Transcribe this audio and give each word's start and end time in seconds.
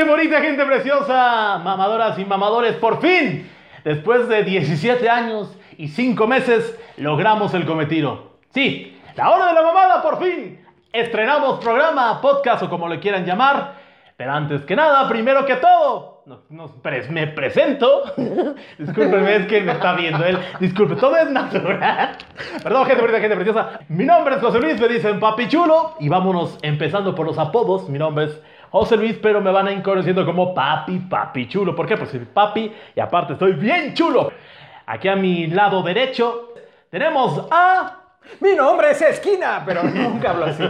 Gente 0.00 0.12
bonita, 0.12 0.40
gente 0.40 0.64
preciosa, 0.64 1.60
mamadoras 1.62 2.18
y 2.18 2.24
mamadores, 2.24 2.74
por 2.76 3.02
fin, 3.02 3.46
después 3.84 4.30
de 4.30 4.44
17 4.44 5.10
años 5.10 5.54
y 5.76 5.88
5 5.88 6.26
meses, 6.26 6.74
logramos 6.96 7.52
el 7.52 7.66
cometido. 7.66 8.30
Sí, 8.48 8.98
la 9.14 9.28
hora 9.28 9.48
de 9.48 9.52
la 9.52 9.60
mamada, 9.60 10.00
por 10.00 10.18
fin. 10.18 10.58
Estrenamos 10.90 11.62
programa, 11.62 12.18
podcast 12.22 12.62
o 12.62 12.70
como 12.70 12.88
le 12.88 12.98
quieran 12.98 13.26
llamar. 13.26 13.74
Pero 14.16 14.32
antes 14.32 14.62
que 14.62 14.74
nada, 14.74 15.06
primero 15.06 15.44
que 15.44 15.56
todo, 15.56 16.22
nos, 16.24 16.50
nos 16.50 16.72
me 17.10 17.26
presento. 17.26 18.04
Discúlpenme, 18.78 19.36
es 19.36 19.46
que 19.48 19.60
me 19.60 19.72
está 19.72 19.92
viendo 19.92 20.24
él. 20.24 20.38
Disculpe, 20.60 20.96
todo 20.96 21.14
es 21.18 21.30
natural. 21.30 22.16
Perdón, 22.62 22.86
gente 22.86 23.02
bonita, 23.02 23.20
gente 23.20 23.36
preciosa. 23.36 23.80
Mi 23.88 24.06
nombre 24.06 24.36
es 24.36 24.40
José 24.40 24.60
Luis, 24.60 24.80
me 24.80 24.88
dicen 24.88 25.20
Papi 25.20 25.46
Chulo. 25.48 25.96
Y 26.00 26.08
vámonos 26.08 26.58
empezando 26.62 27.14
por 27.14 27.26
los 27.26 27.38
apodos. 27.38 27.86
Mi 27.90 27.98
nombre 27.98 28.24
es 28.26 28.40
José 28.70 28.96
Luis, 28.96 29.18
pero 29.20 29.40
me 29.40 29.50
van 29.50 29.66
a 29.68 29.72
ir 29.72 29.82
conociendo 29.82 30.24
como 30.24 30.54
Papi, 30.54 30.98
Papi 31.00 31.48
Chulo. 31.48 31.74
¿Por 31.74 31.86
qué? 31.86 31.96
Pues 31.96 32.10
soy 32.10 32.20
Papi 32.20 32.72
y 32.94 33.00
aparte 33.00 33.32
estoy 33.34 33.52
bien 33.52 33.94
chulo. 33.94 34.32
Aquí 34.86 35.08
a 35.08 35.16
mi 35.16 35.46
lado 35.48 35.82
derecho 35.82 36.54
tenemos 36.90 37.46
a... 37.50 37.96
Mi 38.40 38.54
nombre 38.54 38.90
es 38.90 39.00
Esquina, 39.02 39.62
pero 39.66 39.82
nunca 39.82 40.30
hablo 40.30 40.44
así. 40.44 40.62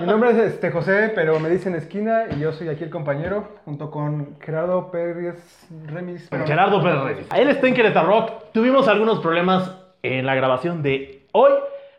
Mi 0.00 0.06
nombre 0.06 0.30
es 0.32 0.36
este, 0.38 0.70
José, 0.70 1.12
pero 1.14 1.38
me 1.40 1.48
dicen 1.48 1.74
Esquina 1.74 2.24
y 2.36 2.40
yo 2.40 2.52
soy 2.52 2.68
aquí 2.68 2.84
el 2.84 2.90
compañero, 2.90 3.56
junto 3.64 3.90
con 3.90 4.36
Gerardo 4.40 4.90
Pérez 4.90 5.66
Remis. 5.86 6.26
pero- 6.30 6.46
Gerardo 6.46 6.82
Pérez 6.82 7.00
Reyes. 7.02 7.26
Él 7.34 7.48
está 7.50 7.66
en 7.68 7.74
Querétaro 7.74 8.08
Rock. 8.08 8.32
Tuvimos 8.52 8.88
algunos 8.88 9.20
problemas 9.20 9.74
en 10.02 10.26
la 10.26 10.34
grabación 10.34 10.82
de 10.82 11.26
hoy 11.32 11.52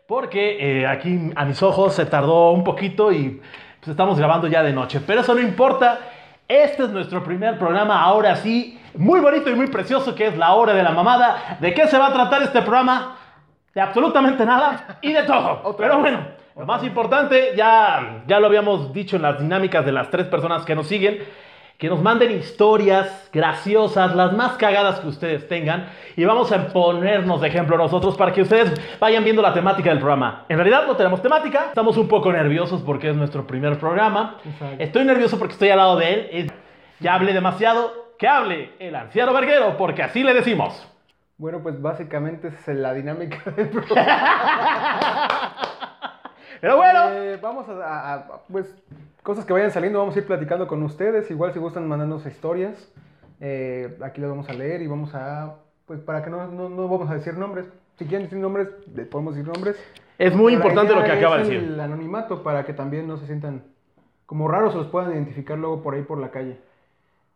porque 0.06 0.82
eh, 0.82 0.86
aquí 0.86 1.30
a 1.34 1.44
mis 1.44 1.62
ojos 1.62 1.94
se 1.94 2.04
tardó 2.06 2.50
un 2.52 2.62
poquito 2.62 3.10
y 3.12 3.40
pues, 3.80 3.88
estamos 3.88 4.18
grabando 4.18 4.46
ya 4.46 4.62
de 4.62 4.72
noche. 4.72 5.00
Pero 5.06 5.22
eso 5.22 5.34
no 5.34 5.40
importa. 5.40 5.98
Este 6.46 6.82
es 6.82 6.90
nuestro 6.90 7.22
primer 7.22 7.58
programa, 7.58 8.02
ahora 8.02 8.34
sí, 8.36 8.80
muy 8.96 9.20
bonito 9.20 9.50
y 9.50 9.54
muy 9.54 9.68
precioso, 9.68 10.14
que 10.14 10.26
es 10.26 10.36
la 10.36 10.52
hora 10.54 10.74
de 10.74 10.82
la 10.82 10.90
mamada. 10.90 11.58
¿De 11.60 11.72
qué 11.72 11.86
se 11.86 11.96
va 11.96 12.08
a 12.08 12.12
tratar 12.12 12.42
este 12.42 12.60
programa? 12.62 13.16
De 13.72 13.80
absolutamente 13.80 14.44
nada 14.44 14.98
y 15.00 15.12
de 15.12 15.22
todo. 15.22 15.74
Pero 15.78 16.00
bueno, 16.00 16.26
lo 16.56 16.66
más 16.66 16.82
importante, 16.82 17.52
ya, 17.56 18.24
ya 18.26 18.40
lo 18.40 18.48
habíamos 18.48 18.92
dicho 18.92 19.16
en 19.16 19.22
las 19.22 19.38
dinámicas 19.38 19.86
de 19.86 19.92
las 19.92 20.10
tres 20.10 20.26
personas 20.26 20.64
que 20.64 20.74
nos 20.74 20.88
siguen, 20.88 21.20
que 21.80 21.88
nos 21.88 22.02
manden 22.02 22.30
historias 22.32 23.30
graciosas, 23.32 24.14
las 24.14 24.34
más 24.34 24.52
cagadas 24.58 25.00
que 25.00 25.08
ustedes 25.08 25.48
tengan, 25.48 25.88
y 26.14 26.24
vamos 26.26 26.52
a 26.52 26.68
ponernos 26.68 27.40
de 27.40 27.48
ejemplo 27.48 27.78
nosotros 27.78 28.16
para 28.18 28.32
que 28.32 28.42
ustedes 28.42 28.70
vayan 29.00 29.24
viendo 29.24 29.40
la 29.40 29.54
temática 29.54 29.88
del 29.88 29.98
programa. 29.98 30.44
En 30.50 30.58
realidad 30.58 30.86
no 30.86 30.94
tenemos 30.94 31.22
temática, 31.22 31.66
estamos 31.68 31.96
un 31.96 32.06
poco 32.06 32.30
nerviosos 32.32 32.82
porque 32.82 33.08
es 33.08 33.16
nuestro 33.16 33.46
primer 33.46 33.78
programa. 33.78 34.36
Exacto. 34.44 34.76
Estoy 34.78 35.04
nervioso 35.06 35.38
porque 35.38 35.54
estoy 35.54 35.70
al 35.70 35.78
lado 35.78 35.96
de 35.96 36.12
él. 36.40 36.52
Ya 37.00 37.14
hablé 37.14 37.32
demasiado, 37.32 38.10
que 38.18 38.28
hable 38.28 38.72
el 38.78 38.94
anciano 38.94 39.32
verguero, 39.32 39.78
porque 39.78 40.02
así 40.02 40.22
le 40.22 40.34
decimos. 40.34 40.86
Bueno, 41.38 41.60
pues 41.62 41.80
básicamente 41.80 42.48
es 42.48 42.68
la 42.68 42.92
dinámica 42.92 43.38
del 43.56 43.70
programa. 43.70 44.18
Pero 46.60 46.76
bueno, 46.76 47.08
Eh, 47.10 47.38
vamos 47.40 47.66
a, 47.70 47.72
a- 47.72 48.14
a- 48.16 48.26
pues, 48.52 48.66
cosas 49.30 49.46
que 49.46 49.52
vayan 49.52 49.70
saliendo, 49.70 50.00
vamos 50.00 50.16
a 50.16 50.18
ir 50.18 50.26
platicando 50.26 50.66
con 50.66 50.82
ustedes. 50.82 51.30
Igual 51.30 51.52
si 51.52 51.60
gustan 51.60 51.86
mandarnos 51.86 52.26
historias, 52.26 52.92
eh, 53.40 53.96
aquí 54.02 54.20
las 54.20 54.28
vamos 54.28 54.48
a 54.48 54.52
leer 54.54 54.82
y 54.82 54.88
vamos 54.88 55.14
a, 55.14 55.54
pues 55.86 56.00
para 56.00 56.24
que 56.24 56.30
no, 56.30 56.48
no, 56.48 56.68
no 56.68 56.88
vamos 56.88 57.08
a 57.08 57.14
decir 57.14 57.38
nombres. 57.38 57.66
Si 57.96 58.06
quieren 58.06 58.24
decir 58.24 58.40
nombres, 58.40 58.66
podemos 59.08 59.36
decir 59.36 59.48
nombres. 59.48 59.76
es 60.18 60.34
muy 60.34 60.56
Pero 60.56 60.66
importante 60.66 60.96
lo 60.96 61.04
que 61.04 61.12
acaba 61.12 61.36
de 61.36 61.44
decir. 61.44 61.62
El 61.62 61.78
anonimato 61.78 62.42
para 62.42 62.64
que 62.64 62.72
también 62.72 63.06
no 63.06 63.18
se 63.18 63.26
sientan 63.26 63.62
como 64.26 64.48
raros 64.48 64.74
o 64.74 64.78
los 64.78 64.88
puedan 64.88 65.12
identificar 65.12 65.56
luego 65.56 65.80
por 65.80 65.94
ahí 65.94 66.02
por 66.02 66.18
la 66.18 66.32
calle. 66.32 66.58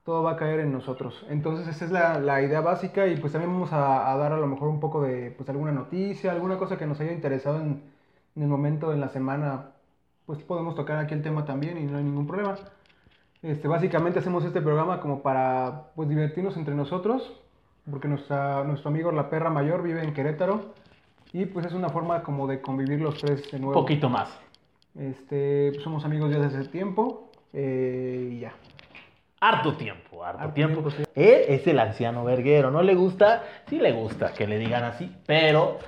Todo 0.03 0.25
va 0.25 0.33
a 0.33 0.37
caer 0.37 0.59
en 0.59 0.73
nosotros. 0.73 1.25
Entonces 1.31 1.69
esa 1.69 1.85
es 1.85 1.93
la, 1.93 2.19
la 2.19 2.43
idea 2.43 2.61
básica 2.61 3.07
y 3.07 3.17
pues 3.19 3.33
también 3.33 3.53
vamos 3.53 3.73
a, 3.73 4.13
a 4.13 4.17
dar 4.17 4.33
a 4.33 4.37
lo 4.39 4.49
mejor 4.49 4.67
un 4.67 4.81
poco 4.81 5.01
de 5.01 5.31
pues 5.31 5.49
alguna 5.49 5.71
noticia, 5.71 6.33
alguna 6.33 6.59
cosa 6.59 6.77
que 6.77 6.87
nos 6.87 6.99
haya 6.99 7.13
interesado 7.13 7.61
en, 7.61 7.85
en 8.35 8.43
el 8.43 8.49
momento, 8.49 8.93
en 8.93 9.01
la 9.01 9.11
semana. 9.11 9.74
Pues 10.27 10.43
podemos 10.43 10.75
tocar 10.75 10.99
aquí 10.99 11.15
el 11.15 11.23
tema 11.23 11.45
también 11.45 11.77
y 11.79 11.83
no 11.85 11.99
hay 11.99 12.05
ningún 12.05 12.27
problema. 12.27 12.57
Este, 13.43 13.69
básicamente 13.69 14.21
hacemos 14.21 14.45
este 14.45 14.63
programa 14.63 15.01
como 15.01 15.23
para 15.23 15.89
pues 15.95 16.09
divertirnos 16.09 16.57
entre 16.57 16.75
nosotros, 16.75 17.31
porque 17.91 18.09
nuestra, 18.09 18.65
nuestro 18.65 18.89
amigo 18.89 19.13
La 19.13 19.29
Perra 19.29 19.51
Mayor 19.51 19.83
vive 19.83 20.03
en 20.03 20.15
Querétaro 20.15 20.73
y 21.33 21.45
pues 21.45 21.67
es 21.67 21.73
una 21.75 21.91
forma 21.91 22.23
como 22.23 22.47
de 22.47 22.63
convivir 22.63 23.01
los 23.01 23.19
tres 23.19 23.51
de 23.51 23.57
Un 23.59 23.65
nuevo. 23.65 23.81
poquito 23.81 24.09
más. 24.09 24.29
Este, 24.99 25.73
pues, 25.73 25.83
somos 25.83 26.05
amigos 26.07 26.31
ya 26.33 26.39
desde 26.39 26.59
hace 26.61 26.69
tiempo 26.71 27.31
eh, 27.53 28.31
y 28.33 28.41
ya. 28.41 28.55
Harto 29.41 29.75
tiempo, 29.77 30.25
harto, 30.25 30.41
Harto 30.41 30.55
tiempo. 30.55 30.81
tiempo, 30.81 30.91
sí. 30.91 31.05
Él 31.15 31.43
es 31.49 31.67
el 31.67 31.79
anciano 31.79 32.25
verguero. 32.25 32.71
¿No 32.71 32.81
le 32.83 32.95
gusta? 32.95 33.43
Sí 33.69 33.79
le 33.79 33.93
gusta 33.93 34.33
que 34.33 34.47
le 34.47 34.59
digan 34.59 34.85
así, 34.85 35.15
pero 35.27 35.81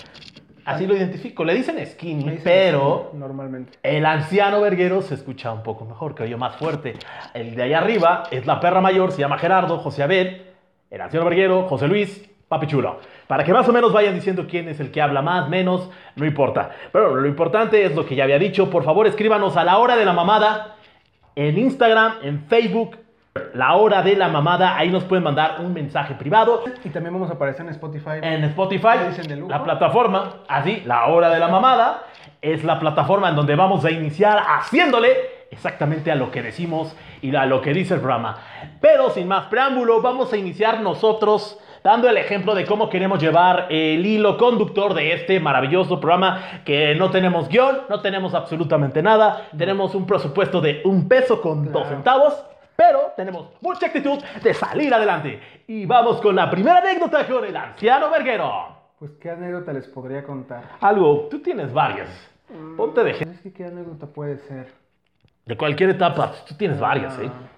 así 0.67 0.87
lo 0.87 0.95
identifico. 0.95 1.45
Le 1.45 1.55
dicen 1.55 1.85
skinny, 1.87 2.25
dicen 2.25 2.41
pero 2.45 3.11
normalmente. 3.15 3.79
el 3.83 4.05
anciano 4.05 4.61
verguero 4.61 5.01
se 5.01 5.15
escucha 5.15 5.53
un 5.53 5.63
poco 5.63 5.87
mejor, 5.87 6.15
que 6.15 6.25
oye 6.25 6.37
más 6.37 6.57
fuerte. 6.57 6.95
El 7.33 7.55
de 7.55 7.63
allá 7.63 7.79
arriba 7.79 8.25
es 8.31 8.45
la 8.47 8.61
perra 8.61 8.83
mayor, 8.83 9.13
se 9.13 9.21
llama 9.21 9.39
Gerardo, 9.39 9.79
José 9.79 10.03
Abel, 10.03 10.43
el 10.91 11.01
anciano 11.01 11.25
verguero, 11.25 11.67
José 11.69 11.89
Luis, 11.89 12.29
Papi 12.49 12.67
Chulo. 12.67 13.01
Para 13.27 13.43
que 13.45 13.53
más 13.53 13.69
o 13.69 13.73
menos 13.73 13.93
vayan 13.93 14.15
diciendo 14.15 14.47
quién 14.49 14.69
es 14.69 14.79
el 14.79 14.91
que 14.91 15.01
habla 15.01 15.23
más, 15.23 15.49
menos, 15.49 15.91
no 16.15 16.27
importa. 16.27 16.71
Pero 16.93 17.17
lo 17.17 17.27
importante 17.27 17.85
es 17.85 17.95
lo 17.95 18.05
que 18.05 18.15
ya 18.15 18.25
había 18.25 18.39
dicho. 18.39 18.71
Por 18.71 18.85
favor, 18.85 19.07
escríbanos 19.07 19.57
a 19.57 19.65
la 19.65 19.79
hora 19.79 19.97
de 19.97 20.05
la 20.05 20.13
mamada 20.13 20.77
en 21.35 21.59
Instagram, 21.59 22.15
en 22.23 22.45
Facebook, 22.47 22.97
la 23.55 23.75
hora 23.75 24.03
de 24.03 24.17
la 24.17 24.29
mamada. 24.29 24.77
Ahí 24.77 24.91
nos 24.91 25.05
pueden 25.05 25.25
mandar 25.25 25.57
un 25.61 25.73
mensaje 25.73 26.15
privado. 26.15 26.63
Y 26.85 26.89
también 26.91 27.13
vamos 27.15 27.31
a 27.31 27.35
aparecer 27.35 27.65
en 27.67 27.73
Spotify. 27.73 28.19
En 28.23 28.45
Spotify, 28.45 28.99
dicen 29.09 29.27
de 29.29 29.37
lujo. 29.37 29.51
la 29.51 29.63
plataforma, 29.65 30.35
así, 30.49 30.83
la 30.87 31.07
hora 31.07 31.31
de 31.31 31.39
la 31.39 31.49
mamada, 31.49 32.03
es 32.43 32.65
la 32.65 32.79
plataforma 32.79 33.29
en 33.31 33.37
donde 33.37 33.55
vamos 33.57 33.85
a 33.85 33.91
iniciar 33.91 34.39
haciéndole 34.47 35.17
exactamente 35.51 36.11
a 36.11 36.15
lo 36.17 36.31
que 36.31 36.43
decimos 36.43 36.95
y 37.23 37.35
a 37.35 37.47
lo 37.47 37.61
que 37.61 37.73
dice 37.73 37.95
el 37.95 38.01
programa. 38.01 38.37
Pero 38.81 39.11
sin 39.11 39.27
más 39.29 39.47
preámbulo, 39.47 40.01
vamos 40.03 40.33
a 40.33 40.37
iniciar 40.37 40.81
nosotros 40.81 41.59
dando 41.83 42.09
el 42.09 42.17
ejemplo 42.17 42.55
de 42.57 42.65
cómo 42.67 42.89
queremos 42.91 43.21
llevar 43.23 43.67
el 43.71 44.05
hilo 44.05 44.37
conductor 44.39 44.93
de 44.93 45.13
este 45.13 45.39
maravilloso 45.39 46.01
programa 46.01 46.41
que 46.65 46.97
no 46.97 47.11
tenemos 47.11 47.49
guion, 47.49 47.83
no 47.89 48.01
tenemos 48.01 48.35
absolutamente 48.35 49.03
nada, 49.05 49.43
tenemos 49.57 49.95
un 49.95 50.05
presupuesto 50.05 50.61
de 50.61 50.83
un 50.85 51.07
peso 51.09 51.41
con 51.41 51.65
dos 51.67 51.83
Claro. 51.83 51.89
centavos. 51.89 52.45
Pero 52.77 53.13
tenemos 53.17 53.51
mucha 53.61 53.87
actitud 53.87 54.23
de 54.43 54.55
salir 54.55 54.93
adelante. 54.93 55.41
Y 55.67 55.87
vamos 55.87 56.21
con 56.21 56.37
la 56.37 56.51
primera 56.51 56.79
anécdota 56.79 57.27
con 57.27 57.45
el 57.45 57.57
anciano 57.57 58.11
verguero. 58.11 58.77
Pues 58.99 59.13
qué 59.13 59.31
anécdota 59.31 59.73
les 59.73 59.87
podría 59.89 60.23
contar. 60.23 60.77
Algo, 60.81 61.29
tú 61.31 61.41
tienes 61.41 61.73
varias. 61.73 62.09
Ponte 62.77 63.03
de 63.03 63.11
ejemplo. 63.11 63.35
Es 63.35 63.41
que 63.43 63.53
qué 63.53 63.65
anécdota 63.65 64.07
puede 64.07 64.39
ser. 64.39 64.73
De 65.45 65.57
cualquier 65.57 65.91
etapa, 65.91 66.33
tú 66.47 66.55
tienes 66.57 66.79
varias, 66.79 67.19
¿eh? 67.19 67.31
Ah, 67.33 67.49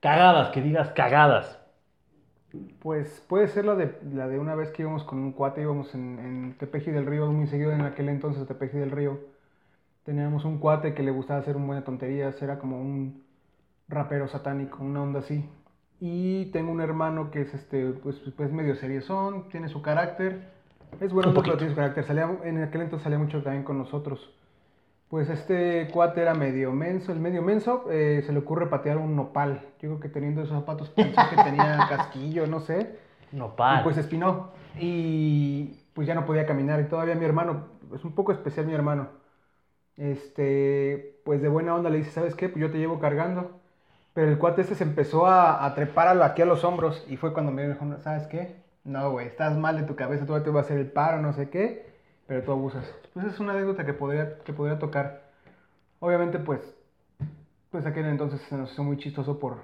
Cagadas, 0.00 0.50
que 0.50 0.62
digas 0.62 0.90
cagadas. 0.90 1.58
Pues 2.80 3.22
puede 3.28 3.48
ser 3.48 3.64
la 3.64 3.74
de, 3.74 3.98
la 4.12 4.28
de 4.28 4.38
una 4.38 4.54
vez 4.54 4.70
que 4.70 4.82
íbamos 4.82 5.04
con 5.04 5.18
un 5.18 5.32
cuate, 5.32 5.60
íbamos 5.60 5.94
en, 5.94 6.18
en 6.18 6.58
Tepeji 6.58 6.90
del 6.90 7.06
Río, 7.06 7.26
muy 7.30 7.46
seguido 7.46 7.72
en 7.72 7.82
aquel 7.82 8.08
entonces 8.08 8.46
Tepeji 8.46 8.78
del 8.78 8.90
Río. 8.90 9.20
Teníamos 10.04 10.44
un 10.44 10.58
cuate 10.58 10.94
que 10.94 11.02
le 11.02 11.10
gustaba 11.10 11.40
hacer 11.40 11.56
un 11.56 11.66
buena 11.66 11.84
tonterías, 11.84 12.40
era 12.40 12.58
como 12.58 12.80
un 12.80 13.22
rapero 13.88 14.28
satánico, 14.28 14.82
una 14.82 15.02
onda 15.02 15.20
así. 15.20 15.48
Y 16.00 16.46
tengo 16.46 16.70
un 16.70 16.80
hermano 16.80 17.30
que 17.30 17.42
es 17.42 17.54
este, 17.54 17.90
pues, 17.90 18.16
pues 18.36 18.52
medio 18.52 18.76
seriezón, 18.76 19.48
tiene 19.48 19.68
su 19.68 19.82
carácter. 19.82 20.50
Es 21.00 21.12
bueno, 21.12 21.32
pero 21.34 21.56
tiene 21.56 21.72
su 21.72 21.76
carácter. 21.76 22.04
Salía, 22.04 22.30
en 22.44 22.62
aquel 22.62 22.82
entonces 22.82 23.04
salía 23.04 23.18
mucho 23.18 23.42
también 23.42 23.64
con 23.64 23.78
nosotros. 23.78 24.30
Pues 25.08 25.30
este 25.30 25.88
cuate 25.90 26.20
era 26.20 26.34
medio 26.34 26.70
menso, 26.70 27.12
el 27.12 27.18
medio 27.18 27.40
menso 27.40 27.86
eh, 27.90 28.22
se 28.26 28.32
le 28.32 28.40
ocurre 28.40 28.66
patear 28.66 28.98
un 28.98 29.16
nopal. 29.16 29.62
Yo 29.80 29.88
creo 29.88 30.00
que 30.00 30.08
teniendo 30.10 30.42
esos 30.42 30.58
zapatos 30.58 30.90
pensó 30.90 31.22
que 31.30 31.42
tenía 31.42 31.78
casquillo, 31.88 32.46
no 32.46 32.60
sé. 32.60 32.98
No 33.32 33.54
Y 33.58 33.82
pues 33.82 33.96
espinó. 33.96 34.50
Y 34.78 35.78
pues 35.94 36.06
ya 36.06 36.14
no 36.14 36.26
podía 36.26 36.46
caminar. 36.46 36.80
Y 36.80 36.84
todavía 36.84 37.14
mi 37.14 37.24
hermano, 37.24 37.68
es 37.94 38.04
un 38.04 38.12
poco 38.12 38.32
especial 38.32 38.66
mi 38.66 38.74
hermano. 38.74 39.08
Este, 39.96 41.20
pues 41.24 41.42
de 41.42 41.48
buena 41.48 41.74
onda 41.74 41.90
le 41.90 41.98
dice, 41.98 42.10
¿sabes 42.10 42.34
qué? 42.34 42.48
Pues 42.48 42.60
yo 42.60 42.70
te 42.70 42.78
llevo 42.78 43.00
cargando. 43.00 43.57
Pero 44.18 44.32
el 44.32 44.38
cuate 44.38 44.62
este 44.62 44.74
se 44.74 44.82
empezó 44.82 45.26
a, 45.26 45.64
a 45.64 45.74
trepar 45.76 46.20
aquí 46.24 46.42
a 46.42 46.44
los 46.44 46.64
hombros. 46.64 47.04
Y 47.08 47.16
fue 47.16 47.32
cuando 47.32 47.52
me 47.52 47.68
dijo, 47.68 47.86
¿sabes 48.00 48.26
qué? 48.26 48.56
No, 48.82 49.12
güey, 49.12 49.28
estás 49.28 49.56
mal 49.56 49.76
de 49.76 49.84
tu 49.84 49.94
cabeza, 49.94 50.26
todavía 50.26 50.44
te 50.44 50.50
va 50.50 50.58
a 50.58 50.62
hacer 50.64 50.76
el 50.76 50.90
paro, 50.90 51.22
no 51.22 51.32
sé 51.32 51.50
qué. 51.50 51.86
Pero 52.26 52.42
tú 52.42 52.50
abusas. 52.50 52.92
Pues 53.14 53.26
es 53.26 53.38
una 53.38 53.52
anécdota 53.52 53.86
que 53.86 53.92
podría, 53.92 54.40
que 54.40 54.52
podría 54.52 54.76
tocar. 54.80 55.22
Obviamente, 56.00 56.40
pues, 56.40 56.60
pues 57.70 57.86
aquel 57.86 58.06
entonces 58.06 58.40
se 58.48 58.56
nos 58.56 58.72
hizo 58.72 58.82
muy 58.82 58.96
chistoso 58.96 59.38
por, 59.38 59.58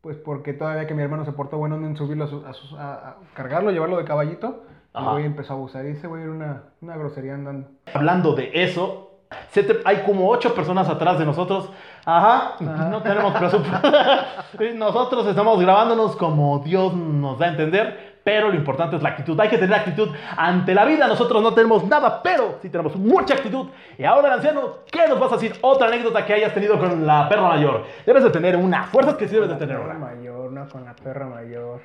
pues 0.00 0.16
porque 0.16 0.54
todavía 0.54 0.88
que 0.88 0.94
mi 0.94 1.02
hermano 1.04 1.24
se 1.24 1.30
portó 1.30 1.56
bueno 1.58 1.76
en 1.76 1.96
subirlo 1.96 2.24
a, 2.24 2.26
su- 2.26 2.44
a 2.44 2.52
sus- 2.54 2.72
a- 2.74 3.10
a 3.10 3.16
cargarlo, 3.34 3.70
llevarlo 3.70 3.96
de 3.96 4.04
caballito, 4.04 4.64
el 4.92 5.04
güey 5.12 5.24
empezó 5.24 5.52
a 5.52 5.56
abusar. 5.56 5.84
Y 5.86 5.90
ese 5.90 6.08
güey 6.08 6.24
era 6.24 6.32
una, 6.32 6.62
una 6.80 6.96
grosería 6.96 7.34
andando. 7.34 7.68
Hablando 7.94 8.34
de 8.34 8.50
eso, 8.64 9.11
Se 9.50 9.62
te- 9.62 9.80
hay 9.84 9.98
como 10.04 10.28
ocho 10.28 10.54
personas 10.54 10.88
atrás 10.88 11.18
de 11.18 11.24
nosotros. 11.26 11.68
Ajá, 12.04 12.54
no 12.60 13.02
tenemos 13.02 13.32
presupuesto. 13.34 13.88
nosotros 14.74 15.26
estamos 15.26 15.60
grabándonos 15.60 16.16
como 16.16 16.58
Dios 16.60 16.92
nos 16.94 17.38
da 17.38 17.46
a 17.46 17.48
entender, 17.50 18.12
pero 18.24 18.48
lo 18.50 18.54
importante 18.54 18.96
es 18.96 19.02
la 19.02 19.10
actitud. 19.10 19.38
Hay 19.40 19.48
que 19.48 19.58
tener 19.58 19.74
actitud 19.78 20.08
ante 20.36 20.74
la 20.74 20.84
vida. 20.84 21.06
Nosotros 21.08 21.42
no 21.42 21.52
tenemos 21.54 21.84
nada, 21.84 22.22
pero 22.22 22.56
sí 22.62 22.68
tenemos 22.70 22.94
mucha 22.96 23.34
actitud. 23.34 23.68
Y 23.98 24.04
ahora, 24.04 24.28
el 24.28 24.34
anciano, 24.34 24.78
¿qué 24.90 25.06
nos 25.08 25.18
vas 25.18 25.32
a 25.32 25.36
decir? 25.36 25.56
Otra 25.60 25.88
anécdota 25.88 26.24
que 26.24 26.34
hayas 26.34 26.54
tenido 26.54 26.78
con 26.78 27.06
la 27.06 27.28
perra 27.28 27.42
mayor. 27.48 27.84
Debes 28.06 28.22
de 28.24 28.30
tener 28.30 28.56
una. 28.56 28.84
Fuerzas 28.84 29.14
que 29.16 29.26
sí 29.28 29.34
debes 29.34 29.48
de 29.50 29.56
tener 29.56 29.76
La 29.78 29.84
perra 29.84 29.96
una. 29.96 30.06
mayor, 30.06 30.52
no 30.52 30.68
con 30.68 30.84
la 30.84 30.94
perra 30.94 31.26
mayor. 31.26 31.80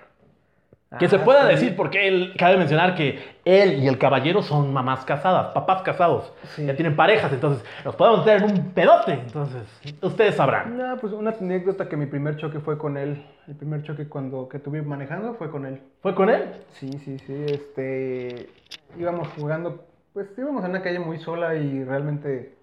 Que 1.00 1.10
se 1.10 1.18
Ah, 1.18 1.24
pueda 1.26 1.42
sí. 1.44 1.48
decir, 1.50 1.76
porque 1.76 2.08
él, 2.08 2.34
cabe 2.40 2.56
mencionar 2.56 2.96
que 2.96 3.20
él 3.44 3.84
y 3.84 3.88
el 3.90 3.98
caballero 3.98 4.42
son 4.42 4.72
mamás 4.72 5.04
casadas, 5.04 5.48
papás 5.54 5.82
casados. 5.82 6.32
Sí. 6.56 6.66
Ya 6.66 6.76
tienen 6.76 6.96
parejas, 6.96 7.32
entonces 7.34 7.66
nos 7.84 7.94
podemos 7.98 8.20
meter 8.26 8.42
en 8.42 8.52
un 8.52 8.72
pedote. 8.72 9.12
Entonces, 9.14 9.64
ustedes 10.02 10.36
sabrán. 10.36 10.78
No, 10.78 10.96
pues 10.98 11.12
una 11.12 11.32
anécdota 11.32 11.90
que 11.90 11.98
mi 11.98 12.06
primer 12.06 12.38
choque 12.38 12.60
fue 12.62 12.78
con 12.78 12.96
él. 12.96 13.26
El 13.50 13.56
primer 13.56 13.84
choque 13.84 14.08
cuando 14.08 14.48
que 14.48 14.60
tuve 14.60 14.82
manejando 14.82 15.34
fue 15.34 15.52
con 15.52 15.66
él. 15.66 15.82
¿Fue 16.02 16.16
con 16.16 16.30
él? 16.30 16.46
Sí, 16.72 16.90
sí, 17.04 17.20
sí. 17.20 17.34
Este. 17.48 18.50
Íbamos 18.98 19.28
jugando. 19.38 19.84
Pues 20.14 20.28
íbamos 20.38 20.64
en 20.64 20.70
una 20.72 20.82
calle 20.82 21.00
muy 21.00 21.20
sola 21.20 21.56
y 21.56 21.84
realmente 21.84 22.56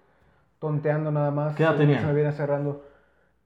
tonteando 0.59 1.11
nada 1.11 1.29
más. 1.29 1.55
¿Qué 1.55 1.61
edad 1.63 1.73
Se- 1.73 1.77
tenía? 1.77 1.99
Se 2.01 2.07
me 2.07 2.13
viene 2.13 2.31
cerrando. 2.31 2.83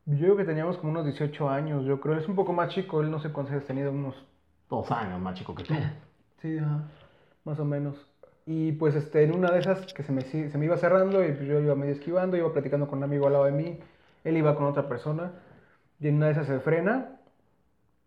Yo 0.06 0.20
creo 0.20 0.38
que 0.38 0.46
teníamos 0.46 0.78
como 0.78 0.92
unos 0.92 1.04
18 1.06 1.50
años, 1.50 1.86
yo 1.86 2.00
creo. 2.00 2.18
Es 2.18 2.28
un 2.30 2.36
poco 2.36 2.54
más 2.54 2.70
chico, 2.70 3.02
él 3.02 3.12
no 3.12 3.20
sé 3.20 3.30
cuántos 3.30 3.52
años 3.54 3.66
tenido, 3.66 3.92
unos. 3.92 4.16
Dos 4.70 4.92
años 4.92 5.20
más 5.20 5.36
chico 5.36 5.56
que 5.56 5.64
tú. 5.64 5.74
Sí, 6.42 6.58
ajá, 6.58 6.84
más 7.44 7.60
o 7.60 7.66
menos. 7.66 7.96
Y 8.46 8.72
pues 8.74 8.96
este, 8.96 9.24
en 9.24 9.36
una 9.36 9.52
de 9.52 9.60
esas 9.60 9.94
que 9.94 10.04
se 10.04 10.12
me, 10.12 10.22
se 10.22 10.58
me 10.58 10.66
iba 10.66 10.78
cerrando 10.78 11.24
y 11.24 11.32
pues 11.34 11.48
yo 11.48 11.60
iba 11.60 11.76
medio 11.76 11.94
esquivando, 11.94 12.38
iba 12.38 12.52
platicando 12.54 12.88
con 12.88 13.00
un 13.00 13.04
amigo 13.04 13.28
al 13.28 13.34
lado 13.34 13.46
de 13.46 13.52
mí, 13.52 13.80
él 14.24 14.38
iba 14.38 14.56
con 14.56 14.66
otra 14.66 14.88
persona, 14.88 15.34
y 16.00 16.08
en 16.08 16.16
una 16.16 16.28
de 16.28 16.32
esas 16.34 16.48
se 16.48 16.60
frena 16.60 17.20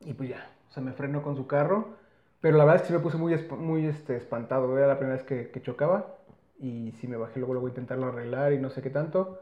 y 0.00 0.14
pues 0.14 0.30
ya, 0.30 0.50
se 0.70 0.80
me 0.80 0.92
frenó 0.92 1.22
con 1.22 1.36
su 1.36 1.46
carro, 1.46 1.96
pero 2.40 2.56
la 2.58 2.64
verdad 2.64 2.76
es 2.76 2.82
que 2.82 2.88
sí 2.88 2.94
me 2.94 3.00
puse 3.00 3.18
muy, 3.18 3.36
muy 3.58 3.86
este, 3.86 4.16
espantado, 4.16 4.76
era 4.76 4.86
la 4.88 4.98
primera 4.98 5.16
vez 5.16 5.24
que, 5.26 5.50
que 5.50 5.62
chocaba 5.62 6.16
y 6.58 6.92
sí 7.00 7.08
me 7.08 7.16
bajé 7.16 7.38
luego, 7.40 7.54
luego 7.54 7.68
intentarlo 7.68 8.06
arreglar 8.06 8.52
y 8.52 8.58
no 8.58 8.70
sé 8.70 8.82
qué 8.82 8.90
tanto. 8.90 9.40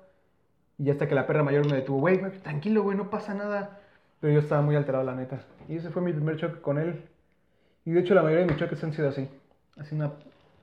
Y 0.79 0.91
hasta 0.91 1.09
que 1.09 1.15
la 1.15 1.27
perra 1.27 1.43
mayor 1.43 1.67
me 1.67 1.77
detuvo, 1.77 2.01
güey, 2.01 2.19
tranquilo, 2.43 2.83
güey, 2.83 2.97
no 2.97 3.11
pasa 3.11 3.35
nada. 3.35 3.81
Pero 4.21 4.33
yo 4.35 4.41
estaba 4.41 4.63
muy 4.63 4.77
alterado, 4.77 5.05
la 5.05 5.15
neta. 5.15 5.41
Y 5.69 5.77
ese 5.77 5.91
fue 5.91 6.03
mi 6.03 6.13
primer 6.13 6.37
choque 6.39 6.61
con 6.61 6.79
él. 6.79 7.10
Y 7.85 7.93
de 7.93 8.01
hecho 8.01 8.15
la 8.15 8.23
mayoría 8.23 8.45
de 8.47 8.53
mis 8.53 8.61
choques 8.61 8.83
han 8.85 8.93
sido 8.93 9.09
así. 9.09 9.29
Así 9.79 9.95
una 9.95 10.13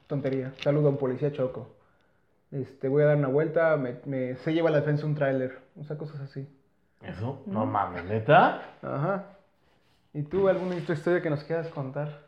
tontería. 0.07 0.53
Saludo 0.63 0.87
a 0.87 0.91
un 0.91 0.97
policía 0.97 1.31
choco. 1.31 1.69
Este, 2.51 2.87
voy 2.87 3.03
a 3.03 3.07
dar 3.07 3.17
una 3.17 3.27
vuelta, 3.27 3.75
me, 3.77 3.95
me- 4.05 4.35
se 4.37 4.53
lleva 4.53 4.69
a 4.69 4.71
la 4.71 4.79
defensa 4.79 5.05
un 5.05 5.15
tráiler. 5.15 5.57
O 5.79 5.83
sea, 5.83 5.97
cosas 5.97 6.21
así. 6.21 6.47
Eso, 7.01 7.41
no 7.45 7.65
mames, 7.65 8.05
neta. 8.05 8.61
Ajá. 8.81 9.25
¿Y 10.13 10.23
tú 10.23 10.47
alguna 10.47 10.75
historia 10.75 11.21
que 11.21 11.29
nos 11.29 11.43
quieras 11.43 11.67
contar? 11.67 12.25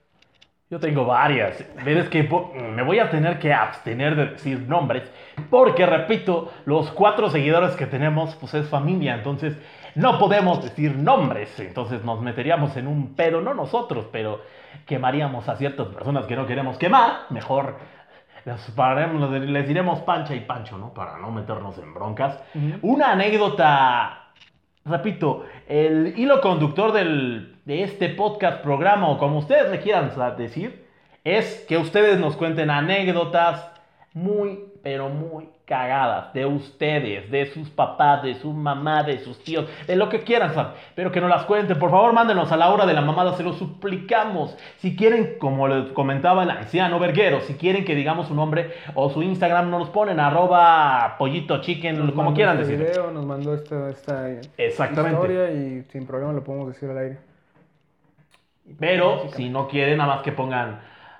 Yo 0.69 0.79
tengo 0.79 1.05
varias. 1.05 1.63
Ves 1.83 2.09
que 2.09 2.23
po- 2.25 2.51
me 2.53 2.83
voy 2.83 2.99
a 2.99 3.09
tener 3.09 3.39
que 3.39 3.51
abstener 3.53 4.15
de 4.15 4.25
decir 4.27 4.59
nombres, 4.67 5.09
porque 5.49 5.85
repito, 5.87 6.51
los 6.65 6.91
cuatro 6.91 7.29
seguidores 7.29 7.75
que 7.75 7.87
tenemos, 7.87 8.35
pues 8.35 8.53
es 8.53 8.67
familia, 8.67 9.15
entonces 9.15 9.57
no 9.95 10.19
podemos 10.19 10.63
decir 10.63 10.95
nombres. 10.95 11.59
Entonces 11.59 12.03
nos 12.03 12.21
meteríamos 12.21 12.77
en 12.77 12.85
un 12.85 13.15
pedo, 13.15 13.41
no 13.41 13.55
nosotros, 13.55 14.05
pero 14.11 14.41
quemaríamos 14.85 15.47
a 15.49 15.55
ciertas 15.55 15.87
personas 15.87 16.25
que 16.25 16.35
no 16.35 16.45
queremos 16.47 16.77
quemar. 16.77 17.21
Mejor 17.29 17.77
les, 19.31 19.41
les 19.49 19.67
diremos 19.67 19.99
Pancha 19.99 20.33
y 20.35 20.41
Pancho, 20.41 20.77
¿no? 20.77 20.93
Para 20.93 21.17
no 21.17 21.31
meternos 21.31 21.77
en 21.77 21.93
broncas. 21.93 22.39
Una 22.81 23.11
anécdota 23.11 24.15
Repito, 24.85 25.45
el 25.67 26.13
hilo 26.17 26.41
conductor 26.41 26.91
del- 26.93 27.57
de 27.65 27.83
este 27.83 28.09
podcast, 28.09 28.63
programa 28.63 29.09
o 29.09 29.17
como 29.19 29.37
ustedes 29.37 29.69
me 29.69 29.79
quieran 29.81 30.09
decir, 30.37 30.87
es 31.23 31.63
que 31.67 31.77
ustedes 31.77 32.17
nos 32.19 32.35
cuenten 32.37 32.71
anécdotas 32.71 33.69
muy, 34.13 34.68
pero 34.81 35.09
muy 35.09 35.49
cagadas 35.65 36.33
de 36.33 36.45
ustedes, 36.47 37.29
de 37.29 37.45
sus 37.45 37.69
papás, 37.69 38.23
de 38.23 38.33
su 38.33 38.51
mamá, 38.53 39.03
de 39.03 39.19
sus 39.19 39.37
tíos, 39.43 39.65
de 39.85 39.95
lo 39.95 40.09
que 40.09 40.21
quieran, 40.21 40.53
¿sabes? 40.53 40.73
pero 40.95 41.11
que 41.11 41.21
nos 41.21 41.29
las 41.29 41.43
cuenten. 41.45 41.77
Por 41.77 41.91
favor, 41.91 42.11
mándenos 42.11 42.51
a 42.51 42.57
la 42.57 42.69
hora 42.71 42.87
de 42.87 42.93
la 42.93 43.01
mamada, 43.01 43.33
se 43.37 43.43
lo 43.43 43.53
suplicamos. 43.53 44.57
Si 44.77 44.95
quieren, 44.95 45.35
como 45.39 45.67
les 45.67 45.91
comentaba 45.91 46.41
el 46.43 46.49
anciano 46.49 46.97
Verguero, 46.97 47.41
si 47.41 47.53
quieren 47.53 47.85
que 47.85 47.93
digamos 47.93 48.27
su 48.27 48.33
nombre 48.35 48.71
o 48.95 49.09
su 49.11 49.21
Instagram, 49.21 49.69
nos 49.69 49.81
los 49.81 49.89
ponen 49.91 50.19
arroba 50.19 51.15
pollito 51.19 51.61
chicken, 51.61 51.99
Nos 51.99 52.13
como 52.13 52.33
quieran 52.33 52.59
este 52.59 52.75
decir. 52.77 52.87
video, 52.87 53.11
nos 53.11 53.25
mandó 53.25 53.53
esta, 53.53 53.89
esta 53.89 54.31
Exactamente. 54.57 55.17
historia 55.17 55.51
y 55.51 55.83
sin 55.91 56.07
problema 56.07 56.33
lo 56.33 56.43
podemos 56.43 56.67
decir 56.69 56.89
al 56.89 56.97
aire. 56.97 57.17
Pero 58.79 59.29
si 59.35 59.49
no 59.49 59.67
quieren, 59.67 59.97
nada 59.97 60.15
más 60.15 60.23
que 60.23 60.31
pongan 60.31 60.79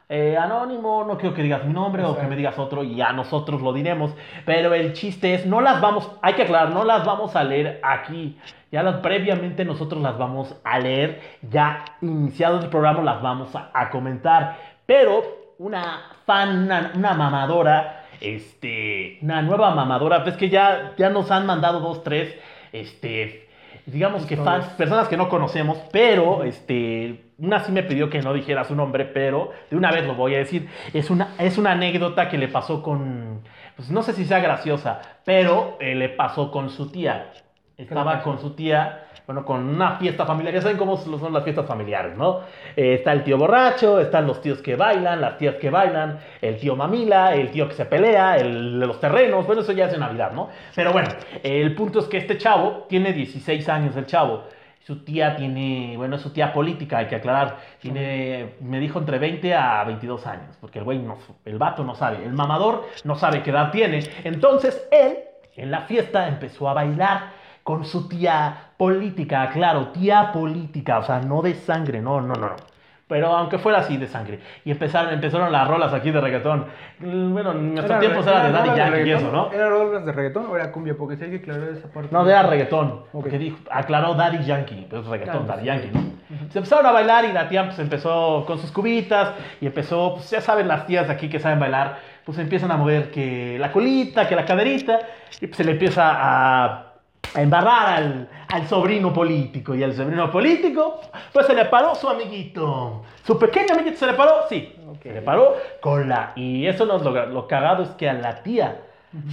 eh, 0.09 0.35
anónimo, 0.35 1.05
no 1.05 1.17
quiero 1.17 1.35
que 1.35 1.43
digas 1.43 1.63
mi 1.63 1.71
nombre 1.71 2.03
o 2.03 2.17
que 2.17 2.25
me 2.25 2.35
digas 2.35 2.57
otro 2.57 2.83
y 2.83 2.95
ya 2.95 3.13
nosotros 3.13 3.61
lo 3.61 3.71
diremos. 3.73 4.11
Pero 4.43 4.73
el 4.73 4.93
chiste 4.93 5.35
es, 5.35 5.45
no 5.45 5.61
las 5.61 5.79
vamos, 5.79 6.11
hay 6.23 6.33
que 6.33 6.43
aclarar, 6.43 6.71
no 6.71 6.83
las 6.83 7.05
vamos 7.05 7.35
a 7.35 7.43
leer 7.43 7.79
aquí. 7.83 8.37
Ya 8.71 8.83
las 8.83 8.97
previamente 8.97 9.65
nosotros 9.65 10.01
las 10.01 10.17
vamos 10.17 10.55
a 10.63 10.79
leer, 10.79 11.21
ya 11.41 11.85
iniciado 12.01 12.59
el 12.59 12.69
programa 12.69 13.03
las 13.03 13.21
vamos 13.21 13.55
a, 13.55 13.69
a 13.73 13.89
comentar. 13.89 14.57
Pero 14.85 15.23
una 15.59 16.01
fan, 16.25 16.63
una, 16.63 16.91
una 16.95 17.13
mamadora, 17.13 18.05
este, 18.19 19.19
una 19.21 19.41
nueva 19.41 19.75
mamadora, 19.75 20.19
ves 20.19 20.37
que 20.37 20.49
ya, 20.49 20.93
ya 20.97 21.09
nos 21.09 21.29
han 21.29 21.45
mandado 21.45 21.79
dos, 21.79 22.03
tres, 22.03 22.35
este, 22.71 23.47
digamos 23.85 24.25
que 24.25 24.37
fans, 24.37 24.65
personas 24.69 25.07
que 25.07 25.17
no 25.17 25.29
conocemos, 25.29 25.77
pero 25.91 26.43
este, 26.43 27.28
una 27.41 27.59
sí 27.59 27.71
me 27.71 27.83
pidió 27.83 28.09
que 28.09 28.21
no 28.21 28.33
dijera 28.33 28.63
su 28.63 28.75
nombre, 28.75 29.05
pero 29.05 29.51
de 29.69 29.77
una 29.77 29.91
vez 29.91 30.05
lo 30.05 30.15
voy 30.15 30.35
a 30.35 30.39
decir. 30.39 30.69
Es 30.93 31.09
una, 31.09 31.35
es 31.39 31.57
una 31.57 31.71
anécdota 31.71 32.29
que 32.29 32.37
le 32.37 32.47
pasó 32.47 32.83
con, 32.83 33.41
pues 33.75 33.89
no 33.89 34.01
sé 34.01 34.13
si 34.13 34.25
sea 34.25 34.39
graciosa, 34.39 35.01
pero 35.23 35.77
eh, 35.79 35.95
le 35.95 36.09
pasó 36.09 36.51
con 36.51 36.69
su 36.69 36.91
tía. 36.91 37.31
Estaba 37.77 38.21
con 38.23 38.39
su 38.39 38.55
tía, 38.55 39.05
bueno, 39.25 39.45
con 39.45 39.69
una 39.69 39.95
fiesta 39.95 40.25
familiar. 40.25 40.53
Ya 40.53 40.61
saben 40.61 40.75
cómo 40.75 40.97
son 40.97 41.31
las 41.31 41.45
fiestas 41.45 41.65
familiares, 41.65 42.17
¿no? 42.17 42.41
Eh, 42.75 42.95
está 42.95 43.13
el 43.13 43.23
tío 43.23 43.37
borracho, 43.37 44.01
están 44.01 44.27
los 44.27 44.41
tíos 44.41 44.61
que 44.61 44.75
bailan, 44.75 45.21
las 45.21 45.37
tías 45.37 45.55
que 45.55 45.69
bailan, 45.69 46.19
el 46.41 46.57
tío 46.57 46.75
mamila, 46.75 47.33
el 47.35 47.51
tío 47.51 47.69
que 47.69 47.75
se 47.75 47.85
pelea, 47.85 48.35
el 48.35 48.81
de 48.81 48.85
los 48.85 48.99
terrenos. 48.99 49.45
Bueno, 49.45 49.61
eso 49.61 49.71
ya 49.71 49.85
es 49.85 49.93
de 49.93 49.97
Navidad, 49.97 50.33
¿no? 50.33 50.49
Pero 50.75 50.91
bueno, 50.91 51.07
el 51.41 51.73
punto 51.73 51.99
es 51.99 52.07
que 52.07 52.17
este 52.17 52.37
chavo 52.37 52.85
tiene 52.89 53.13
16 53.13 53.69
años, 53.69 53.95
el 53.95 54.05
chavo. 54.05 54.43
Su 54.89 55.03
tía 55.03 55.35
tiene, 55.35 55.93
bueno, 55.97 56.15
es 56.15 56.23
su 56.23 56.31
tía 56.31 56.51
política, 56.51 56.97
hay 56.97 57.05
que 57.05 57.17
aclarar. 57.17 57.59
Tiene, 57.79 58.55
me 58.59 58.79
dijo 58.79 58.97
entre 58.97 59.19
20 59.19 59.53
a 59.53 59.83
22 59.83 60.25
años, 60.25 60.57
porque 60.59 60.79
el 60.79 60.85
güey 60.85 60.97
no, 60.97 61.15
el 61.45 61.59
vato 61.59 61.83
no 61.83 61.93
sabe, 61.93 62.25
el 62.25 62.33
mamador 62.33 62.87
no 63.03 63.13
sabe 63.13 63.43
qué 63.43 63.51
edad 63.51 63.69
tiene. 63.69 63.99
Entonces 64.23 64.87
él, 64.89 65.19
en 65.55 65.69
la 65.69 65.81
fiesta, 65.81 66.27
empezó 66.27 66.67
a 66.67 66.73
bailar 66.73 67.33
con 67.61 67.85
su 67.85 68.07
tía 68.07 68.71
política, 68.77 69.51
claro, 69.51 69.89
tía 69.89 70.31
política, 70.31 70.97
o 70.97 71.03
sea, 71.03 71.19
no 71.19 71.43
de 71.43 71.53
sangre, 71.53 72.01
no, 72.01 72.19
no, 72.19 72.33
no, 72.33 72.49
no. 72.49 72.55
Pero 73.09 73.35
aunque 73.35 73.57
fuera 73.57 73.79
así 73.79 73.97
de 73.97 74.05
sangre. 74.07 74.39
Y 74.63 74.69
empezaron, 74.71 75.11
empezaron 75.11 75.51
las 75.51 75.67
rolas 75.67 75.91
aquí 75.93 76.11
de 76.11 76.21
reggaetón. 76.21 76.67
Mm, 76.99 77.33
Bueno, 77.33 77.51
en 77.53 77.73
nuestros 77.73 77.99
tiempos 77.99 78.25
era 78.27 78.43
de 78.43 78.51
Daddy 78.51 78.77
Yankee 78.77 79.09
y 79.09 79.11
eso, 79.11 79.31
¿no? 79.31 79.51
¿Era 79.51 79.67
rolas 79.67 80.05
de 80.05 80.11
reggaetón 80.11 80.45
o 80.47 80.55
era 80.55 80.71
cumbia? 80.71 80.93
Porque 80.95 81.17
sí 81.17 81.23
hay 81.23 81.31
que 81.31 81.37
aclarar 81.37 81.69
esa 81.69 81.87
parte. 81.87 82.09
No, 82.11 82.29
era 82.29 82.43
reggaetón. 82.43 83.01
Ok. 83.11 83.27
Que 83.29 83.39
dijo, 83.39 83.57
aclaró 83.71 84.13
Daddy 84.13 84.45
Yankee, 84.45 84.85
pero 84.87 85.01
es 85.01 85.07
reggaetón, 85.07 85.45
Claro, 85.45 85.47
Daddy 85.47 85.61
sí. 85.61 85.65
Yankee, 85.65 85.89
¿no? 85.91 86.19
Se 86.51 86.59
empezaron 86.59 86.85
a 86.85 86.91
bailar 86.91 87.25
y 87.25 87.31
la 87.33 87.49
tía 87.49 87.65
pues 87.65 87.79
empezó 87.79 88.43
con 88.45 88.59
sus 88.59 88.71
cubitas 88.71 89.31
y 89.59 89.65
empezó, 89.65 90.13
pues 90.13 90.29
ya 90.29 90.39
saben 90.41 90.67
las 90.67 90.85
tías 90.85 91.07
de 91.07 91.13
aquí 91.13 91.27
que 91.29 91.39
saben 91.39 91.59
bailar, 91.59 91.97
pues 92.23 92.37
empiezan 92.37 92.69
a 92.69 92.77
mover 92.77 93.09
que 93.09 93.57
la 93.59 93.71
colita, 93.71 94.27
que 94.27 94.35
la 94.35 94.45
caderita 94.45 94.99
y 95.41 95.47
pues 95.47 95.57
se 95.57 95.63
le 95.63 95.71
empieza 95.71 96.03
a, 96.13 96.88
a 97.33 97.41
embarrar 97.41 97.89
al, 97.89 98.29
al 98.47 98.67
sobrino 98.67 99.13
político 99.13 99.75
y 99.75 99.83
al 99.83 99.93
sobrino 99.93 100.31
político 100.31 100.99
pues 101.31 101.45
se 101.45 101.53
le 101.53 101.65
paró 101.65 101.93
su 101.95 102.09
amiguito. 102.09 103.03
Su 103.23 103.37
pequeño 103.37 103.73
amiguito 103.75 103.97
se 103.97 104.07
le 104.07 104.13
paró, 104.13 104.47
sí, 104.49 104.75
Ok. 104.87 105.03
se 105.03 105.13
le 105.13 105.21
paró 105.21 105.55
con 105.81 106.09
la... 106.09 106.33
Y 106.35 106.65
eso 106.65 106.85
no 106.85 106.95
es 106.97 107.03
lo, 107.03 107.25
lo 107.27 107.47
cagado, 107.47 107.83
es 107.83 107.89
que 107.91 108.09
a 108.09 108.13
la 108.13 108.41
tía 108.41 108.81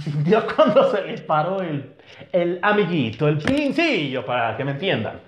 sintió 0.03 0.43
cuando 0.55 0.91
se 0.91 1.01
le 1.03 1.17
paró 1.19 1.61
el, 1.61 1.95
el 2.31 2.59
amiguito, 2.61 3.27
el 3.27 3.39
pincillo, 3.39 4.25
para 4.25 4.55
que 4.55 4.63
me 4.63 4.71
entiendan. 4.71 5.19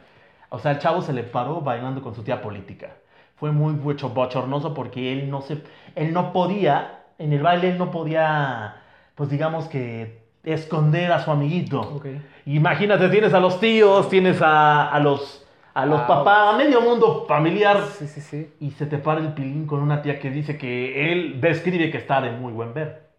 O 0.49 0.59
sea, 0.59 0.71
el 0.71 0.79
chavo 0.79 1.01
se 1.01 1.13
le 1.13 1.23
paró 1.23 1.61
bailando 1.61 2.01
con 2.01 2.13
su 2.13 2.23
tía 2.23 2.41
política. 2.41 2.89
Fue 3.35 3.51
muy 3.51 3.73
bochornoso 3.73 4.73
porque 4.73 5.13
él 5.13 5.29
no 5.29 5.41
se, 5.41 5.63
él 5.95 6.13
no 6.13 6.33
podía, 6.33 6.99
en 7.17 7.33
el 7.33 7.41
baile 7.41 7.69
él 7.69 7.77
no 7.77 7.89
podía, 7.89 8.75
pues 9.15 9.29
digamos 9.29 9.67
que 9.67 10.28
esconder 10.43 11.11
a 11.11 11.23
su 11.23 11.31
amiguito. 11.31 11.97
Ok. 11.97 12.05
Imagínate, 12.45 13.09
tienes 13.09 13.33
a 13.33 13.39
los 13.39 13.59
tíos, 13.59 14.09
tienes 14.09 14.41
a, 14.41 14.89
a 14.91 14.99
los, 14.99 15.45
a 15.73 15.85
los 15.85 16.01
Ah, 16.01 16.03
papás, 16.03 16.53
a 16.53 16.57
medio 16.57 16.81
mundo 16.81 17.25
familiar 17.27 17.79
Sí, 17.97 18.07
sí, 18.07 18.21
sí. 18.21 18.53
y 18.59 18.71
se 18.71 18.85
te 18.85 18.97
para 18.99 19.21
el 19.21 19.33
pilín 19.33 19.65
con 19.67 19.81
una 19.81 20.01
tía 20.01 20.19
que 20.19 20.29
dice 20.31 20.57
que 20.57 21.11
él 21.11 21.41
describe 21.41 21.91
que 21.91 21.97
está 21.97 22.21
de 22.21 22.31
muy 22.31 22.53
buen 22.53 22.73
ver. 22.73 23.09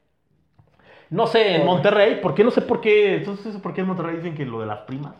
No 1.10 1.26
sé, 1.26 1.56
en 1.56 1.64
Monterrey, 1.66 2.20
¿por 2.20 2.34
qué 2.34 2.44
no 2.44 2.50
sé 2.50 2.62
por 2.62 2.80
qué? 2.80 3.16
Entonces, 3.16 3.56
¿por 3.58 3.74
qué 3.74 3.80
en 3.82 3.88
Monterrey 3.88 4.16
dicen 4.16 4.34
que 4.34 4.46
lo 4.46 4.60
de 4.60 4.66
las 4.66 4.80
primas? 4.80 5.14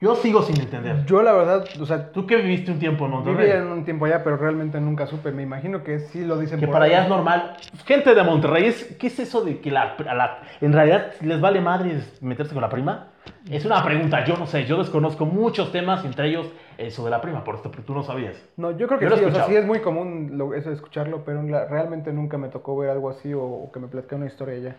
Yo 0.00 0.16
sigo 0.16 0.42
sin 0.42 0.60
entender. 0.60 1.06
Yo 1.06 1.22
la 1.22 1.32
verdad, 1.32 1.64
o 1.80 1.86
sea, 1.86 2.10
Tú 2.12 2.26
que 2.26 2.36
viviste 2.36 2.70
un 2.70 2.78
tiempo 2.78 3.06
en 3.06 3.12
Monterrey. 3.12 3.46
viví 3.46 3.58
en 3.58 3.68
un 3.68 3.84
tiempo 3.84 4.04
allá, 4.04 4.22
pero 4.22 4.36
realmente 4.36 4.80
nunca 4.80 5.06
supe. 5.06 5.30
Me 5.32 5.42
imagino 5.42 5.82
que 5.82 6.00
sí 6.00 6.24
lo 6.24 6.36
dicen 6.38 6.58
Que 6.60 6.66
por 6.66 6.74
para 6.74 6.84
allá 6.86 7.04
es 7.04 7.08
normal. 7.08 7.56
Gente 7.86 8.14
de 8.14 8.22
Monterrey, 8.22 8.66
¿es- 8.66 8.96
¿qué 8.98 9.06
es 9.06 9.18
eso 9.20 9.42
de 9.44 9.60
que 9.60 9.70
la, 9.70 9.94
a 10.06 10.14
la- 10.14 10.40
en 10.60 10.72
realidad 10.72 11.12
les 11.22 11.40
vale 11.40 11.60
madre 11.60 12.00
meterse 12.20 12.52
con 12.52 12.60
la 12.62 12.68
prima? 12.68 13.08
Es 13.48 13.64
una 13.64 13.82
pregunta, 13.82 14.24
yo 14.24 14.36
no 14.36 14.46
sé, 14.46 14.64
yo 14.66 14.76
desconozco 14.78 15.24
muchos 15.24 15.70
temas, 15.72 16.04
entre 16.04 16.28
ellos 16.28 16.50
eso 16.76 17.04
de 17.04 17.10
la 17.10 17.20
prima, 17.22 17.42
por 17.44 17.54
esto, 17.54 17.70
tú 17.86 17.94
no 17.94 18.02
sabías. 18.02 18.36
No, 18.56 18.72
yo 18.72 18.86
creo 18.86 18.98
que 18.98 19.08
Yo 19.08 19.16
sí, 19.16 19.24
o 19.24 19.30
sea, 19.32 19.44
sí 19.46 19.56
es 19.56 19.64
muy 19.64 19.78
común 19.80 20.32
lo- 20.34 20.52
eso 20.54 20.68
de 20.68 20.74
escucharlo, 20.74 21.24
pero 21.24 21.42
la- 21.42 21.66
realmente 21.66 22.12
nunca 22.12 22.36
me 22.36 22.48
tocó 22.48 22.76
ver 22.76 22.90
algo 22.90 23.08
así 23.08 23.32
o, 23.32 23.42
o 23.42 23.72
que 23.72 23.80
me 23.80 23.86
platicara 23.88 24.16
una 24.18 24.26
historia 24.26 24.56
allá. 24.56 24.76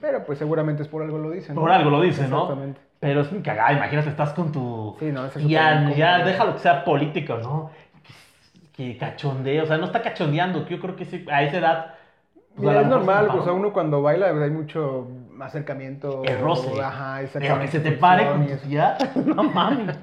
Pero 0.00 0.24
pues 0.24 0.38
seguramente 0.38 0.82
es 0.82 0.88
por 0.88 1.02
algo 1.02 1.16
lo 1.18 1.30
dicen. 1.30 1.54
¿no? 1.54 1.60
Por 1.62 1.70
algo 1.70 1.90
lo 1.90 2.02
dicen, 2.02 2.28
¿no? 2.28 2.42
Exactamente. 2.42 2.80
Pero 3.00 3.22
es 3.22 3.32
muy 3.32 3.40
cagada, 3.42 3.72
imagínate, 3.72 4.10
estás 4.10 4.34
con 4.34 4.52
tu... 4.52 4.94
Sí, 5.00 5.06
no, 5.10 5.24
eso 5.24 5.38
es 5.38 5.48
ya, 5.48 5.90
ya, 5.96 6.18
déjalo 6.22 6.52
que 6.54 6.58
sea 6.60 6.84
político, 6.84 7.38
¿no? 7.38 7.70
Que, 8.76 8.92
que 8.92 8.98
cachondeo, 8.98 9.64
o 9.64 9.66
sea, 9.66 9.78
no 9.78 9.86
está 9.86 10.02
cachondeando, 10.02 10.66
que 10.66 10.76
yo 10.76 10.80
creo 10.80 10.96
que 10.96 11.06
sí, 11.06 11.24
a 11.32 11.42
esa 11.42 11.56
edad... 11.58 11.94
pues, 12.54 12.68
a 12.68 12.72
Mira, 12.72 12.74
lo 12.74 12.80
es 12.80 12.86
mejor 12.86 12.98
normal, 13.06 13.38
o 13.38 13.42
sea, 13.42 13.52
uno 13.54 13.72
cuando 13.72 14.02
baila 14.02 14.28
pues, 14.30 14.42
hay 14.42 14.50
mucho 14.50 15.08
acercamiento. 15.40 16.22
El 16.24 16.40
roce. 16.40 16.78
Ajá, 16.80 17.20
Pero 17.32 17.58
que 17.60 17.68
se 17.68 17.80
te 17.80 17.92
pare 17.92 18.26
con 18.28 18.46
tu 18.46 18.56
tía, 18.68 18.98
no 19.14 19.42
mames. 19.44 19.98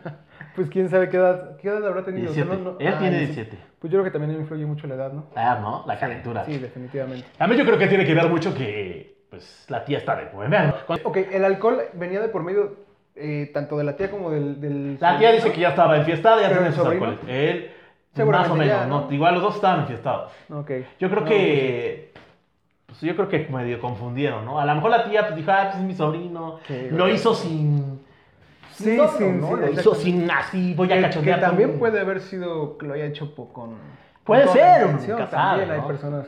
Pues 0.56 0.68
quién 0.72 0.90
sabe 0.90 1.08
qué 1.10 1.18
edad, 1.18 1.56
qué 1.58 1.68
edad 1.68 1.86
habrá 1.86 2.04
tenido. 2.04 2.32
O 2.32 2.34
sea, 2.34 2.46
17. 2.46 2.64
no- 2.64 2.72
no- 2.72 2.80
Él 2.80 2.94
ah, 2.96 2.98
tiene 2.98 3.20
17. 3.20 3.52
17. 3.52 3.58
Pues 3.80 3.94
yo 3.94 4.00
creo 4.00 4.12
que 4.12 4.18
también 4.18 4.40
influye 4.40 4.66
mucho 4.66 4.88
la 4.88 4.96
edad, 4.96 5.14
¿no? 5.14 5.28
Ah, 5.36 5.60
¿no? 5.62 5.84
La 5.86 6.00
calentura. 6.00 6.44
Sí, 6.46 6.58
definitivamente. 6.58 7.28
A 7.38 7.46
mí 7.46 7.56
yo 7.56 7.64
creo 7.64 7.78
que 7.78 7.86
tiene 7.86 8.06
que 8.08 8.16
ver 8.16 8.28
mucho 8.28 8.56
que, 8.56 9.20
pues, 9.30 9.66
la 9.70 9.86
tía 9.86 10.00
está 10.00 10.16
de. 10.16 10.30
Cuando- 10.30 11.08
Ok, 11.10 11.18
el 11.32 11.46
alcohol 11.46 11.82
venía 11.94 12.20
de 12.22 12.30
por 12.30 12.42
medio 12.42 12.87
eh, 13.20 13.52
tanto 13.54 13.78
de 13.78 13.84
la 13.84 13.96
tía 13.96 14.10
como 14.12 14.30
del. 14.32 14.60
del 14.62 14.98
La 15.00 15.18
tía 15.18 15.32
dice 15.32 15.52
que 15.52 15.62
ya 15.62 15.70
estaba 15.70 15.98
enfiestada, 15.98 16.42
ya 16.42 16.48
¿Pero 16.50 16.56
tenía 16.62 16.70
el 16.70 16.76
sus 16.76 16.86
alcoholes. 16.86 17.20
Él, 17.28 17.72
más 18.26 18.50
o 18.50 18.56
menos, 18.56 18.68
ya, 18.68 18.86
¿no? 18.86 19.02
¿no? 19.08 19.12
Igual 19.14 19.34
los 19.36 19.44
dos 19.44 19.56
estaban 19.56 19.82
enfiestados. 19.82 20.32
Ok. 20.52 20.72
Yo 21.00 21.10
creo 21.10 21.22
No, 21.22 21.26
que. 21.28 22.14
Pues 22.88 23.02
yo 23.02 23.16
creo 23.16 23.28
que 23.28 23.48
medio 23.52 23.80
confundieron, 23.82 24.46
¿no? 24.46 24.60
A 24.60 24.66
lo 24.66 24.74
mejor 24.76 24.90
la 24.92 25.04
tía 25.04 25.24
pues, 25.24 25.36
dijo, 25.36 25.52
ah, 25.52 25.64
pues 25.66 25.76
es 25.76 25.82
mi 25.84 25.94
sobrino. 25.94 26.60
Sí, 26.68 26.88
lo 26.92 27.10
hizo 27.10 27.34
sin. 27.36 28.00
Sí, 28.72 28.98
sí, 28.98 29.00
sí, 29.18 29.24
Lo 29.40 29.72
hizo 29.72 29.96
sin 29.96 30.30
así, 30.30 30.74
voy 30.76 30.92
a 30.94 31.02
cachondear. 31.02 31.40
que 31.40 31.46
también 31.46 31.70
con- 31.72 31.80
puede 31.80 32.00
haber 32.00 32.22
sido 32.22 32.78
que 32.78 32.86
lo 32.86 32.94
haya 32.94 33.06
hecho 33.06 33.34
po- 33.36 33.52
con. 33.52 33.76
Puede 34.24 34.46
con 34.46 34.54
ser, 34.54 34.88
sabe, 35.00 35.26
También 35.66 35.72
hay 35.72 35.82
personas. 35.82 36.28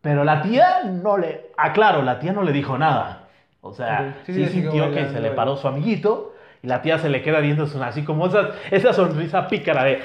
Pero 0.00 0.24
la 0.24 0.42
tía 0.42 0.82
no 0.84 1.16
le. 1.18 1.50
Ah, 1.56 1.72
claro, 1.72 2.02
la 2.02 2.18
tía 2.18 2.32
no 2.32 2.42
le 2.42 2.52
dijo 2.52 2.76
nada. 2.78 3.27
O 3.60 3.72
sea, 3.72 4.16
Ok. 4.20 4.26
Sí, 4.26 4.34
sí, 4.34 4.46
sintió 4.46 4.92
que 4.92 5.06
se 5.08 5.20
le 5.20 5.30
paró 5.32 5.56
su 5.56 5.66
amiguito 5.68 6.34
y 6.62 6.66
la 6.68 6.82
tía 6.82 6.98
se 6.98 7.08
le 7.08 7.22
queda 7.22 7.40
viendo 7.40 7.64
así 7.82 8.04
como 8.04 8.26
esa, 8.26 8.50
esa 8.70 8.92
sonrisa 8.92 9.46
pícara 9.48 9.84
de. 9.84 10.00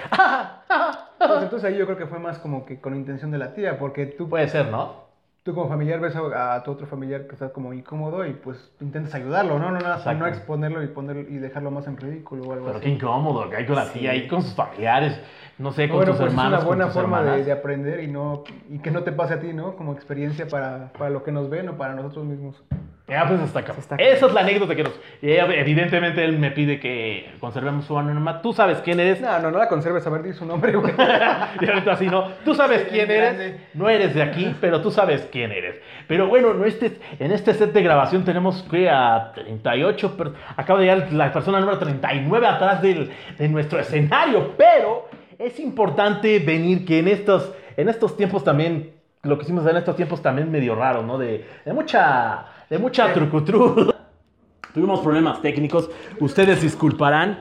Pues 1.18 1.44
entonces 1.44 1.70
ahí 1.70 1.78
yo 1.78 1.86
creo 1.86 1.98
que 1.98 2.08
fue 2.08 2.20
más 2.20 2.40
como 2.40 2.66
que 2.66 2.80
con 2.82 2.96
intención 2.96 3.32
de 3.32 3.38
la 3.38 3.54
tía, 3.54 3.80
porque 3.80 4.06
tú, 4.08 4.28
Puede 4.30 4.48
ser, 4.50 4.70
¿no? 4.70 5.04
tú 5.44 5.54
como 5.54 5.68
familiar 5.70 6.00
ves 6.00 6.16
a, 6.16 6.56
a 6.56 6.64
tu 6.64 6.72
otro 6.72 6.88
familiar 6.88 7.28
que 7.28 7.34
está 7.34 7.52
como 7.52 7.74
incómodo 7.74 8.26
y 8.26 8.34
pues 8.34 8.72
intentas 8.82 9.14
ayudarlo, 9.16 9.60
¿no? 9.60 9.72
No, 9.72 9.80
no, 9.80 10.14
no 10.14 10.28
exponerlo 10.28 10.82
y, 10.84 10.88
poner, 10.88 11.18
y 11.30 11.38
dejarlo 11.38 11.70
más 11.72 11.86
en 11.88 11.98
ridículo 11.98 12.44
o 12.44 12.54
algo 12.54 12.66
Pero 12.66 12.78
así. 12.78 12.86
qué 12.88 12.94
incómodo, 12.94 13.50
que 13.50 13.58
hay 13.58 13.66
con 13.66 13.76
la 13.76 13.92
tía 13.92 14.12
ahí 14.12 14.28
con 14.28 14.42
sus 14.42 14.54
familiares, 14.54 15.20
no 15.58 15.72
sé, 15.72 15.88
con 15.88 15.98
bueno, 15.98 16.12
tus 16.12 16.20
pues 16.22 16.32
hermanos. 16.32 16.60
es 16.60 16.66
una 16.66 16.68
buena 16.68 16.88
forma 16.92 17.24
de, 17.24 17.44
de 17.46 17.52
aprender 17.52 18.00
y 18.02 18.08
no 18.08 18.44
y 18.70 18.80
que 18.80 18.92
no 18.92 19.04
te 19.04 19.12
pase 19.12 19.36
a 19.36 19.40
ti, 19.40 19.54
¿no? 19.54 19.76
Como 19.76 19.94
experiencia 19.94 20.48
para, 20.48 20.92
para 20.94 21.10
lo 21.10 21.24
que 21.24 21.32
nos 21.32 21.50
ven 21.50 21.70
o 21.70 21.78
para 21.78 21.94
nosotros 21.94 22.26
mismos. 22.26 22.62
Ya, 23.06 23.28
pues 23.28 23.42
está 23.42 23.62
cabrón. 23.64 23.80
Está 23.82 23.96
Esa 23.98 24.28
es 24.28 24.34
la 24.34 24.42
anécdota 24.42 24.76
que 24.76 24.84
nos. 24.84 24.94
Evidentemente 25.22 26.24
él 26.24 26.40
me 26.40 26.52
pide 26.52 26.80
que 26.80 27.32
conservemos 27.40 27.84
su 27.86 27.98
anonimato. 27.98 28.42
Tú 28.42 28.54
sabes 28.54 28.78
quién 28.80 29.00
eres. 29.00 29.20
No, 29.20 29.40
no, 29.40 29.52
no 29.52 29.58
la 29.58 29.68
conserves, 29.68 30.08
a 30.08 30.10
ver, 30.10 30.24
di 30.24 30.32
su 30.32 30.46
nombre, 30.46 30.72
güey. 30.74 30.94
Y 31.62 31.66
ahorita 31.70 31.92
así, 31.92 32.08
¿no? 32.08 32.30
Tú 32.46 32.56
sabes 32.56 32.86
quién 32.90 33.12
eres. 33.12 33.56
No 33.74 33.90
eres 33.90 34.16
de 34.16 34.24
aquí, 34.24 34.56
pero 34.62 34.82
tú 34.82 34.90
sabes 34.90 35.28
quién 35.32 35.52
eres. 35.52 35.82
Pero 36.08 36.28
bueno, 36.28 36.54
no 36.54 36.64
este, 36.66 36.98
en 37.20 37.32
este 37.34 37.54
set 37.54 37.74
de 37.74 37.84
grabación 37.84 38.24
tenemos 38.24 38.64
que 38.72 38.90
a 38.90 39.34
38. 39.36 40.16
per- 40.18 40.32
acaba 40.56 40.80
de 40.80 40.86
llegar 40.86 41.12
la 41.12 41.32
persona 41.34 41.60
número 41.60 41.80
39 41.80 42.48
atrás 42.48 42.82
del, 42.82 43.12
de 43.38 43.50
nuestro 43.50 43.80
escenario. 43.80 44.54
Pero 44.58 45.10
es 45.38 45.60
importante 45.60 46.40
venir 46.40 46.86
que 46.86 47.00
en 47.00 47.10
estos, 47.10 47.52
en 47.76 47.90
estos 47.90 48.16
tiempos 48.16 48.46
también. 48.46 48.92
Lo 49.26 49.38
que 49.38 49.44
hicimos 49.44 49.66
en 49.66 49.78
estos 49.78 49.96
tiempos 49.96 50.22
también 50.22 50.52
medio 50.52 50.76
raro, 50.76 51.02
¿no? 51.02 51.18
De, 51.18 51.48
de 51.64 51.72
mucha, 51.72 52.44
de 52.70 52.78
mucha 52.78 53.14
trucutru. 53.14 53.94
Tuvimos 54.74 55.00
problemas 55.00 55.42
técnicos. 55.42 55.90
Ustedes 56.20 56.62
disculparán. 56.62 57.40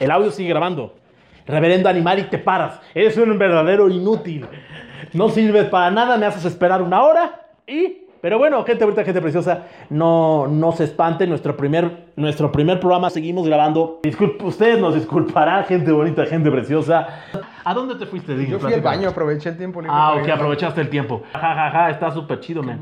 El 0.00 0.10
audio 0.10 0.32
sigue 0.32 0.48
grabando. 0.48 0.96
Reverendo 1.46 1.88
animal 1.88 2.18
y 2.18 2.22
te 2.24 2.38
paras. 2.38 2.80
Eres 2.92 3.16
un 3.18 3.38
verdadero 3.38 3.88
inútil. 3.88 4.48
No 5.12 5.28
sirves 5.28 5.66
para 5.66 5.92
nada, 5.92 6.16
me 6.16 6.26
haces 6.26 6.44
esperar 6.44 6.82
una 6.82 7.02
hora 7.04 7.40
y... 7.64 8.07
Pero 8.20 8.38
bueno, 8.38 8.64
gente 8.64 8.84
bonita, 8.84 9.04
gente 9.04 9.20
preciosa, 9.20 9.66
no, 9.90 10.48
no 10.48 10.72
se 10.72 10.84
espanten. 10.84 11.28
Nuestro 11.28 11.56
primer, 11.56 12.06
nuestro 12.16 12.50
primer 12.50 12.80
programa 12.80 13.10
seguimos 13.10 13.46
grabando. 13.46 14.00
Disculpe, 14.02 14.44
ustedes 14.44 14.80
nos 14.80 14.94
disculparán, 14.94 15.64
gente 15.64 15.92
bonita, 15.92 16.26
gente 16.26 16.50
preciosa. 16.50 17.06
¿A 17.64 17.74
dónde 17.74 17.94
te 17.94 18.06
fuiste, 18.06 18.36
Diggy? 18.36 18.52
Yo 18.52 18.58
fui 18.58 18.72
al 18.72 18.80
baño, 18.80 19.08
aproveché 19.08 19.50
el 19.50 19.56
tiempo 19.56 19.80
libre. 19.80 19.96
Ah, 19.96 20.14
ok, 20.14 20.28
aprovechaste 20.28 20.80
el 20.80 20.88
tiempo. 20.88 21.22
Ja, 21.32 21.54
ja, 21.54 21.70
ja, 21.70 21.90
está 21.90 22.10
súper 22.10 22.40
chido, 22.40 22.62
men. 22.62 22.80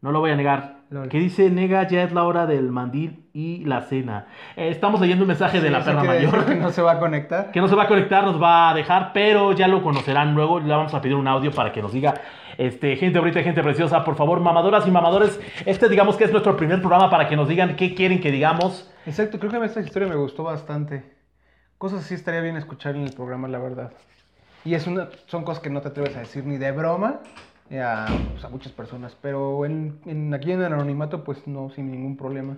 No 0.00 0.10
lo 0.10 0.20
voy 0.20 0.32
a 0.32 0.36
negar. 0.36 0.80
Lol. 0.94 1.08
Que 1.08 1.18
dice, 1.18 1.50
nega, 1.50 1.88
ya 1.88 2.04
es 2.04 2.12
la 2.12 2.22
hora 2.22 2.46
del 2.46 2.70
mandil 2.70 3.28
y 3.32 3.64
la 3.64 3.82
cena. 3.82 4.26
Eh, 4.54 4.68
estamos 4.68 5.00
leyendo 5.00 5.24
un 5.24 5.28
mensaje 5.28 5.60
de 5.60 5.68
la 5.68 5.84
perra 5.84 6.04
mayor. 6.04 6.46
que 6.46 6.54
no 6.54 6.70
se 6.70 6.82
va 6.82 6.92
a 6.92 6.98
conectar. 7.00 7.50
que 7.50 7.60
no 7.60 7.66
se 7.66 7.74
va 7.74 7.82
a 7.82 7.88
conectar, 7.88 8.22
nos 8.22 8.40
va 8.40 8.70
a 8.70 8.74
dejar, 8.74 9.12
pero 9.12 9.52
ya 9.52 9.66
lo 9.66 9.82
conocerán 9.82 10.34
luego. 10.34 10.60
Le 10.60 10.68
vamos 10.68 10.94
a 10.94 11.00
pedir 11.00 11.16
un 11.16 11.26
audio 11.26 11.50
para 11.50 11.72
que 11.72 11.82
nos 11.82 11.92
diga, 11.92 12.14
este, 12.58 12.94
gente 12.94 13.18
bonita, 13.18 13.42
gente 13.42 13.60
preciosa, 13.60 14.04
por 14.04 14.14
favor, 14.14 14.38
mamadoras 14.38 14.86
y 14.86 14.92
mamadores, 14.92 15.40
este 15.66 15.88
digamos 15.88 16.16
que 16.16 16.24
es 16.24 16.30
nuestro 16.30 16.56
primer 16.56 16.78
programa 16.78 17.10
para 17.10 17.28
que 17.28 17.34
nos 17.34 17.48
digan 17.48 17.74
qué 17.74 17.96
quieren 17.96 18.20
que 18.20 18.30
digamos. 18.30 18.88
Exacto, 19.04 19.40
creo 19.40 19.50
que 19.50 19.66
esta 19.66 19.80
historia 19.80 20.08
me 20.08 20.14
gustó 20.14 20.44
bastante. 20.44 21.02
Cosas 21.76 22.04
así 22.04 22.14
estaría 22.14 22.40
bien 22.40 22.56
escuchar 22.56 22.94
en 22.94 23.02
el 23.02 23.12
programa, 23.12 23.48
la 23.48 23.58
verdad. 23.58 23.92
Y 24.64 24.74
es 24.74 24.86
una, 24.86 25.08
son 25.26 25.42
cosas 25.42 25.60
que 25.60 25.70
no 25.70 25.80
te 25.80 25.88
atreves 25.88 26.16
a 26.16 26.20
decir 26.20 26.46
ni 26.46 26.56
de 26.56 26.70
broma 26.70 27.20
a, 27.70 28.06
pues, 28.32 28.44
a 28.44 28.48
muchas 28.48 28.72
personas. 28.72 29.16
Pero 29.20 29.64
en, 29.64 29.98
en- 30.06 30.32
aquí 30.34 30.52
en 30.52 30.60
el 30.60 30.72
anonimato, 30.72 31.24
pues 31.24 31.46
no, 31.46 31.70
sin 31.70 31.90
ningún 31.90 32.16
problema. 32.16 32.56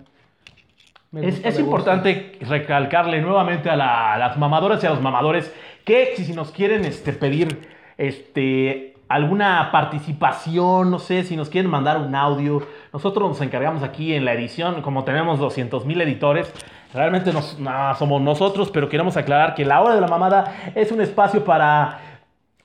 Es, 1.13 1.43
es 1.45 1.59
importante 1.61 2.39
recalcarle 2.43 3.23
nuevamente 3.23 3.71
a, 3.71 3.77
la- 3.77 4.15
a 4.15 4.19
las 4.19 4.37
mamadoras 4.37 4.83
y 4.83 4.87
a 4.87 4.91
los 4.91 5.01
mamadores 5.01 5.53
que 5.85 6.15
si 6.17 6.33
nos 6.33 6.51
quieren 6.51 6.85
este, 6.85 7.13
pedir 7.13 7.69
este, 7.97 8.95
alguna 9.09 9.71
participación, 9.73 10.91
no 10.91 10.99
sé, 10.99 11.23
si 11.23 11.37
nos 11.37 11.49
quieren 11.49 11.71
mandar 11.71 11.99
un 11.99 12.15
audio, 12.15 12.61
nosotros 12.93 13.29
nos 13.29 13.41
encargamos 13.41 13.83
aquí 13.85 14.15
en 14.15 14.25
la 14.25 14.33
edición, 14.35 14.83
como 14.83 15.05
tenemos 15.05 15.39
200 15.39 15.87
mil 15.87 16.01
editores, 16.01 16.53
realmente 16.93 17.33
nos, 17.33 17.59
no, 17.61 17.95
somos 17.95 18.21
nosotros, 18.21 18.71
pero 18.73 18.89
queremos 18.89 19.17
aclarar 19.17 19.55
que 19.55 19.65
la 19.65 19.81
hora 19.81 19.95
de 19.95 20.01
la 20.01 20.09
mamada 20.09 20.73
es 20.75 20.91
un 20.93 21.01
espacio 21.01 21.45
para 21.45 22.16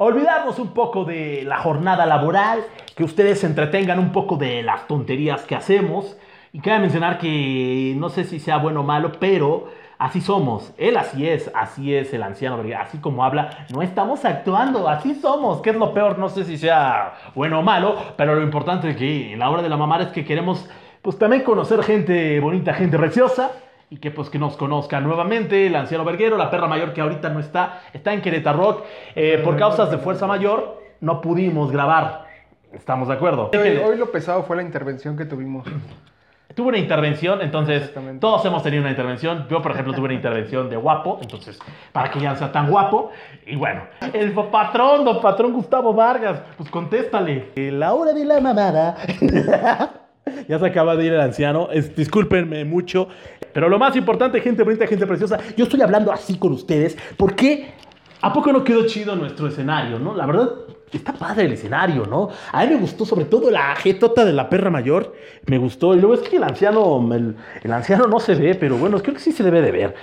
olvidarnos 0.03 0.57
un 0.57 0.69
poco 0.69 1.05
de 1.05 1.43
la 1.45 1.57
jornada 1.57 2.07
laboral, 2.07 2.63
que 2.95 3.03
ustedes 3.03 3.41
se 3.41 3.45
entretengan 3.45 3.99
un 3.99 4.11
poco 4.11 4.35
de 4.35 4.63
las 4.63 4.87
tonterías 4.87 5.43
que 5.43 5.55
hacemos. 5.55 6.17
Y 6.53 6.59
cabe 6.59 6.79
mencionar 6.79 7.19
que 7.19 7.93
no 7.97 8.09
sé 8.09 8.23
si 8.23 8.39
sea 8.39 8.57
bueno 8.57 8.81
o 8.81 8.83
malo, 8.83 9.11
pero 9.19 9.67
así 9.99 10.19
somos. 10.19 10.73
Él 10.79 10.97
así 10.97 11.29
es, 11.29 11.51
así 11.53 11.93
es 11.93 12.13
el 12.15 12.23
anciano, 12.23 12.61
así 12.79 12.97
como 12.97 13.23
habla, 13.23 13.67
no 13.71 13.83
estamos 13.83 14.25
actuando, 14.25 14.89
así 14.89 15.13
somos. 15.13 15.61
¿Qué 15.61 15.69
es 15.69 15.75
lo 15.75 15.93
peor? 15.93 16.17
No 16.17 16.29
sé 16.29 16.45
si 16.45 16.57
sea 16.57 17.13
bueno 17.35 17.59
o 17.59 17.61
malo, 17.61 17.95
pero 18.17 18.33
lo 18.33 18.41
importante 18.41 18.89
es 18.89 18.97
que 18.97 19.33
en 19.33 19.39
la 19.39 19.51
hora 19.51 19.61
de 19.61 19.69
la 19.69 19.77
mamada 19.77 20.05
es 20.05 20.09
que 20.09 20.25
queremos 20.25 20.67
pues 21.03 21.17
también 21.19 21.43
conocer 21.43 21.83
gente 21.83 22.39
bonita, 22.39 22.73
gente 22.73 22.97
preciosa. 22.97 23.51
Y 23.91 23.97
que 23.97 24.09
pues 24.09 24.29
que 24.29 24.39
nos 24.39 24.55
conozcan 24.55 25.03
nuevamente 25.03 25.67
el 25.67 25.75
anciano 25.75 26.05
Verguero, 26.05 26.37
la 26.37 26.49
perra 26.49 26.65
mayor 26.65 26.93
que 26.93 27.01
ahorita 27.01 27.27
no 27.29 27.41
está, 27.41 27.81
está 27.91 28.13
en 28.13 28.21
Querétaro 28.21 28.57
Rock. 28.57 28.83
Eh, 29.15 29.41
por 29.43 29.57
causas 29.57 29.91
de 29.91 29.97
fuerza 29.97 30.25
mayor 30.27 30.81
no 31.01 31.19
pudimos 31.19 31.73
grabar. 31.73 32.25
¿Estamos 32.71 33.09
de 33.09 33.15
acuerdo? 33.15 33.51
Hoy, 33.53 33.77
hoy 33.85 33.97
lo 33.97 34.09
pesado 34.09 34.43
fue 34.43 34.55
la 34.55 34.61
intervención 34.63 35.17
que 35.17 35.25
tuvimos. 35.25 35.67
Tuve 36.55 36.67
una 36.67 36.77
intervención, 36.79 37.41
entonces 37.41 37.93
todos 38.19 38.43
hemos 38.45 38.61
tenido 38.61 38.81
una 38.81 38.89
intervención. 38.89 39.47
Yo, 39.49 39.61
por 39.61 39.71
ejemplo, 39.71 39.93
tuve 39.93 40.05
una 40.07 40.15
intervención 40.15 40.69
de 40.69 40.75
guapo, 40.75 41.17
entonces, 41.21 41.57
para 41.93 42.11
que 42.11 42.19
ya 42.19 42.31
no 42.31 42.35
sea 42.35 42.51
tan 42.51 42.69
guapo. 42.69 43.09
Y 43.45 43.55
bueno, 43.55 43.83
el 44.11 44.33
patrón, 44.33 45.05
don 45.05 45.21
patrón 45.21 45.53
Gustavo 45.53 45.93
Vargas, 45.93 46.41
pues 46.57 46.69
contéstale. 46.69 47.51
Eh, 47.55 47.71
La 47.71 47.93
hora 47.93 48.11
de 48.11 48.25
la 48.25 48.41
mamada. 48.41 48.97
ya 50.49 50.59
se 50.59 50.65
acaba 50.65 50.97
de 50.97 51.05
ir 51.05 51.13
el 51.13 51.21
anciano, 51.21 51.69
es- 51.71 51.95
discúlpenme 51.95 52.65
mucho. 52.65 53.07
Pero 53.53 53.69
lo 53.69 53.77
más 53.79 53.95
importante, 53.95 54.41
gente 54.41 54.63
bonita, 54.63 54.87
gente 54.87 55.07
preciosa, 55.07 55.39
yo 55.55 55.65
estoy 55.65 55.81
hablando 55.81 56.11
así 56.11 56.37
con 56.37 56.53
ustedes 56.53 56.97
porque 57.17 57.73
¿a 58.21 58.33
poco 58.33 58.51
no 58.51 58.63
quedó 58.63 58.85
chido 58.85 59.15
nuestro 59.15 59.47
escenario, 59.47 59.99
no? 59.99 60.15
La 60.15 60.25
verdad, 60.25 60.49
está 60.91 61.13
padre 61.13 61.45
el 61.45 61.53
escenario, 61.53 62.05
¿no? 62.05 62.29
A 62.51 62.65
mí 62.65 62.73
me 62.73 62.79
gustó 62.79 63.05
sobre 63.05 63.25
todo 63.25 63.49
la 63.49 63.75
jetota 63.75 64.25
de 64.25 64.33
la 64.33 64.49
perra 64.49 64.69
mayor, 64.69 65.13
me 65.45 65.57
gustó. 65.57 65.95
Y 65.95 65.99
luego 65.99 66.15
es 66.15 66.21
que 66.21 66.37
el 66.37 66.43
anciano, 66.43 67.09
el, 67.13 67.35
el 67.63 67.71
anciano 67.71 68.07
no 68.07 68.19
se 68.19 68.35
ve, 68.35 68.55
pero 68.55 68.77
bueno, 68.77 69.01
creo 69.01 69.15
que 69.15 69.21
sí 69.21 69.31
se 69.31 69.43
debe 69.43 69.61
de 69.61 69.71
ver. 69.71 69.95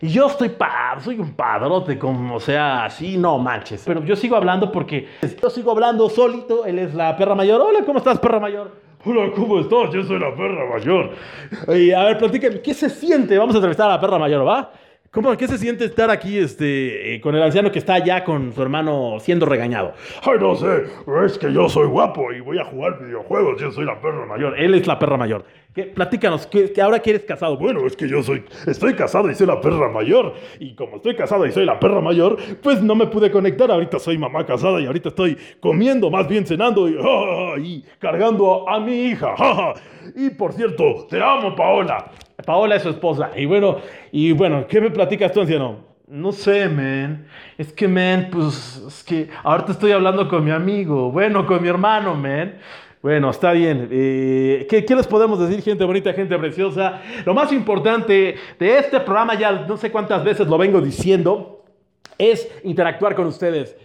Y 0.00 0.08
yo 0.08 0.26
estoy 0.26 0.50
pa, 0.50 0.98
soy 1.02 1.18
un 1.18 1.34
padrote, 1.34 1.98
como, 1.98 2.38
sea, 2.38 2.84
así 2.84 3.16
no 3.16 3.38
manches. 3.38 3.82
Pero 3.86 4.04
yo 4.04 4.14
sigo 4.14 4.36
hablando 4.36 4.70
porque 4.70 5.08
yo 5.42 5.50
sigo 5.50 5.70
hablando 5.70 6.08
solito, 6.10 6.66
él 6.66 6.78
es 6.78 6.94
la 6.94 7.16
perra 7.16 7.34
mayor. 7.34 7.60
Hola, 7.60 7.80
¿cómo 7.84 7.98
estás, 7.98 8.18
perra 8.18 8.38
mayor? 8.38 8.85
Hola, 9.04 9.30
¿cómo 9.34 9.60
estás? 9.60 9.92
Yo 9.94 10.02
soy 10.02 10.18
la 10.18 10.34
perra 10.34 10.66
mayor. 10.68 11.10
A 11.68 12.04
ver, 12.04 12.18
platícame, 12.18 12.60
¿qué 12.60 12.74
se 12.74 12.90
siente? 12.90 13.38
Vamos 13.38 13.54
a 13.54 13.58
entrevistar 13.58 13.88
a 13.88 13.94
la 13.94 14.00
perra 14.00 14.18
mayor, 14.18 14.46
¿va? 14.46 14.72
¿Cómo, 15.16 15.34
¿Qué 15.34 15.48
se 15.48 15.56
siente 15.56 15.86
estar 15.86 16.10
aquí 16.10 16.36
este, 16.36 17.14
eh, 17.14 17.20
con 17.22 17.34
el 17.34 17.42
anciano 17.42 17.72
que 17.72 17.78
está 17.78 17.94
allá 17.94 18.22
con 18.22 18.52
su 18.52 18.60
hermano 18.60 19.16
siendo 19.18 19.46
regañado? 19.46 19.94
Ay, 20.22 20.34
no 20.38 20.54
sé, 20.54 20.84
es 21.24 21.38
que 21.38 21.50
yo 21.54 21.70
soy 21.70 21.86
guapo 21.86 22.30
y 22.32 22.40
voy 22.40 22.58
a 22.58 22.66
jugar 22.66 23.02
videojuegos, 23.02 23.58
yo 23.58 23.72
soy 23.72 23.86
la 23.86 23.98
perra 23.98 24.26
mayor. 24.26 24.60
Él 24.60 24.74
es 24.74 24.86
la 24.86 24.98
perra 24.98 25.16
mayor. 25.16 25.46
¿Qué? 25.74 25.84
Platícanos, 25.84 26.46
¿qué, 26.46 26.70
que 26.70 26.82
ahora 26.82 26.98
que 26.98 27.08
eres 27.08 27.22
casado? 27.22 27.56
Bueno, 27.56 27.86
es 27.86 27.96
que 27.96 28.06
yo 28.06 28.22
soy, 28.22 28.44
estoy 28.66 28.92
casado 28.92 29.30
y 29.30 29.34
soy 29.34 29.46
la 29.46 29.58
perra 29.58 29.88
mayor. 29.88 30.34
Y 30.60 30.74
como 30.74 30.96
estoy 30.96 31.16
casado 31.16 31.46
y 31.46 31.52
soy 31.52 31.64
la 31.64 31.80
perra 31.80 32.02
mayor, 32.02 32.36
pues 32.62 32.82
no 32.82 32.94
me 32.94 33.06
pude 33.06 33.30
conectar. 33.30 33.70
Ahorita 33.70 33.98
soy 33.98 34.18
mamá 34.18 34.44
casada 34.44 34.82
y 34.82 34.86
ahorita 34.86 35.08
estoy 35.08 35.38
comiendo, 35.60 36.10
más 36.10 36.28
bien 36.28 36.46
cenando 36.46 36.90
y, 36.90 36.98
y 37.62 37.84
cargando 37.98 38.68
a, 38.68 38.78
mi 38.80 39.04
hija. 39.04 39.34
Y 40.14 40.28
por 40.28 40.52
cierto, 40.52 41.06
te 41.08 41.22
amo, 41.22 41.56
Paola. 41.56 42.10
Paola 42.46 42.76
es 42.76 42.82
su 42.82 42.88
esposa. 42.88 43.32
Y 43.36 43.44
bueno, 43.44 43.78
y 44.12 44.32
bueno, 44.32 44.66
¿qué 44.66 44.80
me 44.80 44.90
platicas 44.90 45.32
tú, 45.32 45.42
anciano? 45.42 45.84
No 46.06 46.32
sé, 46.32 46.68
man. 46.68 47.26
Es 47.58 47.72
que, 47.72 47.88
man, 47.88 48.28
pues, 48.30 48.82
es 48.86 49.02
que 49.02 49.28
ahorita 49.42 49.72
estoy 49.72 49.92
hablando 49.92 50.28
con 50.28 50.44
mi 50.44 50.52
amigo. 50.52 51.10
Bueno, 51.10 51.44
con 51.44 51.60
mi 51.60 51.68
hermano, 51.68 52.14
man. 52.14 52.58
Bueno, 53.02 53.30
está 53.30 53.52
bien. 53.52 53.88
Eh, 53.90 54.66
¿qué, 54.70 54.84
¿qué, 54.84 54.94
les 54.94 55.06
podemos 55.06 55.38
decir, 55.38 55.62
gente 55.62 55.84
bonita, 55.84 56.12
gente 56.12 56.38
preciosa? 56.38 57.02
Lo 57.24 57.34
más 57.34 57.52
importante 57.52 58.36
de 58.58 58.78
este 58.78 59.00
programa, 59.00 59.34
ya 59.34 59.52
no 59.52 59.76
sé 59.76 59.90
cuántas 59.90 60.24
veces 60.24 60.46
lo 60.46 60.56
vengo 60.56 60.80
diciendo, 60.80 61.64
es 62.18 62.48
interactuar 62.64 63.14
con 63.14 63.26
ustedes. 63.26 63.76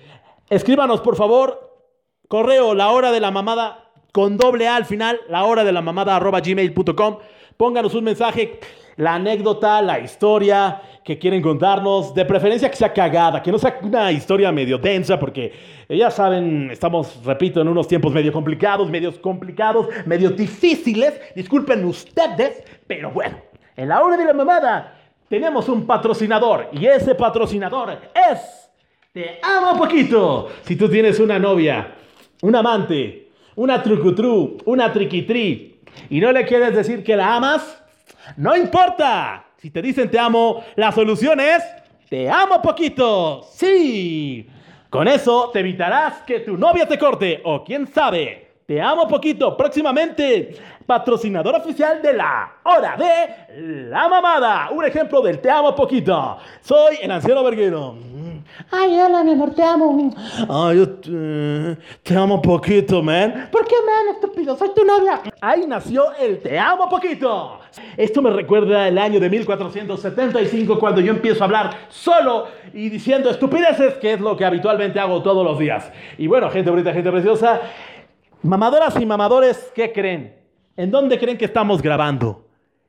Escríbanos, 0.49 1.01
por 1.01 1.15
favor, 1.15 1.85
correo, 2.27 2.75
la 2.75 2.89
hora 2.89 3.11
de 3.11 3.19
la 3.19 3.31
mamada, 3.31 3.91
con 4.11 4.37
doble 4.37 4.67
A 4.67 4.75
al 4.75 4.85
final, 4.85 5.19
la 5.27 5.43
hora 5.45 5.63
de 5.63 5.71
la 5.71 5.81
mamada, 5.81 6.15
arroba 6.15 6.39
gmail.com. 6.39 7.17
Pónganos 7.57 7.93
un 7.93 8.03
mensaje, 8.03 8.59
la 8.97 9.15
anécdota, 9.15 9.81
la 9.81 9.99
historia 9.99 10.81
que 11.03 11.17
quieren 11.17 11.41
contarnos, 11.41 12.13
de 12.13 12.25
preferencia 12.25 12.69
que 12.69 12.75
sea 12.75 12.93
cagada, 12.93 13.41
que 13.41 13.51
no 13.51 13.57
sea 13.57 13.79
una 13.81 14.11
historia 14.11 14.51
medio 14.51 14.77
densa, 14.77 15.19
porque 15.19 15.51
ya 15.89 16.11
saben, 16.11 16.69
estamos, 16.71 17.23
repito, 17.25 17.61
en 17.61 17.67
unos 17.67 17.87
tiempos 17.87 18.13
medio 18.13 18.31
complicados, 18.31 18.89
medios 18.89 19.17
complicados, 19.17 19.87
medio 20.05 20.29
difíciles, 20.29 21.19
disculpen 21.35 21.83
ustedes, 21.85 22.63
pero 22.85 23.11
bueno, 23.11 23.37
en 23.75 23.89
la 23.89 24.01
hora 24.03 24.17
de 24.17 24.25
la 24.25 24.33
mamada 24.33 24.97
tenemos 25.27 25.69
un 25.69 25.85
patrocinador 25.85 26.69
y 26.73 26.85
ese 26.85 27.15
patrocinador 27.15 27.97
es 28.13 28.69
Te 29.13 29.39
amo 29.41 29.77
poquito. 29.77 30.49
Si 30.63 30.75
tú 30.75 30.87
tienes 30.87 31.19
una 31.19 31.39
novia, 31.39 31.95
un 32.41 32.55
amante, 32.55 33.29
una 33.55 33.81
trucutru, 33.81 34.57
una 34.65 34.91
triquitri, 34.91 35.70
y 36.09 36.19
no 36.19 36.31
le 36.31 36.45
quieres 36.45 36.75
decir 36.75 37.03
que 37.03 37.15
la 37.15 37.35
amas, 37.35 37.83
no 38.37 38.55
importa. 38.55 39.45
Si 39.57 39.69
te 39.69 39.81
dicen 39.81 40.09
te 40.09 40.19
amo, 40.19 40.63
la 40.75 40.91
solución 40.91 41.39
es 41.39 41.63
te 42.09 42.29
amo 42.29 42.61
poquito. 42.61 43.43
Sí. 43.53 44.45
Con 44.89 45.07
eso 45.07 45.49
te 45.53 45.59
evitarás 45.59 46.23
que 46.23 46.41
tu 46.41 46.57
novia 46.57 46.85
te 46.85 46.97
corte 46.97 47.39
o 47.45 47.63
quién 47.63 47.87
sabe. 47.87 48.51
Te 48.65 48.81
amo 48.81 49.07
poquito. 49.07 49.55
Próximamente, 49.55 50.57
patrocinador 50.85 51.55
oficial 51.55 52.01
de 52.01 52.13
la 52.13 52.51
hora 52.63 52.97
de 52.97 53.89
la 53.89 54.09
mamada. 54.09 54.69
Un 54.71 54.83
ejemplo 54.83 55.21
del 55.21 55.39
te 55.39 55.49
amo 55.49 55.73
poquito. 55.73 56.37
Soy 56.59 56.97
el 57.01 57.11
anciano 57.11 57.43
verguero. 57.43 57.95
Ay, 58.69 58.99
hola, 58.99 59.23
mi 59.23 59.31
amor, 59.31 59.53
te 59.53 59.63
amo. 59.63 60.11
Ay, 60.49 60.77
yo 60.77 60.89
te, 60.89 61.77
te, 62.03 62.15
amo 62.15 62.41
poquito, 62.41 63.01
man. 63.01 63.49
¿Por 63.51 63.67
qué, 63.67 63.75
man, 63.85 64.15
estúpido? 64.15 64.55
Soy 64.55 64.69
tu 64.73 64.85
novia. 64.85 65.21
Ahí 65.41 65.65
nació 65.67 66.13
el 66.19 66.39
te 66.39 66.57
amo 66.59 66.89
poquito. 66.89 67.59
Esto 67.97 68.21
me 68.21 68.29
recuerda 68.29 68.87
el 68.87 68.97
año 68.97 69.19
de 69.19 69.29
1475 69.29 70.79
cuando 70.79 71.01
yo 71.01 71.11
empiezo 71.11 71.43
a 71.43 71.45
hablar 71.45 71.69
solo 71.89 72.47
y 72.73 72.89
diciendo 72.89 73.29
estupideces, 73.29 73.95
que 73.95 74.13
es 74.13 74.19
lo 74.21 74.35
que 74.37 74.45
habitualmente 74.45 74.99
hago 74.99 75.21
todos 75.21 75.45
los 75.45 75.57
días. 75.57 75.91
Y 76.17 76.27
bueno, 76.27 76.49
gente 76.49 76.69
bonita, 76.69 76.93
gente 76.93 77.11
preciosa, 77.11 77.61
mamadoras 78.43 78.99
y 78.99 79.05
mamadores, 79.05 79.71
¿qué 79.73 79.91
creen? 79.91 80.35
¿En 80.77 80.91
dónde 80.91 81.19
creen 81.19 81.37
que 81.37 81.45
estamos 81.45 81.81
grabando? 81.81 82.47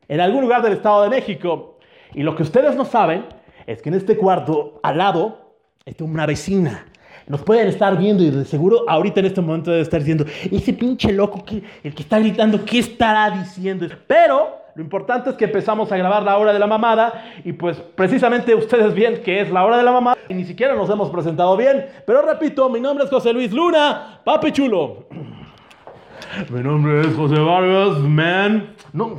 En 0.09 0.21
algún 0.21 0.43
lugar 0.43 0.63
del 0.63 0.75
Estado 0.75 1.03
de 1.03 1.11
México. 1.11 1.79
Y 2.15 2.23
lo 2.23 2.37
que 2.37 2.43
ustedes 2.43 2.77
no 2.77 2.85
saben 2.85 3.25
es 3.67 3.81
que 3.83 3.89
en 3.89 3.95
este 3.95 4.17
cuarto, 4.17 4.81
al 4.83 4.99
lado, 4.99 5.42
está 5.85 6.05
una 6.05 6.27
vecina. 6.27 6.87
Nos 7.27 7.43
pueden 7.43 7.69
estar 7.69 7.97
viendo 7.97 8.23
y 8.23 8.31
de 8.31 8.45
seguro 8.45 8.85
ahorita 8.89 9.21
en 9.21 9.27
este 9.27 9.41
momento 9.41 9.71
debe 9.71 9.83
estar 9.83 10.01
diciendo, 10.01 10.25
ese 10.51 10.73
pinche 10.73 11.13
loco, 11.13 11.45
que, 11.45 11.63
el 11.83 11.95
que 11.95 12.03
está 12.03 12.19
gritando, 12.19 12.65
¿qué 12.65 12.81
estará 12.81 13.31
diciendo? 13.31 13.87
Pero 14.07 14.59
lo 14.75 14.83
importante 14.83 15.31
es 15.31 15.37
que 15.37 15.45
empezamos 15.45 15.91
a 15.93 15.97
grabar 15.97 16.23
la 16.23 16.37
hora 16.39 16.53
de 16.53 16.59
la 16.59 16.67
mamada 16.67 17.25
y 17.45 17.53
pues 17.53 17.77
precisamente 17.95 18.55
ustedes 18.55 18.95
ven 18.95 19.23
que 19.23 19.41
es 19.41 19.51
la 19.51 19.65
hora 19.65 19.77
de 19.77 19.83
la 19.83 19.93
mamada 19.93 20.19
y 20.29 20.35
ni 20.35 20.45
siquiera 20.45 20.75
nos 20.75 20.91
hemos 20.91 21.11
presentado 21.11 21.57
bien. 21.57 21.87
Pero 22.07 22.23
repito, 22.23 22.69
mi 22.69 22.81
nombre 22.81 23.05
es 23.05 23.11
José 23.11 23.33
Luis 23.33 23.53
Luna, 23.53 24.21
papi 24.25 24.53
chulo. 24.53 25.07
Mi 26.49 26.63
nombre 26.63 27.03
es 27.03 27.15
José 27.15 27.39
Vargas, 27.39 27.99
man. 27.99 28.75
No, 28.95 29.19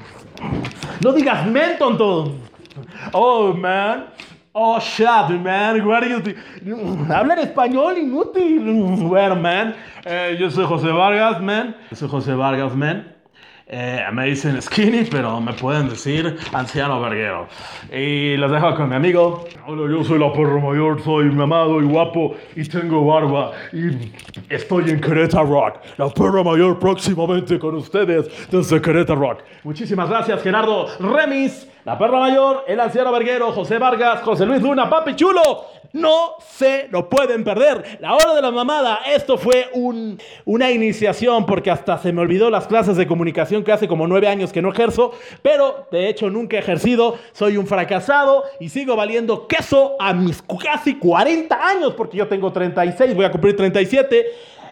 no 1.04 1.14
digas 1.14 1.46
man, 1.46 1.78
tonto. 1.78 2.34
Oh, 3.12 3.54
man. 3.54 4.06
Oh, 4.56 4.80
shut, 4.80 5.32
man. 5.42 5.84
What 5.84 6.04
are 6.04 6.10
you 6.10 6.22
Habla 7.10 7.34
en 7.34 7.40
español, 7.40 7.98
inútil. 7.98 9.08
Bueno, 9.10 9.36
man. 9.36 9.76
Eh, 10.06 10.38
yo 10.40 10.52
soy 10.52 10.66
José 10.66 10.92
Vargas, 10.92 11.42
man. 11.42 11.76
Yo 11.90 11.96
soy 11.96 12.08
José 12.08 12.36
Vargas, 12.36 12.76
man. 12.76 13.13
Eh, 13.76 14.06
me 14.14 14.26
dicen 14.26 14.62
skinny, 14.62 15.04
pero 15.06 15.42
me 15.42 15.52
pueden 15.54 15.90
decir 15.90 16.38
anciano 16.54 17.02
verguero. 17.02 17.48
Y 17.92 18.38
los 18.38 18.52
dejo 18.52 18.76
con 18.76 18.88
mi 18.88 18.96
amigo. 18.96 19.46
Hola, 19.66 19.92
yo 19.92 20.04
soy 20.04 20.20
la 20.20 20.32
perra 20.32 20.60
mayor, 20.60 21.02
soy 21.02 21.26
mamado 21.32 21.82
y 21.82 21.86
guapo 21.86 22.36
y 22.56 22.66
tengo 22.66 23.04
barba 23.04 23.52
y 23.72 24.12
estoy 24.48 24.92
en 24.92 25.02
Querétaro 25.02 25.48
Rock. 25.48 25.78
La 25.98 26.08
perra 26.08 26.44
mayor 26.44 26.78
próximamente 26.78 27.58
con 27.58 27.74
ustedes 27.74 28.30
desde 28.52 28.80
Querétaro 28.80 29.20
Rock. 29.20 29.40
Muchísimas 29.64 30.08
gracias, 30.08 30.44
Gerardo 30.44 30.86
Remis. 31.00 31.68
La 31.84 31.98
perra 31.98 32.20
mayor, 32.20 32.66
el 32.68 32.80
anciano 32.80 33.12
verguero, 33.12 33.54
José 33.54 33.80
Vargas, 33.80 34.22
José 34.22 34.46
Luis 34.46 34.62
Luna, 34.62 34.88
papi 34.88 35.16
chulo. 35.16 35.42
No 35.94 36.38
se 36.40 36.88
lo 36.90 37.08
pueden 37.08 37.44
perder. 37.44 38.00
La 38.02 38.16
hora 38.16 38.34
de 38.34 38.42
la 38.42 38.50
mamada. 38.50 39.02
Esto 39.06 39.38
fue 39.38 39.70
un, 39.74 40.20
una 40.44 40.72
iniciación 40.72 41.46
porque 41.46 41.70
hasta 41.70 42.00
se 42.00 42.12
me 42.12 42.22
olvidó 42.22 42.50
las 42.50 42.66
clases 42.66 42.98
de 42.98 43.06
comunicación 43.06 43.64
que 43.64 43.72
hace 43.72 43.88
como 43.88 44.08
nueve 44.08 44.28
años 44.28 44.52
que 44.52 44.64
no 44.64 44.72
ejerzo. 44.72 45.12
Pero 45.44 45.88
de 45.92 46.10
hecho 46.10 46.32
nunca 46.32 46.58
he 46.58 46.60
ejercido. 46.62 47.20
Soy 47.32 47.58
un 47.58 47.68
fracasado 47.68 48.44
y 48.60 48.70
sigo 48.70 48.96
valiendo 48.96 49.48
queso 49.48 49.96
a 50.00 50.14
mis 50.14 50.44
casi 50.64 50.96
40 50.96 51.64
años 51.64 51.94
porque 51.94 52.18
yo 52.18 52.28
tengo 52.28 52.52
36, 52.52 53.14
voy 53.16 53.26
a 53.26 53.32
cumplir 53.32 53.56
37. 53.56 54.26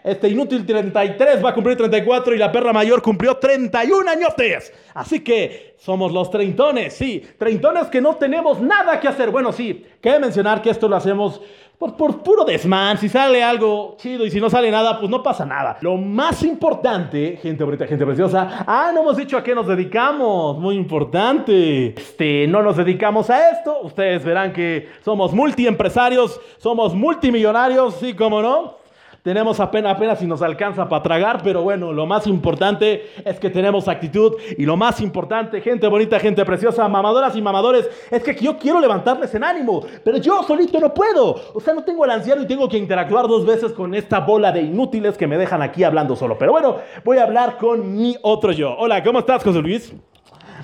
Este 0.04 0.28
inútil 0.28 0.66
33 0.66 1.44
va 1.44 1.50
a 1.50 1.54
cumplir 1.54 1.76
34 1.76 2.34
y 2.34 2.38
la 2.38 2.50
perra 2.50 2.72
mayor 2.72 3.00
cumplió 3.00 3.36
31 3.36 4.10
añotes. 4.10 4.72
Así 4.94 5.20
que 5.20 5.76
somos 5.78 6.12
los 6.12 6.28
treintones, 6.28 6.94
sí, 6.94 7.22
treintones 7.38 7.86
que 7.86 8.00
no 8.00 8.16
tenemos 8.16 8.60
nada 8.60 8.98
que 8.98 9.06
hacer. 9.06 9.30
Bueno, 9.30 9.52
sí, 9.52 9.86
cabe 10.00 10.18
mencionar 10.18 10.60
que 10.60 10.70
esto 10.70 10.88
lo 10.88 10.96
hacemos 10.96 11.40
por, 11.78 11.96
por, 11.96 12.22
puro 12.22 12.44
desmán. 12.44 12.98
Si 12.98 13.08
sale 13.08 13.44
algo 13.44 13.96
chido 13.96 14.26
y 14.26 14.30
si 14.30 14.40
no 14.40 14.50
sale 14.50 14.72
nada, 14.72 14.98
pues 14.98 15.08
no 15.08 15.22
pasa 15.22 15.46
nada. 15.46 15.78
Lo 15.82 15.96
más 15.96 16.42
importante, 16.42 17.38
gente 17.40 17.62
bonita, 17.62 17.86
gente 17.86 18.04
preciosa, 18.04 18.64
ah, 18.66 18.90
no 18.92 19.02
hemos 19.02 19.16
dicho 19.16 19.36
a 19.36 19.42
qué 19.44 19.54
nos 19.54 19.68
dedicamos. 19.68 20.58
Muy 20.58 20.74
importante. 20.74 21.94
Este, 21.96 22.48
no 22.48 22.60
nos 22.60 22.76
dedicamos 22.76 23.30
a 23.30 23.50
esto. 23.50 23.82
Ustedes 23.82 24.24
verán 24.24 24.52
que 24.52 24.88
somos 25.04 25.32
multiempresarios, 25.32 26.40
somos 26.58 26.92
multimillonarios, 26.92 27.94
sí, 28.00 28.14
como 28.14 28.42
no. 28.42 28.81
Tenemos 29.22 29.60
apenas, 29.60 29.94
apenas 29.94 30.18
si 30.18 30.26
nos 30.26 30.42
alcanza 30.42 30.88
para 30.88 31.02
tragar, 31.02 31.42
pero 31.44 31.62
bueno, 31.62 31.92
lo 31.92 32.06
más 32.06 32.26
importante 32.26 33.06
es 33.24 33.38
que 33.38 33.50
tenemos 33.50 33.86
actitud 33.86 34.32
y 34.58 34.66
lo 34.66 34.76
más 34.76 35.00
importante, 35.00 35.60
gente 35.60 35.86
bonita, 35.86 36.18
gente 36.18 36.44
preciosa, 36.44 36.88
mamadoras 36.88 37.36
y 37.36 37.40
mamadores, 37.40 37.88
es 38.10 38.20
que 38.24 38.34
yo 38.34 38.58
quiero 38.58 38.80
levantarles 38.80 39.32
en 39.36 39.44
ánimo, 39.44 39.86
pero 40.02 40.18
yo 40.18 40.42
solito 40.42 40.80
no 40.80 40.92
puedo. 40.92 41.40
O 41.54 41.60
sea, 41.60 41.72
no 41.72 41.84
tengo 41.84 42.04
el 42.04 42.10
anciano 42.10 42.42
y 42.42 42.46
tengo 42.46 42.68
que 42.68 42.78
interactuar 42.78 43.28
dos 43.28 43.46
veces 43.46 43.72
con 43.72 43.94
esta 43.94 44.18
bola 44.18 44.50
de 44.50 44.62
inútiles 44.62 45.16
que 45.16 45.28
me 45.28 45.38
dejan 45.38 45.62
aquí 45.62 45.84
hablando 45.84 46.16
solo. 46.16 46.36
Pero 46.36 46.50
bueno, 46.50 46.78
voy 47.04 47.18
a 47.18 47.22
hablar 47.22 47.58
con 47.58 47.94
mi 47.94 48.16
otro 48.22 48.50
yo. 48.50 48.74
Hola, 48.76 49.04
¿cómo 49.04 49.20
estás, 49.20 49.44
José 49.44 49.60
Luis? 49.62 49.94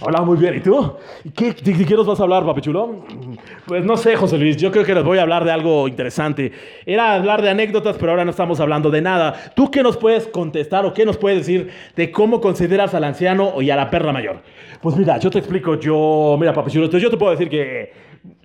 Hola, 0.01 0.23
muy 0.23 0.37
bien. 0.37 0.55
¿Y 0.55 0.61
tú? 0.61 0.95
¿Qué, 1.35 1.53
de, 1.53 1.85
qué 1.85 1.95
nos 1.95 2.07
vas 2.07 2.21
a 2.21 2.23
hablar, 2.23 2.47
papi 2.47 2.61
chulo? 2.61 3.05
Pues 3.67 3.85
no 3.85 3.97
sé, 3.97 4.15
José 4.15 4.39
Luis, 4.39 4.57
yo 4.57 4.71
creo 4.71 4.85
que 4.85 4.95
les 4.95 5.03
voy 5.03 5.19
a 5.19 5.23
hablar 5.23 5.45
de 5.45 5.51
algo 5.51 5.89
interesante. 5.89 6.53
Era 6.87 7.15
hablar 7.15 7.43
de 7.43 7.51
anécdotas, 7.51 7.97
pero 7.99 8.13
ahora 8.13 8.25
no 8.25 8.31
estamos 8.31 8.61
hablando 8.61 8.91
de 8.91 9.03
nada. 9.03 9.35
¿Tú 9.57 9.71
qué 9.73 9.83
nos 9.83 9.97
puedes 9.97 10.29
contestar 10.29 10.87
o 10.87 10.95
qué 10.95 11.05
nos 11.05 11.17
puedes 11.17 11.39
decir 11.41 11.71
de 11.97 12.13
cómo 12.13 12.41
consideras 12.41 12.95
al 12.95 13.03
anciano 13.03 13.61
y 13.61 13.71
a 13.71 13.77
la 13.77 13.91
perra 13.91 14.13
mayor? 14.13 14.41
Pues 14.81 14.97
mira, 14.97 15.19
yo 15.19 15.31
te 15.31 15.39
explico, 15.39 15.75
yo, 15.75 16.37
mira, 16.39 16.53
papi 16.53 16.71
chulo, 16.71 16.87
yo 16.87 17.11
te 17.11 17.17
puedo 17.17 17.33
decir 17.33 17.49
que 17.49 17.93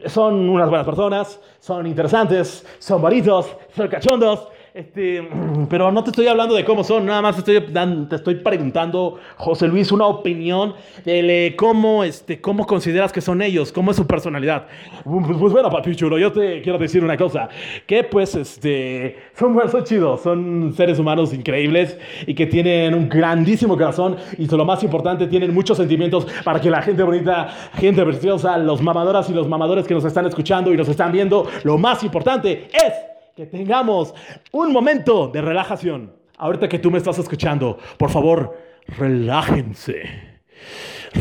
son 0.07 0.49
unas 0.49 0.69
buenas 0.69 0.87
personas, 0.87 1.39
son 1.59 1.85
interesantes, 1.85 2.65
son 2.79 2.99
bonitos, 2.99 3.55
son 3.75 3.87
cachondos, 3.89 4.47
este, 4.73 5.29
pero 5.69 5.91
no 5.91 6.03
te 6.03 6.09
estoy 6.09 6.27
hablando 6.27 6.55
de 6.55 6.65
cómo 6.65 6.83
son, 6.83 7.05
nada 7.05 7.21
más 7.21 7.43
te 7.43 7.57
estoy, 7.57 8.35
preguntando, 8.35 9.19
José 9.37 9.67
Luis, 9.67 9.91
una 9.91 10.05
opinión 10.05 10.73
de 11.05 11.53
cómo, 11.57 12.03
este, 12.03 12.41
cómo 12.41 12.65
consideras 12.65 13.11
que 13.11 13.21
son 13.21 13.41
ellos, 13.41 13.71
cómo 13.71 13.91
es 13.91 13.97
su 13.97 14.07
personalidad. 14.07 14.67
Pues, 15.03 15.37
pues 15.37 15.53
bueno, 15.53 15.69
papi 15.69 15.95
chulo, 15.95 16.17
yo 16.17 16.31
te 16.31 16.61
quiero 16.61 16.77
decir 16.77 17.03
una 17.03 17.17
cosa, 17.17 17.49
que 17.85 18.03
pues 18.03 18.35
este, 18.35 19.17
son, 19.37 19.59
son 19.69 19.83
chidos, 19.83 20.21
son 20.21 20.73
seres 20.75 20.97
humanos 20.99 21.33
increíbles 21.33 21.97
y 22.25 22.33
que 22.33 22.47
tienen 22.47 22.93
un 22.93 23.09
grandísimo 23.09 23.75
corazón 23.75 24.17
y 24.37 24.47
lo 24.47 24.65
más 24.65 24.83
importante, 24.83 25.27
tienen 25.27 25.53
muchos 25.53 25.77
sentimientos 25.77 26.27
para 26.43 26.61
que 26.61 26.69
la 26.69 26.81
gente 26.81 27.01
bonita, 27.03 27.47
gente 27.73 28.03
preciosa, 28.03 28.57
los 28.57 28.81
mamadoras 28.81 29.29
y 29.29 29.33
los 29.33 29.47
mamadores 29.47 29.87
que 29.87 29.93
nos 29.93 30.05
están 30.05 30.25
escuchando 30.25 30.71
y 30.73 30.77
nos 30.77 30.87
están 30.87 31.11
viendo, 31.11 31.47
lo 31.63 31.77
más 31.77 32.03
importante 32.03 32.67
es 32.71 33.12
que 33.35 33.45
tengamos 33.47 34.13
un 34.51 34.71
momento 34.71 35.27
de 35.27 35.41
relajación. 35.41 36.13
Ahorita 36.37 36.69
que 36.69 36.79
tú 36.79 36.91
me 36.91 36.99
estás 36.99 37.17
escuchando, 37.17 37.79
por 37.97 38.11
favor, 38.11 38.57
relájense. 38.87 40.03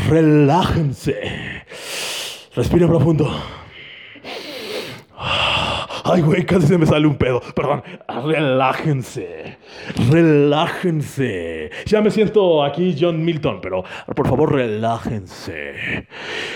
Relájense. 0.09 1.63
Respiren 2.55 2.87
profundo. 2.87 3.31
Ay, 6.05 6.21
güey, 6.21 6.45
casi 6.45 6.67
se 6.67 6.77
me 6.77 6.85
sale 6.85 7.07
un 7.07 7.15
pedo. 7.15 7.41
Perdón. 7.55 7.81
Relájense. 8.07 9.57
Relájense. 10.11 11.71
Ya 11.85 12.01
me 12.01 12.11
siento 12.11 12.63
aquí 12.63 12.95
John 12.99 13.23
Milton, 13.23 13.59
pero 13.61 13.83
por 14.15 14.27
favor, 14.27 14.53
relájense. 14.53 16.07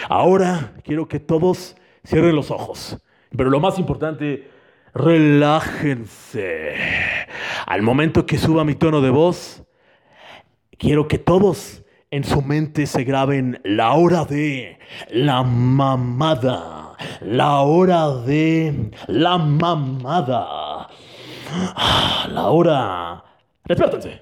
Ahora 0.10 0.74
quiero 0.84 1.08
que 1.08 1.20
todos 1.20 1.76
cierren 2.06 2.36
los 2.36 2.52
ojos. 2.52 2.98
Pero 3.36 3.50
lo 3.50 3.60
más 3.60 3.80
importante, 3.80 4.57
relájense. 4.98 6.76
Al 7.66 7.82
momento 7.82 8.26
que 8.26 8.38
suba 8.38 8.64
mi 8.64 8.76
tono 8.76 9.02
de 9.02 9.10
voz, 9.10 9.64
quiero 10.78 11.08
que 11.08 11.18
todos 11.18 11.84
en 12.10 12.24
su 12.24 12.42
mente 12.42 12.86
se 12.86 13.04
graben 13.04 13.60
la 13.64 13.94
hora 13.94 14.26
de 14.26 14.80
la 15.10 15.44
mamada. 15.44 16.96
La 17.22 17.62
hora 17.62 18.10
de 18.10 18.92
la 19.08 19.38
mamada. 19.38 20.88
La 22.30 22.48
hora. 22.48 23.24
Despiértense. 23.66 24.22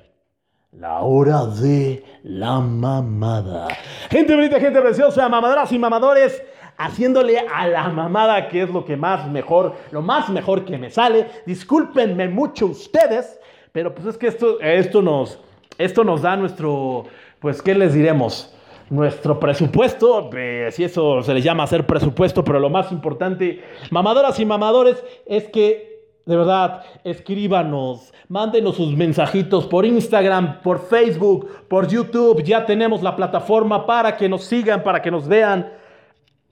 La 0.73 1.01
hora 1.01 1.45
de 1.45 2.03
la 2.23 2.59
mamada. 2.59 3.67
Gente 4.09 4.35
bonita, 4.35 4.59
gente 4.59 4.81
preciosa, 4.81 5.29
mamadoras 5.29 5.71
y 5.71 5.79
mamadores, 5.79 6.43
haciéndole 6.77 7.39
a 7.39 7.67
la 7.67 7.89
mamada, 7.89 8.47
que 8.47 8.63
es 8.63 8.69
lo 8.69 8.85
que 8.85 8.97
más 8.97 9.29
mejor, 9.29 9.75
lo 9.91 10.01
más 10.01 10.29
mejor 10.29 10.65
que 10.65 10.77
me 10.77 10.89
sale. 10.89 11.27
Discúlpenme 11.45 12.27
mucho 12.29 12.67
ustedes, 12.67 13.39
pero 13.71 13.93
pues 13.93 14.07
es 14.07 14.17
que 14.17 14.27
esto, 14.27 14.59
esto 14.61 15.01
nos, 15.01 15.39
esto 15.77 16.03
nos 16.03 16.21
da 16.21 16.35
nuestro, 16.35 17.05
pues, 17.39 17.61
¿qué 17.61 17.75
les 17.75 17.93
diremos? 17.93 18.51
Nuestro 18.89 19.39
presupuesto, 19.39 20.29
eh, 20.35 20.69
si 20.71 20.83
eso 20.83 21.23
se 21.23 21.33
le 21.33 21.41
llama 21.41 21.63
hacer 21.63 21.87
presupuesto, 21.87 22.43
pero 22.43 22.59
lo 22.59 22.69
más 22.69 22.91
importante, 22.91 23.63
mamadoras 23.89 24.39
y 24.39 24.45
mamadores, 24.45 25.03
es 25.25 25.45
que 25.45 25.95
de 26.25 26.35
verdad, 26.35 26.81
escríbanos, 27.03 28.11
mándenos 28.29 28.77
sus 28.77 28.95
mensajitos 28.95 29.67
por 29.67 29.85
Instagram, 29.85 30.61
por 30.63 30.79
Facebook, 30.87 31.67
por 31.67 31.87
YouTube. 31.87 32.41
Ya 32.41 32.65
tenemos 32.65 33.03
la 33.03 33.15
plataforma 33.15 33.85
para 33.85 34.17
que 34.17 34.27
nos 34.27 34.43
sigan, 34.43 34.81
para 34.83 35.03
que 35.03 35.11
nos 35.11 35.27
vean. 35.27 35.71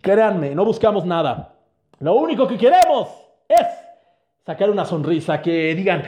Créanme, 0.04 0.54
no 0.54 0.66
buscamos 0.66 1.06
nada. 1.06 1.56
Lo 2.00 2.16
único 2.16 2.46
que 2.46 2.58
queremos 2.58 3.08
es 3.48 3.66
sacar 4.46 4.70
una 4.70 4.84
sonrisa, 4.84 5.42
que 5.42 5.74
digan, 5.74 6.04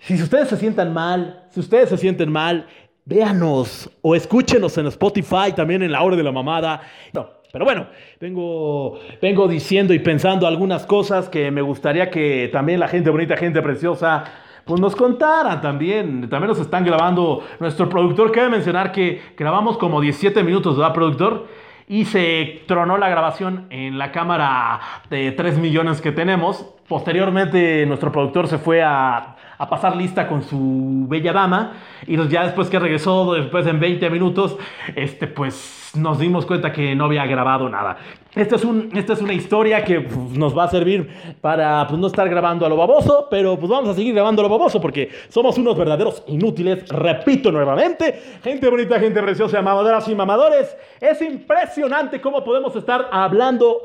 si 0.00 0.22
ustedes 0.22 0.48
se 0.48 0.58
sientan 0.58 0.92
mal, 0.92 1.46
si 1.48 1.60
ustedes 1.60 1.88
se 1.88 1.96
sienten 1.96 2.30
mal, 2.30 2.66
véanos 3.06 3.90
o 4.02 4.14
escúchenos 4.14 4.76
en 4.76 4.86
Spotify, 4.88 5.50
también 5.56 5.82
en 5.82 5.92
la 5.92 6.02
hora 6.02 6.14
de 6.14 6.22
la 6.22 6.30
mamada. 6.30 6.82
No, 7.14 7.26
pero 7.50 7.64
bueno, 7.64 7.86
vengo, 8.20 8.98
vengo 9.22 9.48
diciendo 9.48 9.94
y 9.94 9.98
pensando 10.00 10.46
algunas 10.46 10.84
cosas 10.84 11.30
que 11.30 11.50
me 11.50 11.62
gustaría 11.62 12.10
que 12.10 12.50
también 12.52 12.80
la 12.80 12.88
gente 12.88 13.08
bonita, 13.08 13.38
gente 13.38 13.62
preciosa, 13.62 14.24
pues 14.66 14.78
nos 14.78 14.94
contaran 14.94 15.62
también. 15.62 16.28
También 16.28 16.48
nos 16.48 16.60
están 16.60 16.84
grabando 16.84 17.42
nuestro 17.60 17.88
productor. 17.88 18.30
Cabe 18.30 18.50
mencionar 18.50 18.92
que 18.92 19.22
grabamos 19.38 19.78
como 19.78 20.02
17 20.02 20.42
minutos, 20.42 20.76
¿verdad, 20.76 20.92
productor? 20.92 21.46
Y 21.88 22.04
se 22.04 22.62
tronó 22.66 22.98
la 22.98 23.08
grabación 23.08 23.66
en 23.70 23.98
la 23.98 24.12
cámara 24.12 24.80
de 25.10 25.32
3 25.32 25.58
millones 25.58 26.00
que 26.00 26.12
tenemos. 26.12 26.66
Posteriormente, 26.88 27.84
nuestro 27.86 28.12
productor 28.12 28.48
se 28.48 28.58
fue 28.58 28.82
a, 28.82 29.36
a 29.58 29.68
pasar 29.68 29.96
lista 29.96 30.26
con 30.28 30.42
su 30.42 31.06
bella 31.08 31.32
dama. 31.32 31.72
Y 32.06 32.16
nos- 32.16 32.28
ya 32.28 32.44
después 32.44 32.68
que 32.68 32.78
regresó, 32.78 33.32
después 33.34 33.66
en 33.66 33.78
20 33.80 34.10
minutos, 34.10 34.56
este, 34.96 35.26
pues 35.26 35.90
nos 35.94 36.18
dimos 36.18 36.46
cuenta 36.46 36.72
que 36.72 36.94
no 36.94 37.04
había 37.04 37.26
grabado 37.26 37.68
nada. 37.68 37.98
Esta 38.34 38.56
es, 38.56 38.64
un, 38.64 38.88
esta 38.94 39.12
es 39.12 39.20
una 39.20 39.34
historia 39.34 39.84
que 39.84 40.00
pues, 40.00 40.16
nos 40.30 40.56
va 40.56 40.64
a 40.64 40.68
servir 40.68 41.06
para 41.42 41.86
pues, 41.86 42.00
no 42.00 42.06
estar 42.06 42.26
grabando 42.30 42.64
a 42.64 42.68
lo 42.70 42.78
baboso, 42.78 43.26
pero 43.30 43.58
pues 43.58 43.68
vamos 43.68 43.90
a 43.90 43.94
seguir 43.94 44.14
grabando 44.14 44.40
a 44.40 44.44
lo 44.44 44.48
baboso 44.48 44.80
porque 44.80 45.10
somos 45.28 45.58
unos 45.58 45.76
verdaderos 45.76 46.22
inútiles. 46.28 46.88
Repito 46.88 47.52
nuevamente, 47.52 48.22
gente 48.42 48.70
bonita, 48.70 48.98
gente 48.98 49.22
preciosa, 49.22 49.60
mamadoras 49.60 50.08
y 50.08 50.14
mamadores. 50.14 50.74
Es 50.98 51.20
impresionante 51.20 52.22
cómo 52.22 52.42
podemos 52.42 52.74
estar 52.74 53.08
hablando 53.12 53.82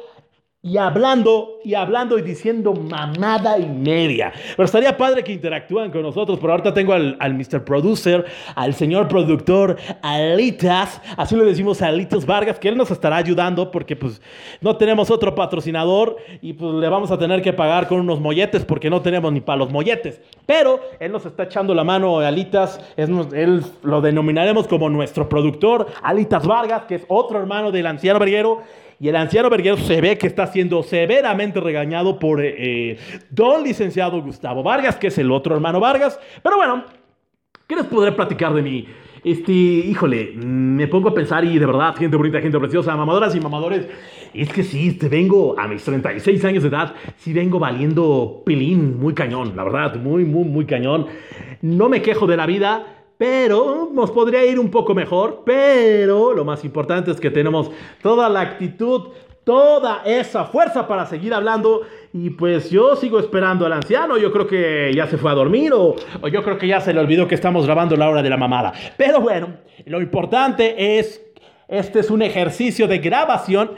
y 0.64 0.78
hablando 0.78 1.60
y 1.64 1.76
hablando 1.76 2.18
y 2.18 2.24
diciendo 2.24 2.74
mamada 2.74 3.60
y 3.60 3.68
media. 3.68 4.34
Pero 4.56 4.66
estaría 4.66 4.98
padre 4.98 5.24
que 5.24 5.32
interactúan 5.32 5.92
con 5.92 6.02
nosotros. 6.02 6.40
Pero 6.40 6.54
ahorita 6.54 6.74
tengo 6.74 6.94
al, 6.94 7.16
al 7.20 7.36
Mr. 7.36 7.64
Producer, 7.64 8.26
al 8.56 8.74
señor 8.74 9.08
productor 9.08 9.78
Alitas, 10.02 11.02
así 11.16 11.36
le 11.36 11.46
decimos 11.46 11.82
a 11.82 11.88
Alitas 11.88 12.26
Vargas, 12.26 12.58
que 12.58 12.70
él 12.70 12.78
nos 12.78 12.90
estará 12.90 13.18
ayudando 13.18 13.70
porque 13.70 13.96
pues 13.96 14.22
no 14.60 14.76
tenemos 14.78 15.12
otro 15.12 15.36
patrocinador 15.36 16.18
y 16.42 16.54
pues 16.54 16.74
le 16.74 16.90
vamos 16.90 17.12
a 17.12 17.20
tener 17.20 17.42
que 17.42 17.54
pagar 17.54 17.88
con 17.88 18.00
unos 18.00 18.20
molletes 18.20 18.66
porque 18.66 18.90
no 18.90 19.02
tenemos 19.02 19.32
ni 19.32 19.42
para 19.42 19.58
los 19.58 19.72
molletes. 19.72 20.20
Pero 20.46 20.80
él 21.00 21.12
nos 21.12 21.26
está 21.26 21.44
echando 21.44 21.76
la 21.76 21.84
mano, 21.84 22.20
Alitas, 22.20 22.80
es, 22.98 23.10
él 23.34 23.64
lo 23.84 24.02
denominaremos 24.02 24.68
como 24.68 24.90
nuestro 24.90 25.30
productor, 25.30 25.88
Alitas 26.02 26.48
Vargas, 26.48 26.84
que 26.88 26.96
es 26.96 27.06
otro 27.08 27.40
hermano 27.40 27.72
del 27.72 27.86
anciano 27.86 28.20
verguero. 28.20 28.64
Y 29.00 29.10
el 29.10 29.16
anciano 29.16 29.50
verguero 29.50 29.78
se 29.78 30.02
ve 30.02 30.18
que 30.18 30.28
está 30.28 30.48
siendo 30.48 30.82
severamente 30.82 31.60
regañado 31.60 32.18
por 32.18 32.44
eh, 32.44 32.56
eh, 32.58 33.00
don 33.30 33.64
licenciado 33.64 34.22
Gustavo 34.22 34.64
Vargas, 34.64 34.96
que 34.96 35.08
es 35.08 35.18
el 35.18 35.32
otro 35.32 35.56
hermano 35.56 35.80
Vargas. 35.80 36.20
Pero 36.42 36.58
bueno, 36.58 36.84
¿qué 37.68 37.76
les 37.76 37.86
podré 37.86 38.12
platicar 38.12 38.54
de 38.54 38.62
mí? 38.64 38.88
Este, 39.24 39.52
híjole, 39.52 40.32
me 40.36 40.88
pongo 40.88 41.10
a 41.10 41.14
pensar 41.14 41.44
y 41.44 41.60
de 41.60 41.66
verdad, 41.66 41.96
gente 41.96 42.18
bonita, 42.18 42.40
gente 42.40 42.58
preciosa, 42.60 42.96
mamadoras 42.96 43.36
y 43.36 43.40
mamadores, 43.40 43.88
es 44.34 44.50
que 44.52 44.64
sí, 44.64 44.94
te 44.94 45.10
vengo 45.10 45.60
a 45.60 45.68
mis 45.68 45.84
36 45.84 46.46
años 46.46 46.64
de 46.64 46.70
edad, 46.70 46.94
sí 47.18 47.34
vengo 47.34 47.60
valiendo 47.60 48.44
pilín 48.46 48.98
muy 49.00 49.14
cañón, 49.14 49.54
la 49.56 49.64
verdad, 49.64 49.96
muy, 49.98 50.24
muy, 50.24 50.46
muy 50.46 50.66
cañón. 50.66 51.08
No 51.62 51.90
me 51.90 52.02
quejo 52.02 52.26
de 52.26 52.38
la 52.38 52.46
vida, 52.46 52.97
pero 53.18 53.90
nos 53.94 54.12
podría 54.12 54.46
ir 54.46 54.60
un 54.60 54.70
poco 54.70 54.94
mejor, 54.94 55.44
pero 55.46 56.34
lo 56.34 56.46
más 56.46 56.64
importante 56.64 57.12
es 57.12 57.20
que 57.20 57.32
tenemos 57.32 57.72
toda 58.02 58.30
la 58.30 58.42
actitud, 58.42 59.10
toda 59.44 60.02
esa 60.06 60.46
fuerza 60.46 60.88
para 60.88 61.06
seguir 61.06 61.34
hablando 61.34 61.82
y 62.14 62.30
pues 62.32 62.70
yo 62.70 62.96
sigo 62.96 63.20
esperando 63.20 63.66
al 63.66 63.74
anciano, 63.74 64.18
yo 64.18 64.32
creo 64.32 64.46
que 64.46 64.92
ya 64.94 65.08
se 65.08 65.18
fue 65.18 65.32
a 65.32 65.36
dormir 65.36 65.74
o, 65.74 65.96
o 66.22 66.28
yo 66.28 66.44
creo 66.44 66.58
que 66.58 66.68
ya 66.68 66.82
se 66.82 66.94
le 66.94 67.00
olvidó 67.00 67.28
que 67.28 67.36
estamos 67.36 67.66
grabando 67.66 67.96
la 67.96 68.10
hora 68.10 68.22
de 68.22 68.30
la 68.30 68.38
mamada. 68.38 68.74
Pero 68.98 69.22
bueno, 69.22 69.56
lo 69.86 70.02
importante 70.02 71.00
es, 71.00 71.26
este 71.68 72.00
es 72.00 72.12
un 72.12 72.22
ejercicio 72.22 72.88
de 72.88 73.00
grabación. 73.00 73.72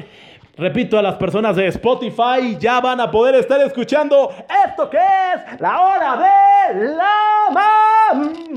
Repito, 0.59 0.99
a 0.99 1.01
las 1.01 1.15
personas 1.15 1.55
de 1.55 1.67
Spotify 1.67 2.57
ya 2.59 2.81
van 2.81 2.99
a 2.99 3.09
poder 3.09 3.35
estar 3.35 3.61
escuchando 3.61 4.29
esto 4.65 4.89
que 4.89 4.97
es 4.97 5.61
la 5.61 5.79
hora 5.81 6.17
de 6.17 6.85
la 6.95 7.59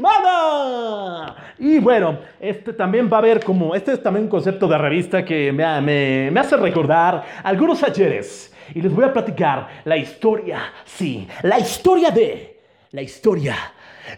mamada. 0.03 1.37
Y 1.61 1.79
bueno, 1.79 2.19
este 2.41 2.73
también 2.73 3.09
va 3.11 3.19
a 3.19 3.21
haber 3.21 3.45
como, 3.45 3.75
este 3.77 3.93
es 3.93 4.03
también 4.03 4.25
un 4.25 4.31
concepto 4.31 4.67
de 4.67 4.79
revista 4.79 5.25
que 5.25 5.53
me, 5.53 5.81
me, 5.81 6.31
me 6.33 6.41
hace 6.41 6.57
recordar 6.57 7.23
algunos 7.45 7.81
ayeres. 7.85 8.53
Y 8.75 8.81
les 8.83 8.93
voy 8.93 9.05
a 9.05 9.13
platicar 9.13 9.69
la 9.85 9.97
historia, 9.97 10.73
sí, 10.85 11.29
la 11.43 11.59
historia 11.61 12.11
de, 12.11 12.59
la 12.91 13.03
historia 13.03 13.55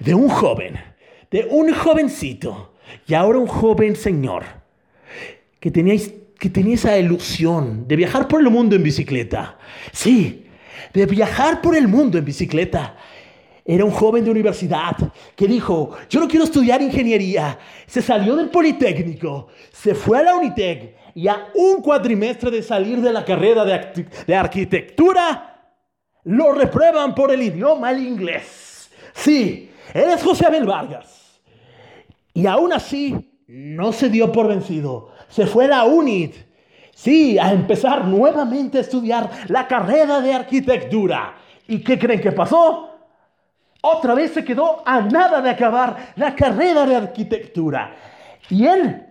de 0.00 0.14
un 0.14 0.30
joven, 0.30 0.78
de 1.30 1.46
un 1.50 1.74
jovencito 1.74 2.72
y 3.06 3.12
ahora 3.12 3.38
un 3.38 3.46
joven 3.46 3.94
señor 3.94 4.44
que 5.60 5.70
tenía 5.70 5.92
his- 5.94 6.14
que 6.38 6.50
tenía 6.50 6.74
esa 6.74 6.98
ilusión 6.98 7.86
de 7.86 7.96
viajar 7.96 8.28
por 8.28 8.40
el 8.40 8.50
mundo 8.50 8.76
en 8.76 8.82
bicicleta. 8.82 9.58
Sí, 9.92 10.46
de 10.92 11.06
viajar 11.06 11.60
por 11.60 11.76
el 11.76 11.88
mundo 11.88 12.18
en 12.18 12.24
bicicleta. 12.24 12.96
Era 13.64 13.84
un 13.84 13.90
joven 13.90 14.24
de 14.24 14.30
universidad 14.30 14.96
que 15.34 15.46
dijo, 15.46 15.96
yo 16.10 16.20
no 16.20 16.28
quiero 16.28 16.44
estudiar 16.44 16.82
ingeniería. 16.82 17.58
Se 17.86 18.02
salió 18.02 18.36
del 18.36 18.50
Politécnico, 18.50 19.48
se 19.72 19.94
fue 19.94 20.18
a 20.18 20.22
la 20.22 20.36
Unitec 20.36 20.94
y 21.14 21.28
a 21.28 21.48
un 21.54 21.80
cuatrimestre 21.80 22.50
de 22.50 22.62
salir 22.62 23.00
de 23.00 23.12
la 23.12 23.24
carrera 23.24 23.64
de, 23.64 24.06
de 24.26 24.34
arquitectura, 24.34 25.72
lo 26.24 26.52
reprueban 26.52 27.14
por 27.14 27.30
el 27.30 27.42
idioma 27.42 27.90
el 27.90 28.06
inglés. 28.06 28.90
Sí, 29.14 29.70
él 29.94 30.10
es 30.10 30.22
José 30.22 30.46
Abel 30.46 30.66
Vargas. 30.66 31.40
Y 32.34 32.46
aún 32.46 32.72
así, 32.72 33.30
no 33.46 33.92
se 33.92 34.08
dio 34.08 34.32
por 34.32 34.48
vencido. 34.48 35.13
Se 35.28 35.46
fue 35.46 35.64
a 35.66 35.68
la 35.68 35.84
UNIT. 35.84 36.34
Sí, 36.94 37.38
a 37.38 37.52
empezar 37.52 38.04
nuevamente 38.04 38.78
a 38.78 38.80
estudiar 38.82 39.28
la 39.48 39.66
carrera 39.66 40.20
de 40.20 40.32
arquitectura. 40.32 41.34
¿Y 41.66 41.82
qué 41.82 41.98
creen 41.98 42.20
que 42.20 42.32
pasó? 42.32 42.90
Otra 43.82 44.14
vez 44.14 44.32
se 44.32 44.44
quedó 44.44 44.82
a 44.86 45.00
nada 45.00 45.42
de 45.42 45.50
acabar 45.50 46.14
la 46.16 46.34
carrera 46.34 46.86
de 46.86 46.96
arquitectura. 46.96 47.94
Y 48.48 48.66
él, 48.66 49.06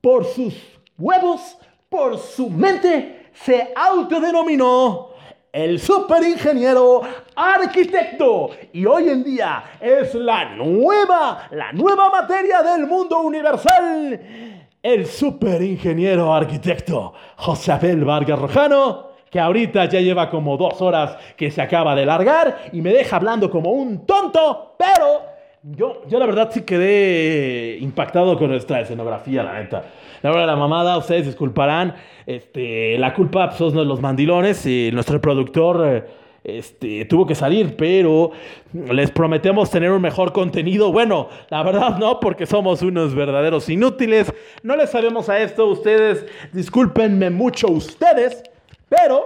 por 0.00 0.24
sus 0.24 0.54
huevos, 0.98 1.58
por 1.88 2.18
su 2.18 2.50
mente, 2.50 3.30
se 3.34 3.72
autodenominó 3.76 5.10
el 5.52 5.78
superingeniero 5.78 7.02
arquitecto. 7.34 8.50
Y 8.72 8.84
hoy 8.84 9.08
en 9.10 9.22
día 9.22 9.62
es 9.80 10.14
la 10.14 10.56
nueva, 10.56 11.48
la 11.50 11.72
nueva 11.72 12.10
materia 12.10 12.62
del 12.62 12.86
mundo 12.86 13.20
universal. 13.20 14.55
El 14.86 15.06
superingeniero 15.06 16.32
arquitecto 16.32 17.12
José 17.38 17.72
Abel 17.72 18.04
Vargas 18.04 18.38
Rojano, 18.38 19.08
que 19.28 19.40
ahorita 19.40 19.86
ya 19.86 20.00
lleva 20.00 20.30
como 20.30 20.56
dos 20.56 20.80
horas 20.80 21.16
que 21.36 21.50
se 21.50 21.60
acaba 21.60 21.96
de 21.96 22.06
largar 22.06 22.68
y 22.72 22.80
me 22.80 22.92
deja 22.92 23.16
hablando 23.16 23.50
como 23.50 23.72
un 23.72 24.06
tonto, 24.06 24.76
pero 24.78 25.22
yo, 25.64 26.02
yo 26.06 26.20
la 26.20 26.26
verdad 26.26 26.50
sí 26.52 26.60
quedé 26.60 27.78
impactado 27.80 28.38
con 28.38 28.48
nuestra 28.48 28.80
escenografía, 28.80 29.42
la 29.42 29.54
neta. 29.54 29.86
La 30.22 30.30
de 30.30 30.46
la 30.46 30.54
mamada, 30.54 30.96
ustedes 30.98 31.26
disculparán, 31.26 31.96
este, 32.24 32.96
la 32.96 33.12
culpa 33.12 33.48
pues, 33.48 33.58
son 33.58 33.88
los 33.88 34.00
mandilones 34.00 34.64
y 34.66 34.90
nuestro 34.92 35.20
productor... 35.20 35.84
eh, 35.84 36.25
este, 36.46 37.04
tuvo 37.06 37.26
que 37.26 37.34
salir, 37.34 37.76
pero 37.76 38.30
les 38.72 39.10
prometemos 39.10 39.68
tener 39.68 39.90
un 39.90 40.00
mejor 40.00 40.32
contenido. 40.32 40.92
Bueno, 40.92 41.28
la 41.50 41.64
verdad 41.64 41.98
no, 41.98 42.20
porque 42.20 42.46
somos 42.46 42.82
unos 42.82 43.16
verdaderos 43.16 43.68
inútiles. 43.68 44.32
No 44.62 44.76
les 44.76 44.90
sabemos 44.90 45.28
a 45.28 45.40
esto, 45.40 45.66
ustedes, 45.66 46.24
discúlpenme 46.52 47.30
mucho 47.30 47.66
ustedes, 47.66 48.44
pero 48.88 49.24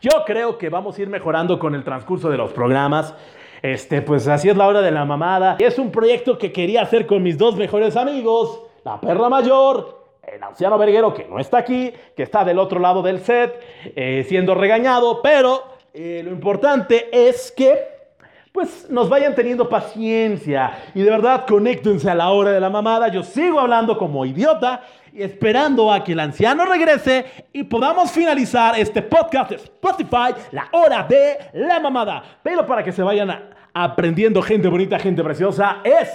yo 0.00 0.24
creo 0.24 0.56
que 0.56 0.70
vamos 0.70 0.96
a 0.96 1.02
ir 1.02 1.08
mejorando 1.08 1.58
con 1.58 1.74
el 1.74 1.84
transcurso 1.84 2.30
de 2.30 2.38
los 2.38 2.52
programas. 2.52 3.14
Este, 3.60 4.00
pues 4.00 4.26
así 4.26 4.48
es 4.48 4.56
la 4.56 4.66
hora 4.66 4.80
de 4.80 4.92
la 4.92 5.04
mamada. 5.04 5.56
Es 5.58 5.78
un 5.78 5.90
proyecto 5.90 6.38
que 6.38 6.52
quería 6.52 6.82
hacer 6.82 7.06
con 7.06 7.22
mis 7.22 7.36
dos 7.36 7.56
mejores 7.56 7.96
amigos, 7.96 8.62
la 8.82 8.98
perra 8.98 9.28
mayor, 9.28 10.06
el 10.26 10.42
anciano 10.42 10.78
verguero 10.78 11.12
que 11.12 11.26
no 11.26 11.38
está 11.38 11.58
aquí, 11.58 11.92
que 12.16 12.22
está 12.22 12.44
del 12.44 12.58
otro 12.58 12.80
lado 12.80 13.02
del 13.02 13.20
set, 13.20 13.62
eh, 13.94 14.24
siendo 14.26 14.54
regañado, 14.54 15.20
pero 15.22 15.73
eh, 15.96 16.22
lo 16.24 16.32
importante 16.32 17.08
es 17.12 17.52
que 17.56 17.94
pues 18.50 18.90
nos 18.90 19.08
vayan 19.08 19.32
teniendo 19.32 19.68
paciencia 19.68 20.76
y 20.92 21.02
de 21.02 21.10
verdad 21.10 21.46
conéctense 21.46 22.10
a 22.10 22.16
la 22.16 22.30
hora 22.30 22.50
de 22.50 22.58
la 22.58 22.68
mamada. 22.68 23.08
Yo 23.08 23.22
sigo 23.22 23.60
hablando 23.60 23.96
como 23.96 24.26
idiota 24.26 24.82
y 25.12 25.22
esperando 25.22 25.92
a 25.92 26.02
que 26.02 26.12
el 26.12 26.18
anciano 26.18 26.64
regrese 26.64 27.26
y 27.52 27.62
podamos 27.62 28.10
finalizar 28.10 28.76
este 28.76 29.02
podcast 29.02 29.50
de 29.50 29.56
Spotify, 29.56 30.34
la 30.50 30.68
hora 30.72 31.04
de 31.08 31.38
la 31.52 31.78
mamada. 31.78 32.22
Pero 32.42 32.66
para 32.66 32.82
que 32.82 32.90
se 32.90 33.02
vayan 33.02 33.50
aprendiendo 33.72 34.42
gente 34.42 34.66
bonita, 34.66 34.98
gente 34.98 35.22
preciosa, 35.22 35.78
es 35.84 36.10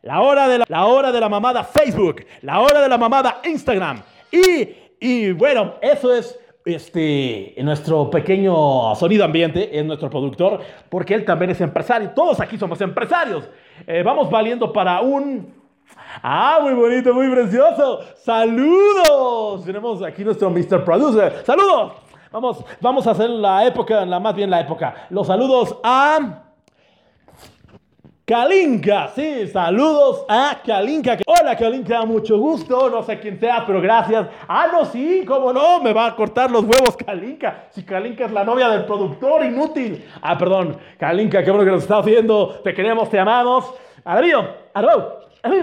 la 0.00 0.22
hora 0.22 0.48
de 0.48 0.60
la, 0.60 0.64
la 0.68 0.86
hora 0.86 1.12
de 1.12 1.20
la 1.20 1.28
mamada 1.28 1.64
Facebook, 1.64 2.24
la 2.40 2.60
hora 2.60 2.80
de 2.80 2.88
la 2.88 2.96
mamada 2.96 3.42
Instagram. 3.44 4.02
Y, 4.30 4.68
y 5.00 5.32
bueno, 5.32 5.74
eso 5.82 6.14
es 6.14 6.38
este, 6.74 7.54
nuestro 7.62 8.10
pequeño 8.10 8.94
sonido 8.94 9.24
ambiente, 9.24 9.78
es 9.78 9.84
nuestro 9.84 10.10
productor, 10.10 10.60
porque 10.88 11.14
él 11.14 11.24
también 11.24 11.50
es 11.50 11.60
empresario. 11.60 12.10
Todos 12.10 12.40
aquí 12.40 12.56
somos 12.58 12.80
empresarios. 12.80 13.48
Eh, 13.86 14.02
vamos 14.02 14.30
valiendo 14.30 14.72
para 14.72 15.00
un... 15.00 15.54
Ah, 16.22 16.58
muy 16.62 16.74
bonito, 16.74 17.14
muy 17.14 17.30
precioso. 17.30 18.00
Saludos. 18.16 19.64
Tenemos 19.64 20.02
aquí 20.02 20.24
nuestro 20.24 20.50
Mr. 20.50 20.84
Producer. 20.84 21.42
Saludos. 21.44 21.92
Vamos, 22.30 22.64
vamos 22.80 23.06
a 23.06 23.12
hacer 23.12 23.30
la 23.30 23.66
época, 23.66 24.04
la 24.04 24.20
más 24.20 24.34
bien 24.34 24.50
la 24.50 24.60
época. 24.60 25.06
Los 25.10 25.26
saludos 25.26 25.76
a... 25.82 26.47
Kalinka, 28.28 29.08
sí, 29.14 29.48
saludos 29.48 30.26
a 30.28 30.58
Kalinka. 30.62 31.16
Hola 31.24 31.56
Kalinka, 31.56 32.04
mucho 32.04 32.36
gusto, 32.36 32.90
no 32.90 33.02
sé 33.02 33.18
quién 33.18 33.40
sea, 33.40 33.64
pero 33.66 33.80
gracias. 33.80 34.26
Ah, 34.46 34.66
no, 34.70 34.84
sí, 34.84 35.24
cómo 35.26 35.50
no, 35.50 35.80
me 35.80 35.94
va 35.94 36.08
a 36.08 36.14
cortar 36.14 36.50
los 36.50 36.62
huevos 36.64 36.94
Kalinka. 36.94 37.68
Si 37.70 37.84
Kalinka 37.84 38.26
es 38.26 38.32
la 38.32 38.44
novia 38.44 38.68
del 38.68 38.84
productor, 38.84 39.46
inútil. 39.46 40.04
Ah, 40.20 40.36
perdón, 40.36 40.76
Kalinka, 40.98 41.42
qué 41.42 41.50
bueno 41.50 41.64
que 41.64 41.70
nos 41.70 41.84
estás 41.84 42.04
viendo, 42.04 42.60
te 42.62 42.74
queremos, 42.74 43.08
te 43.08 43.18
amamos. 43.18 43.72
Adrio, 44.04 44.46
arro, 44.74 45.20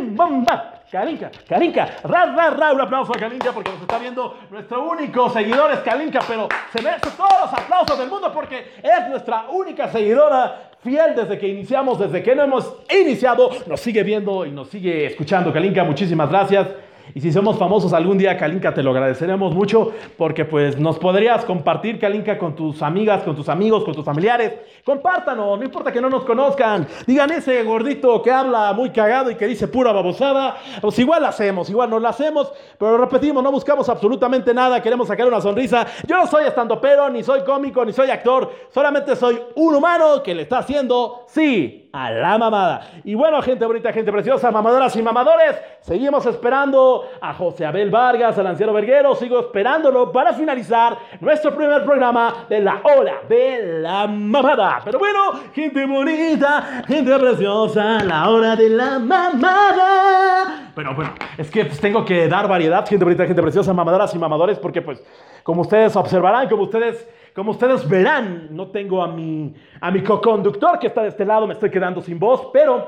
bomba. 0.10 0.72
Kalinka, 0.92 1.30
Kalinka, 1.48 1.88
ra, 2.04 2.26
ra, 2.26 2.50
ra, 2.52 2.74
un 2.74 2.82
aplauso 2.82 3.12
a 3.14 3.20
Kalinka 3.20 3.52
porque 3.52 3.70
nos 3.70 3.82
está 3.82 4.00
viendo 4.00 4.38
nuestro 4.50 4.90
único 4.90 5.30
seguidor 5.30 5.72
es 5.72 5.80
Kalinka, 5.80 6.22
pero 6.28 6.48
se 6.72 6.82
merece 6.82 7.10
todos 7.18 7.34
los 7.42 7.54
aplausos 7.54 8.00
del 8.00 8.10
mundo 8.10 8.32
porque 8.34 8.74
es 8.82 9.10
nuestra 9.10 9.48
única 9.50 9.90
seguidora 9.90 10.72
fiel 10.86 11.16
desde 11.16 11.40
que 11.40 11.48
iniciamos, 11.48 11.98
desde 12.00 12.22
que 12.22 12.36
no 12.36 12.44
hemos 12.44 12.72
iniciado, 12.90 13.50
nos 13.66 13.82
sigue 13.82 14.04
viendo 14.04 14.46
y 14.46 14.52
nos 14.52 14.70
sigue 14.70 15.08
escuchando. 15.08 15.52
Kalinka, 15.52 15.84
muchísimas 15.84 16.30
gracias. 16.30 16.68
Y 17.14 17.22
si 17.22 17.32
somos 17.32 17.58
famosos 17.58 17.94
algún 17.94 18.18
día, 18.18 18.38
Kalinka, 18.38 18.74
te 18.74 18.82
lo 18.82 18.92
agradeceremos 18.92 19.54
mucho 19.54 19.92
porque 20.18 20.44
pues 20.44 20.80
nos 20.80 20.98
podrías 20.98 21.46
compartir, 21.46 22.00
Kalinka, 22.00 22.38
con 22.38 22.56
tus 22.56 22.82
amigas, 22.82 23.24
con 23.24 23.36
tus 23.36 23.48
amigos, 23.48 23.84
con 23.84 23.94
tus 23.94 24.04
familiares. 24.04 24.54
Compártanos, 24.84 25.58
no 25.58 25.64
importa 25.64 25.92
que 25.92 26.02
no 26.02 26.10
nos 26.10 26.24
conozcan. 26.26 26.88
Digan 27.06 27.32
ese 27.32 27.64
gordito 27.64 28.22
que 28.22 28.32
habla 28.32 28.74
muy 28.74 28.90
cagado 28.90 29.30
y 29.30 29.36
que 29.36 29.48
dice 29.48 29.68
pura 29.68 29.92
babosada. 29.92 30.58
Pues 30.82 30.98
igual 31.00 31.22
la 31.22 31.30
hacemos, 31.30 31.70
igual 31.70 31.90
no 31.90 32.00
la 32.00 32.10
hacemos, 32.10 32.52
pero 32.78 32.98
repetimos, 32.98 33.44
no 33.44 33.52
buscamos 33.52 33.88
absolutamente 33.90 34.54
nada, 34.54 34.82
queremos 34.82 35.08
sacar 35.08 35.28
una 35.28 35.42
sonrisa. 35.42 35.86
Yo 36.08 36.18
no 36.18 36.28
soy 36.28 36.46
estando 36.46 36.80
pero, 36.82 37.10
ni 37.10 37.24
soy 37.24 37.42
cómico, 37.42 37.86
ni 37.86 37.94
soy 37.94 38.10
actor, 38.10 38.52
solamente 38.74 39.16
soy 39.16 39.40
un 39.56 39.76
humano 39.76 40.24
que 40.24 40.36
le 40.36 40.44
está 40.44 40.60
haciendo, 40.60 41.26
sí, 41.28 41.85
a 41.96 42.12
la 42.12 42.38
mamada. 42.38 42.82
Y 43.06 43.16
bueno, 43.16 43.42
gente 43.42 43.66
bonita, 43.66 43.94
gente 43.94 44.12
preciosa, 44.12 44.52
mamadoras 44.52 44.94
y 44.98 45.02
mamadores, 45.02 45.56
seguimos 45.80 46.26
esperando 46.26 47.08
a 47.22 47.34
José 47.34 47.66
Abel 47.66 47.90
Vargas, 47.90 48.38
al 48.38 48.48
anciano 48.48 48.74
Verguero, 48.74 49.16
sigo 49.16 49.40
esperándolo 49.40 50.12
para 50.12 50.34
finalizar 50.34 50.98
nuestro 51.22 51.56
primer 51.56 51.86
programa 51.86 52.46
de 52.50 52.60
la 52.60 52.82
hora 52.84 53.22
de 53.30 53.80
la 53.80 54.08
mamada. 54.08 54.82
Pero 54.84 55.00
bueno, 55.00 55.20
gente 55.54 55.86
bonita, 55.86 56.84
gente 56.86 57.18
preciosa, 57.18 58.04
la 58.04 58.30
hora 58.30 58.58
de 58.58 58.70
la 58.70 59.00
mamada. 59.00 60.72
Pero 60.76 60.94
bueno, 60.94 61.14
es 61.38 61.50
que 61.50 61.64
pues, 61.64 61.80
tengo 61.80 62.04
que 62.04 62.28
dar 62.28 62.50
variedad, 62.50 62.86
gente 62.86 63.06
bonita, 63.06 63.26
gente 63.26 63.42
preciosa, 63.42 63.74
mamadoras 63.74 64.14
y 64.14 64.20
mamadores, 64.20 64.60
porque 64.60 64.82
pues, 64.82 65.02
como 65.44 65.62
ustedes 65.62 65.96
observarán, 65.96 66.50
como 66.50 66.64
ustedes 66.64 67.08
como 67.36 67.52
ustedes 67.52 67.88
verán, 67.90 68.48
no 68.52 68.68
tengo 68.68 69.04
a 69.04 69.10
mi, 69.10 69.54
a 69.82 69.92
co-conductor 70.04 70.80
que 70.80 70.88
está 70.88 71.04
de 71.04 71.10
este 71.10 71.26
lado, 71.26 71.46
me 71.46 71.54
estoy 71.54 71.70
quedando 71.70 72.02
sin 72.02 72.18
voz, 72.18 72.48
pero 72.54 72.88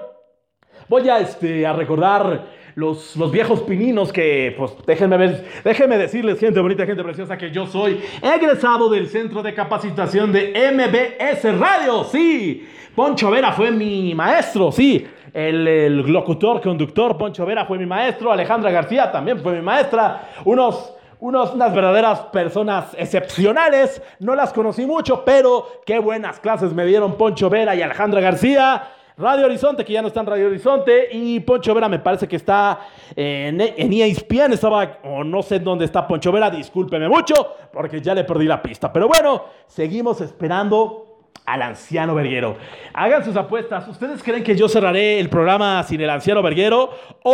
voy 0.88 1.10
a, 1.10 1.19
este, 1.19 1.67
a 1.67 1.73
recordar 1.73 2.45
los, 2.75 3.17
los 3.17 3.29
viejos 3.29 3.60
pininos 3.63 4.13
que, 4.13 4.55
pues 4.57 4.71
déjenme 4.86 5.17
ver, 5.17 5.45
déjenme 5.65 5.97
decirles, 5.97 6.39
gente 6.39 6.62
bonita, 6.62 6.86
gente 6.86 7.03
preciosa, 7.03 7.38
que 7.38 7.51
yo 7.51 7.67
soy 7.67 7.99
egresado 8.21 8.89
del 8.89 9.07
Centro 9.10 9.43
de 9.43 9.53
Capacitación 9.53 10.31
de 10.31 10.53
MBS 10.71 11.60
Radio, 11.60 12.05
sí. 12.05 12.65
Poncho 12.95 13.29
Vera 13.29 13.51
fue 13.51 13.69
mi 13.69 14.15
maestro, 14.15 14.71
sí. 14.71 15.05
El, 15.33 15.67
el 15.67 15.97
locutor, 15.97 16.62
conductor, 16.62 17.17
Poncho 17.17 17.45
Vera 17.45 17.65
fue 17.65 17.77
mi 17.77 17.86
maestro. 17.86 18.31
Alejandra 18.31 18.71
García 18.71 19.12
también 19.12 19.39
fue 19.39 19.53
mi 19.53 19.62
maestra. 19.62 20.29
Unos 20.45 20.96
unas 21.19 21.73
verdaderas 21.73 22.19
personas 22.32 22.95
excepcionales. 22.97 24.01
No 24.19 24.36
las 24.36 24.53
conocí 24.53 24.86
mucho, 24.86 25.23
pero 25.25 25.82
qué 25.86 25.99
buenas 25.99 26.39
clases 26.39 26.73
me 26.73 26.86
dieron 26.86 27.15
Poncho 27.15 27.49
Vera 27.49 27.75
y 27.75 27.82
Alejandra 27.82 28.21
García. 28.21 28.89
Radio 29.19 29.45
Horizonte, 29.47 29.84
que 29.84 29.93
ya 29.93 30.03
no 30.03 30.10
está 30.10 30.19
en 30.19 30.27
Radio 30.27 30.45
Horizonte, 30.45 31.10
y 31.12 31.39
Poncho 31.39 31.73
Vera 31.73 31.89
me 31.89 31.97
parece 31.97 32.27
que 32.27 32.36
está 32.36 32.82
en, 33.15 33.60
en 33.60 33.93
ESPN, 33.93 34.53
estaba, 34.53 34.99
o 35.06 35.23
no 35.23 35.41
sé 35.41 35.58
dónde 35.58 35.86
está 35.86 36.08
Poncho 36.08 36.32
Vera, 36.32 36.51
discúlpeme 36.51 37.10
mucho, 37.10 37.34
porque 37.73 37.99
ya 37.99 38.13
le 38.13 38.25
perdí 38.25 38.45
la 38.45 38.62
pista. 38.62 38.93
Pero 38.93 39.08
bueno, 39.08 39.45
seguimos 39.65 40.21
esperando 40.21 41.08
al 41.47 41.62
anciano 41.63 42.13
Verguero. 42.13 42.58
Hagan 42.93 43.23
sus 43.23 43.36
apuestas. 43.36 43.88
¿Ustedes 43.88 44.21
creen 44.21 44.43
que 44.43 44.56
yo 44.56 44.69
cerraré 44.69 45.19
el 45.19 45.30
programa 45.30 45.82
sin 45.84 45.99
el 45.99 46.10
anciano 46.10 46.43
Verguero 46.43 46.91
o 47.23 47.34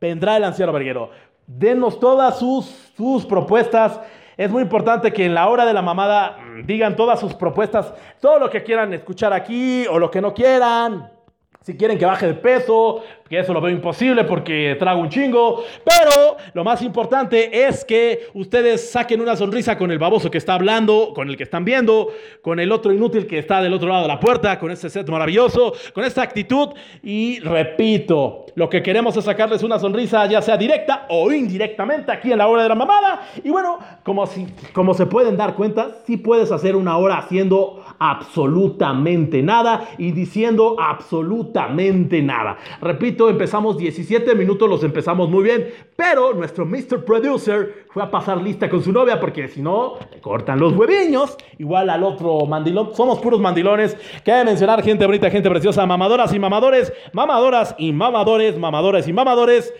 vendrá 0.00 0.36
el 0.36 0.44
anciano 0.44 0.72
Verguero? 0.72 1.10
Denos 1.46 2.00
todas 2.00 2.38
sus, 2.38 2.66
sus 2.96 3.24
propuestas. 3.26 4.00
Es 4.36 4.50
muy 4.50 4.62
importante 4.62 5.12
que 5.12 5.24
en 5.24 5.34
la 5.34 5.48
hora 5.48 5.64
de 5.64 5.72
la 5.72 5.82
mamada 5.82 6.38
mm, 6.38 6.66
digan 6.66 6.96
todas 6.96 7.20
sus 7.20 7.34
propuestas, 7.34 7.92
todo 8.20 8.38
lo 8.38 8.50
que 8.50 8.62
quieran 8.62 8.92
escuchar 8.92 9.32
aquí 9.32 9.86
o 9.86 9.98
lo 9.98 10.10
que 10.10 10.20
no 10.20 10.34
quieran. 10.34 11.10
Si 11.60 11.76
quieren 11.76 11.96
que 11.98 12.04
baje 12.04 12.26
de 12.26 12.34
peso, 12.34 13.02
que 13.28 13.38
eso 13.38 13.52
lo 13.54 13.60
veo 13.60 13.74
imposible 13.74 14.24
porque 14.24 14.76
trago 14.78 15.00
un 15.00 15.08
chingo. 15.08 15.64
Pero 15.84 16.36
lo 16.52 16.64
más 16.64 16.82
importante 16.82 17.66
es 17.66 17.84
que 17.84 18.26
ustedes 18.34 18.90
saquen 18.90 19.20
una 19.20 19.36
sonrisa 19.36 19.78
con 19.78 19.90
el 19.90 19.98
baboso 19.98 20.30
que 20.30 20.38
está 20.38 20.54
hablando, 20.54 21.12
con 21.14 21.28
el 21.28 21.36
que 21.36 21.44
están 21.44 21.64
viendo, 21.64 22.08
con 22.42 22.60
el 22.60 22.70
otro 22.70 22.92
inútil 22.92 23.26
que 23.26 23.38
está 23.38 23.62
del 23.62 23.72
otro 23.72 23.88
lado 23.88 24.02
de 24.02 24.08
la 24.08 24.20
puerta, 24.20 24.58
con 24.58 24.70
este 24.70 24.90
set 24.90 25.08
maravilloso, 25.08 25.72
con 25.94 26.04
esta 26.04 26.22
actitud. 26.22 26.70
Y 27.02 27.40
repito, 27.40 28.46
lo 28.54 28.68
que 28.68 28.82
queremos 28.82 29.16
es 29.16 29.24
sacarles 29.24 29.62
una 29.62 29.78
sonrisa, 29.78 30.26
ya 30.26 30.42
sea 30.42 30.56
directa 30.56 31.06
o 31.08 31.32
indirectamente, 31.32 32.12
aquí 32.12 32.30
en 32.30 32.38
la 32.38 32.46
hora 32.46 32.62
de 32.62 32.68
la 32.68 32.74
mamada. 32.74 33.22
Y 33.42 33.50
bueno, 33.50 33.78
como, 34.02 34.26
si, 34.26 34.46
como 34.72 34.92
se 34.94 35.06
pueden 35.06 35.36
dar 35.36 35.54
cuenta, 35.54 35.88
sí 36.06 36.16
puedes 36.18 36.52
hacer 36.52 36.76
una 36.76 36.96
hora 36.98 37.18
haciendo 37.18 37.82
absolutamente 37.98 39.42
nada 39.42 39.88
y 39.98 40.12
diciendo 40.12 40.76
absolutamente 40.78 42.20
nada. 42.22 42.58
Repito, 42.80 43.13
empezamos 43.28 43.76
17 43.76 44.34
minutos, 44.34 44.68
los 44.68 44.82
empezamos 44.84 45.28
muy 45.28 45.44
bien, 45.44 45.68
pero 45.96 46.34
nuestro 46.34 46.66
Mr. 46.66 47.04
Producer 47.04 47.86
fue 47.90 48.02
a 48.02 48.10
pasar 48.10 48.40
lista 48.40 48.68
con 48.68 48.82
su 48.82 48.92
novia 48.92 49.20
porque 49.20 49.48
si 49.48 49.62
no, 49.62 49.94
le 50.12 50.20
cortan 50.20 50.58
los 50.58 50.74
hueviños. 50.74 51.36
Igual 51.58 51.90
al 51.90 52.02
otro 52.02 52.46
mandilón, 52.46 52.94
somos 52.94 53.18
puros 53.20 53.40
mandilones. 53.40 53.96
Cabe 54.24 54.44
mencionar 54.44 54.82
gente 54.82 55.06
bonita, 55.06 55.30
gente 55.30 55.48
preciosa, 55.48 55.86
mamadoras 55.86 56.34
y 56.34 56.38
mamadores, 56.38 56.92
mamadoras 57.12 57.74
y 57.78 57.92
mamadores, 57.92 58.58
mamadores 58.58 59.08
y 59.08 59.12
mamadores. 59.12 59.74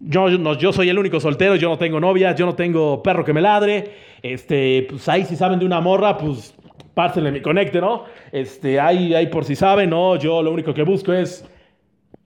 Yo, 0.00 0.28
no, 0.30 0.54
yo 0.54 0.72
soy 0.72 0.88
el 0.88 0.98
único 0.98 1.20
soltero, 1.20 1.56
yo 1.56 1.68
no 1.68 1.78
tengo 1.78 2.00
novia, 2.00 2.34
yo 2.34 2.46
no 2.46 2.54
tengo 2.54 3.02
perro 3.02 3.24
que 3.24 3.32
me 3.32 3.40
ladre. 3.40 3.92
Este, 4.22 4.86
pues 4.88 5.08
ahí 5.08 5.24
si 5.24 5.36
saben 5.36 5.58
de 5.58 5.66
una 5.66 5.80
morra, 5.80 6.18
pues 6.18 6.54
pásenle 6.94 7.32
mi 7.32 7.40
conecte, 7.40 7.80
¿no? 7.80 8.04
Este, 8.30 8.78
ahí, 8.80 9.14
ahí 9.14 9.26
por 9.28 9.44
si 9.44 9.56
saben, 9.56 9.90
¿no? 9.90 10.16
Yo 10.16 10.42
lo 10.42 10.50
único 10.50 10.74
que 10.74 10.82
busco 10.82 11.12
es 11.12 11.44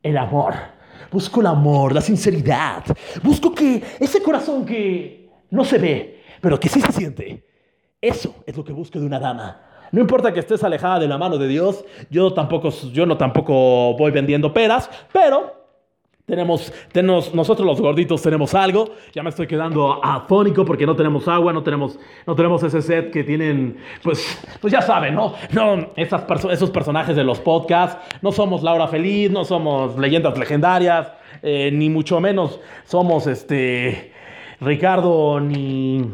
el 0.07 0.16
amor. 0.16 0.55
Busco 1.11 1.40
el 1.40 1.47
amor, 1.47 1.92
la 1.92 2.01
sinceridad. 2.01 2.85
Busco 3.23 3.55
que 3.55 3.83
ese 4.01 4.23
corazón 4.23 4.64
que 4.64 5.31
no 5.51 5.64
se 5.64 5.79
ve, 5.79 6.23
pero 6.40 6.59
que 6.59 6.69
sí 6.69 6.81
se 6.81 6.92
siente. 6.92 7.45
Eso 8.01 8.35
es 8.47 8.57
lo 8.57 8.64
que 8.64 8.73
busco 8.73 8.99
de 8.99 9.07
una 9.07 9.19
dama. 9.19 9.62
No 9.92 10.01
importa 10.01 10.33
que 10.33 10.40
estés 10.40 10.64
alejada 10.64 10.99
de 10.99 11.09
la 11.09 11.16
mano 11.16 11.38
de 11.38 11.49
Dios, 11.49 11.85
yo 12.11 12.33
tampoco, 12.35 12.71
yo 12.92 13.07
no 13.07 13.16
tampoco 13.16 13.97
voy 13.97 14.11
vendiendo 14.11 14.53
peras, 14.53 14.90
pero 15.12 15.56
tenemos, 16.27 16.73
tenemos, 16.91 17.33
nosotros 17.33 17.65
los 17.65 17.81
gorditos 17.81 18.21
tenemos 18.21 18.53
algo. 18.55 18.91
Ya 19.15 19.23
me 19.23 19.31
estoy 19.31 19.47
quedando 19.47 20.05
afónico 20.05 20.65
porque 20.65 20.85
no 20.85 20.97
tenemos 20.97 21.29
agua, 21.29 21.53
no 21.53 21.62
tenemos, 21.62 22.01
no 22.27 22.35
tenemos 22.35 22.62
ese 22.65 22.83
set 22.83 23.12
que 23.12 23.23
tienen, 23.23 23.77
pues, 24.03 24.37
pues 24.61 24.73
ya 24.73 24.83
saben, 24.83 25.15
¿no? 25.15 25.35
No, 25.53 25.93
esas 25.95 26.25
esos 26.51 26.71
personajes 26.71 27.15
de 27.15 27.23
los 27.23 27.39
podcasts. 27.39 28.17
No 28.23 28.33
somos 28.33 28.65
Laura 28.65 28.89
Feliz, 28.89 29.31
no 29.31 29.45
somos 29.45 29.97
leyendas 29.99 30.37
legendarias, 30.37 31.12
eh, 31.43 31.71
ni 31.73 31.89
mucho 31.89 32.21
menos 32.21 32.59
somos 32.85 33.29
este 33.29 34.12
Ricardo 34.61 35.39
ni 35.39 36.05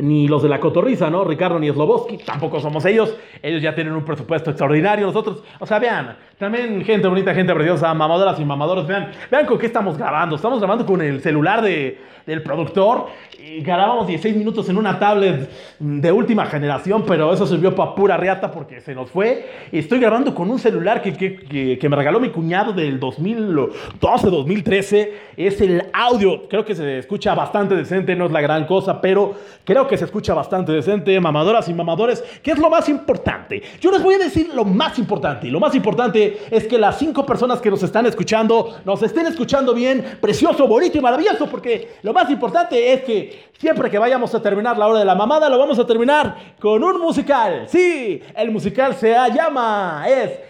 ni 0.00 0.28
los 0.28 0.42
de 0.42 0.48
la 0.48 0.60
cotorriza, 0.60 1.10
¿no? 1.10 1.24
Ricardo 1.24 1.58
ni 1.58 1.68
Sloboski, 1.68 2.18
tampoco 2.18 2.60
somos 2.60 2.84
ellos. 2.84 3.16
Ellos 3.42 3.60
ya 3.60 3.74
tienen 3.74 3.94
un 3.94 4.04
presupuesto 4.04 4.50
extraordinario. 4.50 5.06
Nosotros, 5.06 5.42
o 5.58 5.66
sea, 5.66 5.80
vean, 5.80 6.16
también 6.38 6.84
gente 6.84 7.08
bonita, 7.08 7.34
gente 7.34 7.52
preciosa, 7.52 7.92
mamadoras 7.94 8.38
y 8.38 8.44
mamadores, 8.44 8.86
vean, 8.86 9.10
vean 9.28 9.44
con 9.44 9.58
qué 9.58 9.66
estamos 9.66 9.98
grabando. 9.98 10.36
Estamos 10.36 10.60
grabando 10.60 10.86
con 10.86 11.02
el 11.02 11.20
celular 11.20 11.60
de, 11.62 11.98
del 12.28 12.42
productor. 12.42 13.06
Y 13.38 13.60
grabamos 13.62 14.06
16 14.06 14.36
minutos 14.36 14.68
en 14.68 14.76
una 14.76 14.98
tablet 14.98 15.48
de 15.78 16.12
última 16.12 16.44
generación, 16.46 17.04
pero 17.06 17.32
eso 17.32 17.46
sirvió 17.46 17.74
para 17.74 17.94
pura 17.94 18.16
riata 18.16 18.50
porque 18.50 18.80
se 18.80 18.94
nos 18.94 19.10
fue. 19.10 19.48
Estoy 19.72 19.98
grabando 19.98 20.34
con 20.34 20.50
un 20.50 20.58
celular 20.58 21.00
que, 21.00 21.14
que, 21.14 21.78
que, 21.78 21.88
me 21.88 21.96
regaló 21.96 22.20
mi 22.20 22.28
cuñado 22.28 22.72
del 22.72 23.00
2012, 23.00 24.30
2013. 24.30 25.12
Es 25.36 25.60
el 25.60 25.84
audio, 25.92 26.48
creo 26.48 26.64
que 26.64 26.74
se 26.74 26.98
escucha 26.98 27.34
bastante 27.34 27.74
decente, 27.74 28.14
no 28.14 28.26
es 28.26 28.32
la 28.32 28.42
gran 28.42 28.66
cosa, 28.66 29.00
pero 29.00 29.34
creo 29.64 29.88
que 29.88 29.96
se 29.96 30.04
escucha 30.04 30.34
bastante 30.34 30.72
decente, 30.72 31.18
mamadoras 31.20 31.68
y 31.68 31.74
mamadores, 31.74 32.22
¿qué 32.42 32.50
es 32.50 32.58
lo 32.58 32.68
más 32.68 32.88
importante? 32.88 33.62
Yo 33.80 33.90
les 33.90 34.02
voy 34.02 34.16
a 34.16 34.18
decir 34.18 34.50
lo 34.54 34.64
más 34.64 34.98
importante, 34.98 35.48
lo 35.48 35.60
más 35.60 35.74
importante 35.74 36.27
es 36.50 36.66
que 36.66 36.78
las 36.78 36.98
cinco 36.98 37.24
personas 37.24 37.60
que 37.60 37.70
nos 37.70 37.82
están 37.82 38.06
escuchando, 38.06 38.76
nos 38.84 39.02
estén 39.02 39.26
escuchando 39.26 39.74
bien, 39.74 40.18
precioso, 40.20 40.66
bonito 40.66 40.98
y 40.98 41.00
maravilloso, 41.00 41.46
porque 41.46 41.96
lo 42.02 42.12
más 42.12 42.30
importante 42.30 42.92
es 42.92 43.02
que 43.02 43.50
siempre 43.58 43.90
que 43.90 43.98
vayamos 43.98 44.34
a 44.34 44.42
terminar 44.42 44.76
la 44.76 44.86
hora 44.86 45.00
de 45.00 45.04
la 45.04 45.14
mamada, 45.14 45.48
lo 45.48 45.58
vamos 45.58 45.78
a 45.78 45.86
terminar 45.86 46.54
con 46.60 46.82
un 46.82 47.00
musical. 47.00 47.64
Sí, 47.68 48.20
el 48.36 48.50
musical 48.50 48.94
se 48.94 49.10
llama, 49.34 50.04
es, 50.08 50.40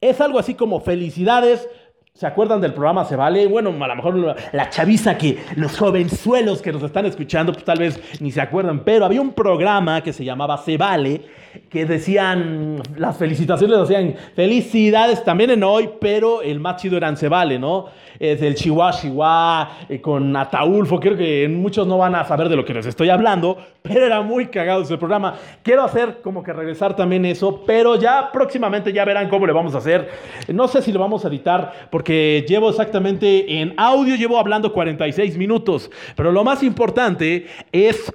es 0.00 0.20
algo 0.20 0.38
así 0.38 0.54
como 0.54 0.80
felicidades. 0.80 1.68
¿Se 2.16 2.26
acuerdan 2.26 2.62
del 2.62 2.72
programa 2.72 3.04
Se 3.04 3.14
Vale? 3.14 3.46
Bueno, 3.46 3.74
a 3.78 3.88
lo 3.88 3.94
mejor 3.94 4.36
la, 4.52 4.70
chaviza 4.70 5.18
que 5.18 5.38
los 5.56 5.76
jovenzuelos 5.76 6.62
que 6.62 6.72
nos 6.72 6.82
están 6.82 7.04
escuchando, 7.04 7.52
pues 7.52 7.62
tal 7.62 7.78
vez 7.78 8.00
ni 8.20 8.32
se 8.32 8.40
acuerdan, 8.40 8.84
pero 8.84 9.04
había 9.04 9.20
un 9.20 9.34
programa 9.34 10.02
que 10.02 10.14
se 10.14 10.24
llamaba 10.24 10.56
Se 10.56 10.78
Vale, 10.78 11.20
que 11.68 11.86
decían, 11.86 12.82
las 12.96 13.16
felicitaciones 13.16 13.78
decían, 13.80 14.14
felicidades 14.34 15.24
también 15.24 15.50
en 15.50 15.64
hoy, 15.64 15.90
pero 16.00 16.42
el 16.42 16.60
más 16.60 16.80
chido 16.80 16.96
eran 16.96 17.16
Se 17.16 17.28
Vale, 17.28 17.58
¿no? 17.58 17.86
Es 18.18 18.40
el 18.42 18.54
Chihuahua 18.54 18.92
Chihuahua, 18.92 19.70
eh, 19.88 20.00
con 20.00 20.34
Ataulfo, 20.34 20.98
creo 21.00 21.16
que 21.16 21.48
muchos 21.48 21.86
no 21.86 21.98
van 21.98 22.14
a 22.14 22.24
saber 22.24 22.48
de 22.48 22.56
lo 22.56 22.64
que 22.64 22.74
les 22.74 22.86
estoy 22.86 23.10
hablando, 23.10 23.58
pero 23.82 24.06
era 24.06 24.22
muy 24.22 24.46
cagado 24.46 24.82
ese 24.82 24.96
programa. 24.96 25.34
Quiero 25.62 25.82
hacer 25.82 26.20
como 26.22 26.42
que 26.42 26.52
regresar 26.52 26.96
también 26.96 27.24
eso, 27.24 27.62
pero 27.66 27.96
ya 27.96 28.30
próximamente 28.32 28.92
ya 28.92 29.04
verán 29.04 29.28
cómo 29.28 29.46
le 29.46 29.52
vamos 29.52 29.74
a 29.74 29.78
hacer. 29.78 30.08
No 30.52 30.68
sé 30.68 30.82
si 30.82 30.92
lo 30.92 31.00
vamos 31.00 31.24
a 31.24 31.28
editar, 31.28 31.88
porque 31.90 32.44
llevo 32.48 32.70
exactamente 32.70 33.60
en 33.60 33.74
audio, 33.76 34.16
llevo 34.16 34.38
hablando 34.38 34.72
46 34.72 35.36
minutos, 35.36 35.90
pero 36.16 36.32
lo 36.32 36.44
más 36.44 36.62
importante 36.62 37.46
es 37.72 38.12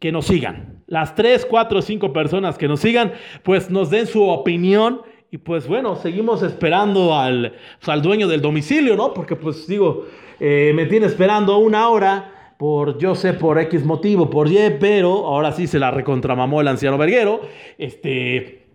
que 0.00 0.12
nos 0.12 0.26
sigan. 0.26 0.82
Las 0.86 1.14
3, 1.14 1.46
4, 1.46 1.82
5 1.82 2.12
personas 2.12 2.56
que 2.56 2.68
nos 2.68 2.80
sigan, 2.80 3.12
pues 3.42 3.70
nos 3.70 3.90
den 3.90 4.06
su 4.06 4.22
opinión. 4.22 5.02
Y 5.30 5.38
pues 5.38 5.68
bueno, 5.68 5.96
seguimos 5.96 6.42
esperando 6.42 7.14
al, 7.14 7.54
pues, 7.78 7.88
al 7.88 8.00
dueño 8.00 8.28
del 8.28 8.40
domicilio, 8.40 8.96
¿no? 8.96 9.12
Porque 9.12 9.36
pues 9.36 9.66
digo, 9.66 10.06
eh, 10.40 10.72
me 10.74 10.86
tiene 10.86 11.06
esperando 11.06 11.58
una 11.58 11.88
hora 11.88 12.54
por, 12.56 12.98
yo 12.98 13.14
sé, 13.14 13.34
por 13.34 13.58
X 13.58 13.84
motivo, 13.84 14.30
por 14.30 14.50
Y, 14.50 14.76
pero 14.80 15.26
ahora 15.26 15.52
sí 15.52 15.66
se 15.66 15.78
la 15.78 15.90
recontramamó 15.90 16.60
el 16.60 16.68
anciano 16.68 16.96
verguero. 16.96 17.42
Este, 17.76 18.66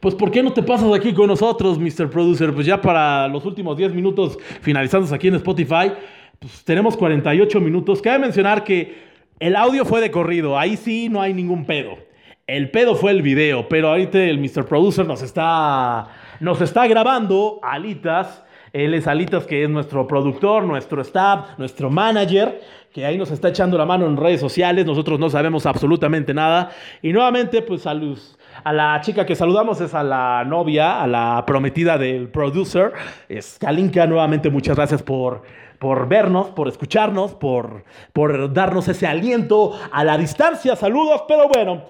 pues, 0.00 0.14
¿por 0.14 0.30
qué 0.30 0.42
no 0.42 0.52
te 0.52 0.62
pasas 0.62 0.92
aquí 0.92 1.12
con 1.12 1.26
nosotros, 1.26 1.78
Mr. 1.78 2.08
Producer? 2.10 2.52
Pues 2.52 2.66
ya 2.66 2.80
para 2.80 3.26
los 3.28 3.44
últimos 3.44 3.76
10 3.76 3.94
minutos 3.94 4.38
finalizando 4.60 5.12
aquí 5.14 5.28
en 5.28 5.34
Spotify, 5.36 5.92
pues 6.38 6.64
tenemos 6.64 6.96
48 6.96 7.60
minutos. 7.60 8.00
Cabe 8.00 8.18
mencionar 8.20 8.64
que 8.64 9.13
el 9.44 9.56
audio 9.56 9.84
fue 9.84 10.00
de 10.00 10.10
corrido, 10.10 10.58
ahí 10.58 10.78
sí 10.78 11.10
no 11.10 11.20
hay 11.20 11.34
ningún 11.34 11.66
pedo. 11.66 11.98
El 12.46 12.70
pedo 12.70 12.94
fue 12.94 13.10
el 13.10 13.20
video, 13.20 13.68
pero 13.68 13.88
ahorita 13.90 14.18
el 14.18 14.38
Mr. 14.38 14.64
Producer 14.64 15.04
nos 15.04 15.20
está, 15.20 16.08
nos 16.40 16.62
está 16.62 16.86
grabando 16.86 17.60
alitas. 17.62 18.42
Él 18.72 18.94
es 18.94 19.06
Alitas, 19.06 19.44
que 19.44 19.62
es 19.62 19.68
nuestro 19.68 20.06
productor, 20.06 20.64
nuestro 20.64 21.02
staff, 21.02 21.58
nuestro 21.58 21.90
manager, 21.90 22.58
que 22.90 23.04
ahí 23.04 23.18
nos 23.18 23.30
está 23.30 23.50
echando 23.50 23.76
la 23.76 23.84
mano 23.84 24.06
en 24.06 24.16
redes 24.16 24.40
sociales. 24.40 24.86
Nosotros 24.86 25.20
no 25.20 25.28
sabemos 25.28 25.66
absolutamente 25.66 26.32
nada. 26.32 26.70
Y 27.02 27.12
nuevamente, 27.12 27.60
pues 27.60 27.86
a, 27.86 27.92
Luz, 27.92 28.38
a 28.64 28.72
la 28.72 28.98
chica 29.02 29.26
que 29.26 29.36
saludamos 29.36 29.78
es 29.82 29.92
a 29.92 30.02
la 30.02 30.42
novia, 30.46 31.02
a 31.02 31.06
la 31.06 31.44
prometida 31.46 31.98
del 31.98 32.30
producer. 32.30 32.94
Es 33.28 33.58
Kalinka, 33.60 34.06
nuevamente 34.06 34.48
muchas 34.48 34.74
gracias 34.74 35.02
por, 35.02 35.42
por 35.78 36.08
vernos, 36.08 36.48
por 36.48 36.68
escucharnos, 36.68 37.34
por, 37.34 37.84
por 38.12 38.52
darnos 38.52 38.88
ese 38.88 39.06
aliento 39.06 39.72
a 39.92 40.04
la 40.04 40.16
distancia. 40.16 40.76
Saludos, 40.76 41.22
pero 41.28 41.48
bueno, 41.48 41.84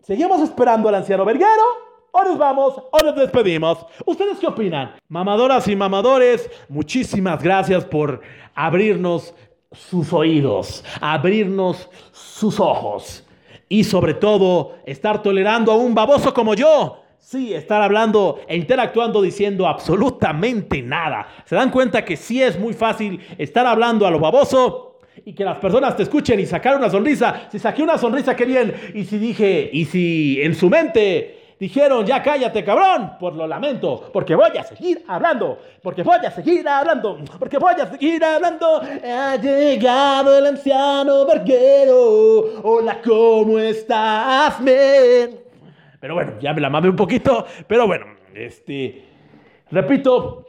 seguimos 0.00 0.40
esperando 0.42 0.88
al 0.88 0.96
anciano 0.96 1.24
verguero. 1.24 1.84
O 2.16 2.22
nos 2.22 2.38
vamos 2.38 2.80
o 2.92 2.98
nos 3.04 3.16
despedimos. 3.16 3.86
¿Ustedes 4.06 4.38
qué 4.38 4.46
opinan? 4.46 4.94
Mamadoras 5.08 5.66
y 5.66 5.74
mamadores, 5.74 6.48
muchísimas 6.68 7.42
gracias 7.42 7.84
por 7.84 8.20
abrirnos 8.54 9.34
sus 9.72 10.12
oídos, 10.12 10.84
abrirnos 11.00 11.90
sus 12.12 12.60
ojos 12.60 13.24
y 13.68 13.82
sobre 13.82 14.14
todo 14.14 14.76
estar 14.86 15.22
tolerando 15.22 15.72
a 15.72 15.76
un 15.76 15.92
baboso 15.92 16.32
como 16.32 16.54
yo. 16.54 17.03
Sí, 17.24 17.54
estar 17.54 17.80
hablando 17.80 18.40
e 18.46 18.54
interactuando 18.54 19.22
diciendo 19.22 19.66
absolutamente 19.66 20.82
nada. 20.82 21.26
¿Se 21.46 21.56
dan 21.56 21.70
cuenta 21.70 22.04
que 22.04 22.18
sí 22.18 22.42
es 22.42 22.58
muy 22.58 22.74
fácil 22.74 23.18
estar 23.38 23.66
hablando 23.66 24.06
a 24.06 24.10
lo 24.10 24.20
baboso? 24.20 24.98
Y 25.24 25.32
que 25.32 25.42
las 25.42 25.56
personas 25.56 25.96
te 25.96 26.02
escuchen 26.02 26.38
y 26.38 26.44
sacar 26.44 26.76
una 26.76 26.90
sonrisa. 26.90 27.48
Si 27.50 27.58
saqué 27.58 27.82
una 27.82 27.96
sonrisa, 27.96 28.36
qué 28.36 28.44
bien. 28.44 28.74
Y 28.92 29.04
si 29.04 29.16
dije, 29.16 29.70
y 29.72 29.86
si 29.86 30.38
en 30.42 30.54
su 30.54 30.68
mente 30.68 31.40
Dijeron, 31.58 32.04
ya 32.04 32.20
cállate, 32.22 32.64
cabrón. 32.64 33.12
Por 33.18 33.34
lo 33.34 33.46
lamento, 33.46 34.10
porque 34.12 34.34
voy 34.34 34.50
a 34.58 34.64
seguir 34.64 35.04
hablando. 35.06 35.56
Porque 35.82 36.02
voy 36.02 36.18
a 36.26 36.30
seguir 36.30 36.68
hablando. 36.68 37.18
Porque 37.38 37.58
voy 37.58 37.74
a 37.80 37.90
seguir 37.90 38.22
hablando. 38.22 38.82
Ha 38.82 39.36
llegado 39.36 40.36
el 40.36 40.46
anciano 40.46 41.24
barquero. 41.24 42.60
Hola, 42.64 43.00
¿cómo 43.02 43.58
estás, 43.60 44.60
men? 44.60 45.43
Pero 46.04 46.16
bueno, 46.16 46.34
ya 46.38 46.52
me 46.52 46.60
la 46.60 46.68
mamé 46.68 46.90
un 46.90 46.96
poquito. 46.96 47.46
Pero 47.66 47.86
bueno, 47.86 48.04
este. 48.34 49.06
Repito, 49.70 50.44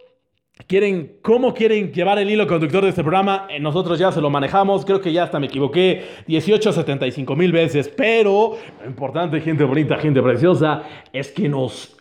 quieren, 0.68 1.20
¿cómo 1.22 1.54
quieren 1.54 1.94
llevar 1.94 2.20
el 2.20 2.30
hilo 2.30 2.46
conductor 2.46 2.84
de 2.84 2.90
este 2.90 3.04
programa? 3.04 3.48
Eh, 3.50 3.62
nosotros 3.62 3.98
ya 3.98 4.12
se 4.12 4.20
lo 4.20 4.30
manejamos, 4.30 4.84
creo 4.84 5.00
que 5.00 5.14
ya 5.14 5.24
hasta 5.24 5.40
me 5.40 5.46
equivoqué 5.46 6.04
18 6.28 6.74
75 6.74 7.38
mil 7.38 7.54
veces, 7.54 7.88
pero 7.88 8.58
lo 8.82 8.86
importante, 8.86 9.40
gente 9.40 9.64
bonita, 9.64 9.96
gente 9.96 10.22
preciosa, 10.22 10.84
es 11.14 11.32
que 11.32 11.48
nos, 11.48 11.96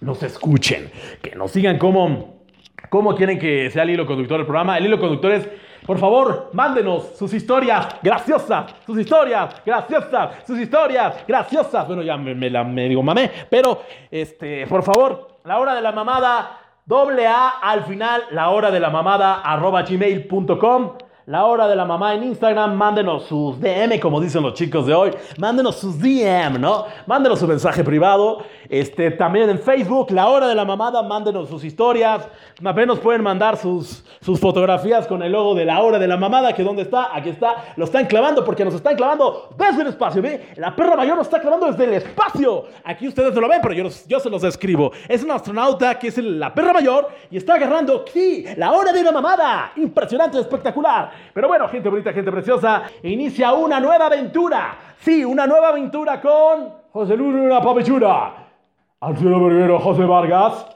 nos 0.00 0.24
escuchen, 0.24 0.90
que 1.22 1.36
nos 1.36 1.52
sigan 1.52 1.78
cómo, 1.78 2.42
cómo 2.90 3.14
quieren 3.14 3.38
que 3.38 3.70
sea 3.70 3.84
el 3.84 3.90
hilo 3.90 4.04
conductor 4.04 4.38
del 4.38 4.46
programa. 4.46 4.78
El 4.78 4.86
hilo 4.86 4.98
conductor 4.98 5.30
es... 5.30 5.48
Por 5.86 5.98
favor, 5.98 6.50
mándenos 6.52 7.16
sus 7.16 7.32
historias 7.32 7.86
graciosas, 8.02 8.74
sus 8.84 8.98
historias 8.98 9.54
graciosas, 9.64 10.44
sus 10.44 10.58
historias 10.58 11.24
graciosas. 11.28 11.86
Bueno, 11.86 12.02
ya 12.02 12.16
me, 12.16 12.50
la 12.50 12.64
me 12.64 12.88
digo 12.88 13.04
mamé, 13.04 13.30
pero 13.48 13.82
este, 14.10 14.66
por 14.66 14.82
favor, 14.82 15.38
la 15.44 15.60
hora 15.60 15.74
de 15.74 15.80
la 15.80 15.92
mamada 15.92 16.58
Doble 16.84 17.26
A 17.26 17.48
al 17.62 17.84
final, 17.84 18.22
la 18.30 18.50
hora 18.50 18.70
de 18.70 18.80
la 18.80 18.90
mamada, 18.90 19.42
arroba 19.42 19.82
gmail.com. 19.82 20.92
La 21.26 21.44
hora 21.46 21.66
de 21.66 21.74
la 21.74 21.84
mamá 21.84 22.14
en 22.14 22.22
Instagram, 22.22 22.76
mándenos 22.76 23.24
sus 23.24 23.58
DM, 23.60 23.98
como 23.98 24.20
dicen 24.20 24.44
los 24.44 24.54
chicos 24.54 24.86
de 24.86 24.94
hoy. 24.94 25.10
Mándenos 25.38 25.74
sus 25.74 25.98
DM, 26.00 26.56
¿no? 26.60 26.84
Mándenos 27.04 27.40
su 27.40 27.48
mensaje 27.48 27.82
privado. 27.82 28.44
Este, 28.68 29.10
también 29.10 29.50
en 29.50 29.58
Facebook, 29.58 30.12
la 30.12 30.28
hora 30.28 30.46
de 30.46 30.54
la 30.54 30.64
mamada, 30.64 31.02
mándenos 31.02 31.48
sus 31.48 31.64
historias. 31.64 32.28
También 32.62 32.86
nos 32.86 33.00
pueden 33.00 33.24
mandar 33.24 33.56
sus, 33.56 34.04
sus 34.20 34.38
fotografías 34.38 35.08
con 35.08 35.20
el 35.20 35.32
logo 35.32 35.56
de 35.56 35.64
la 35.64 35.82
hora 35.82 35.98
de 35.98 36.06
la 36.06 36.16
mamada, 36.16 36.52
que 36.52 36.62
dónde 36.62 36.82
está, 36.82 37.08
aquí 37.12 37.30
está. 37.30 37.72
Lo 37.74 37.86
están 37.86 38.06
clavando 38.06 38.44
porque 38.44 38.64
nos 38.64 38.74
están 38.74 38.94
clavando 38.94 39.48
desde 39.58 39.82
el 39.82 39.88
espacio, 39.88 40.22
¿ve? 40.22 40.50
La 40.54 40.76
perra 40.76 40.94
mayor 40.94 41.16
nos 41.16 41.26
está 41.26 41.40
clavando 41.40 41.66
desde 41.66 41.84
el 41.86 41.94
espacio. 41.94 42.66
Aquí 42.84 43.08
ustedes 43.08 43.34
no 43.34 43.40
lo 43.40 43.48
ven, 43.48 43.58
pero 43.60 43.74
yo, 43.74 43.82
los- 43.82 44.06
yo 44.06 44.20
se 44.20 44.30
los 44.30 44.44
escribo. 44.44 44.92
Es 45.08 45.24
un 45.24 45.32
astronauta 45.32 45.98
que 45.98 46.06
es 46.06 46.18
la 46.18 46.54
perra 46.54 46.72
mayor 46.72 47.08
y 47.32 47.36
está 47.36 47.54
agarrando, 47.54 48.04
sí, 48.12 48.44
la 48.56 48.70
hora 48.70 48.92
de 48.92 49.02
la 49.02 49.10
mamada. 49.10 49.72
Impresionante, 49.74 50.38
espectacular. 50.38 51.15
Pero 51.32 51.48
bueno, 51.48 51.68
gente 51.68 51.88
bonita, 51.88 52.12
gente 52.12 52.30
preciosa, 52.30 52.82
inicia 53.02 53.52
una 53.52 53.80
nueva 53.80 54.06
aventura. 54.06 54.76
Sí, 54.98 55.24
una 55.24 55.46
nueva 55.46 55.68
aventura 55.68 56.20
con 56.20 56.72
José 56.92 57.16
Luna 57.16 57.60
Papichura. 57.60 58.34
Alcino 59.00 59.44
Verguero, 59.44 59.78
José 59.78 60.04
Vargas. 60.04 60.66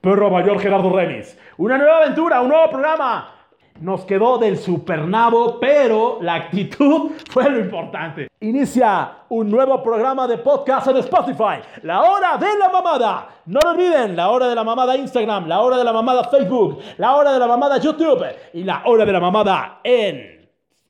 Perro 0.00 0.30
Mayor 0.30 0.60
Gerardo 0.60 0.90
Remis. 0.90 1.36
Una 1.58 1.76
nueva 1.76 1.98
aventura, 1.98 2.40
un 2.40 2.48
nuevo 2.48 2.70
programa. 2.70 3.35
Nos 3.80 4.04
quedó 4.04 4.38
del 4.38 4.58
supernavo, 4.58 5.58
pero 5.60 6.18
la 6.20 6.34
actitud 6.34 7.10
fue 7.30 7.50
lo 7.50 7.60
importante. 7.60 8.28
Inicia 8.40 9.10
un 9.28 9.50
nuevo 9.50 9.82
programa 9.82 10.26
de 10.26 10.38
podcast 10.38 10.88
en 10.88 10.96
Spotify. 10.98 11.60
La 11.82 12.02
hora 12.02 12.36
de 12.38 12.58
la 12.58 12.68
mamada. 12.70 13.28
No 13.46 13.60
lo 13.62 13.70
olviden, 13.70 14.16
la 14.16 14.30
hora 14.30 14.48
de 14.48 14.54
la 14.54 14.64
mamada 14.64 14.96
Instagram, 14.96 15.46
la 15.46 15.60
hora 15.60 15.76
de 15.78 15.84
la 15.84 15.92
mamada 15.92 16.24
Facebook, 16.24 16.80
la 16.98 17.14
hora 17.14 17.32
de 17.32 17.38
la 17.38 17.46
mamada 17.46 17.78
YouTube 17.78 18.24
y 18.54 18.64
la 18.64 18.82
hora 18.86 19.04
de 19.04 19.12
la 19.12 19.20
mamada 19.20 19.80
en 19.84 20.35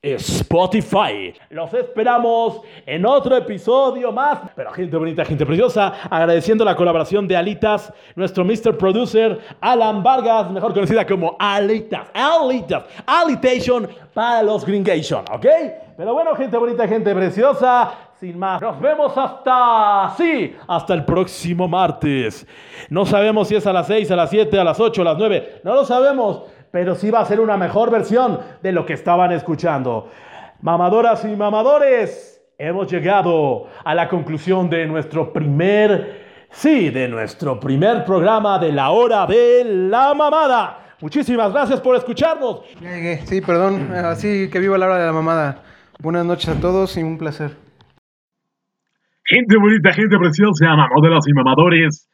Spotify. 0.01 1.33
Los 1.49 1.73
esperamos 1.73 2.61
en 2.85 3.05
otro 3.05 3.35
episodio 3.35 4.11
más. 4.11 4.39
Pero 4.55 4.71
gente 4.71 4.95
bonita, 4.97 5.25
gente 5.25 5.45
preciosa, 5.45 5.93
agradeciendo 6.09 6.63
la 6.63 6.75
colaboración 6.75 7.27
de 7.27 7.35
Alitas, 7.35 7.91
nuestro 8.15 8.45
Mr. 8.45 8.77
Producer, 8.77 9.39
Alan 9.59 10.03
Vargas, 10.03 10.51
mejor 10.51 10.73
conocida 10.73 11.05
como 11.05 11.35
Alitas. 11.39 12.07
Alitas. 12.13 12.83
Alitation 13.05 13.87
para 14.13 14.43
los 14.43 14.65
Gringation, 14.65 15.25
¿ok? 15.31 15.45
Pero 15.97 16.13
bueno, 16.13 16.35
gente 16.35 16.57
bonita, 16.57 16.87
gente 16.87 17.13
preciosa, 17.15 17.91
sin 18.19 18.37
más, 18.37 18.61
nos 18.61 18.79
vemos 18.79 19.15
hasta, 19.17 20.13
sí, 20.17 20.55
hasta 20.67 20.93
el 20.93 21.05
próximo 21.05 21.67
martes. 21.67 22.45
No 22.89 23.05
sabemos 23.05 23.47
si 23.47 23.55
es 23.55 23.65
a 23.65 23.73
las 23.73 23.87
6, 23.87 24.11
a 24.11 24.15
las 24.15 24.29
7, 24.29 24.59
a 24.59 24.63
las 24.63 24.79
8, 24.79 25.01
a 25.01 25.05
las 25.05 25.17
9, 25.17 25.61
no 25.63 25.73
lo 25.73 25.85
sabemos, 25.85 26.43
pero 26.77 26.93
sí 26.93 27.09
va 27.09 27.21
a 27.21 27.25
ser 27.25 27.39
una 27.39 27.57
mejor 27.57 27.89
versión 27.89 28.39
de 28.61 28.71
lo 28.71 28.85
que 28.85 28.93
estaban 28.93 29.31
escuchando. 29.31 30.11
Mamadoras 30.61 31.25
y 31.25 31.35
mamadores, 31.35 32.39
hemos 32.55 32.87
llegado 32.91 33.65
a 33.83 33.95
la 33.95 34.07
conclusión 34.07 34.69
de 34.69 34.85
nuestro 34.85 35.33
primer, 35.33 36.45
sí, 36.51 36.91
de 36.91 37.07
nuestro 37.07 37.59
primer 37.59 38.05
programa 38.05 38.59
de 38.59 38.71
la 38.71 38.91
hora 38.91 39.25
de 39.25 39.63
la 39.65 40.13
mamada. 40.13 40.93
Muchísimas 41.01 41.51
gracias 41.51 41.81
por 41.81 41.95
escucharnos. 41.95 42.61
Sí, 43.25 43.41
perdón. 43.41 43.91
Así 43.95 44.47
que 44.51 44.59
viva 44.59 44.77
la 44.77 44.85
hora 44.85 44.99
de 44.99 45.05
la 45.07 45.13
mamada. 45.13 45.63
Buenas 45.97 46.27
noches 46.27 46.49
a 46.49 46.61
todos 46.61 46.95
y 46.95 47.01
un 47.01 47.17
placer. 47.17 47.57
Gente 49.23 49.57
bonita, 49.57 49.93
gente 49.93 50.15
preciosa, 50.19 50.75
mamadoras 50.75 51.27
y 51.27 51.33
mamadores. 51.33 52.07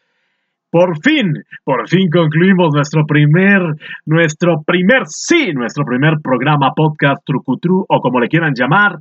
Por 0.74 0.98
fin, 1.04 1.34
por 1.64 1.88
fin 1.88 2.10
concluimos 2.10 2.74
nuestro 2.74 3.06
primer, 3.06 3.62
nuestro 4.08 4.64
primer, 4.66 5.04
sí, 5.06 5.54
nuestro 5.54 5.86
primer 5.86 6.16
programa 6.20 6.72
podcast 6.76 7.24
Trucutru 7.24 7.86
o 7.88 8.00
como 8.02 8.20
le 8.20 8.28
quieran 8.28 8.56
llamar. 8.56 8.98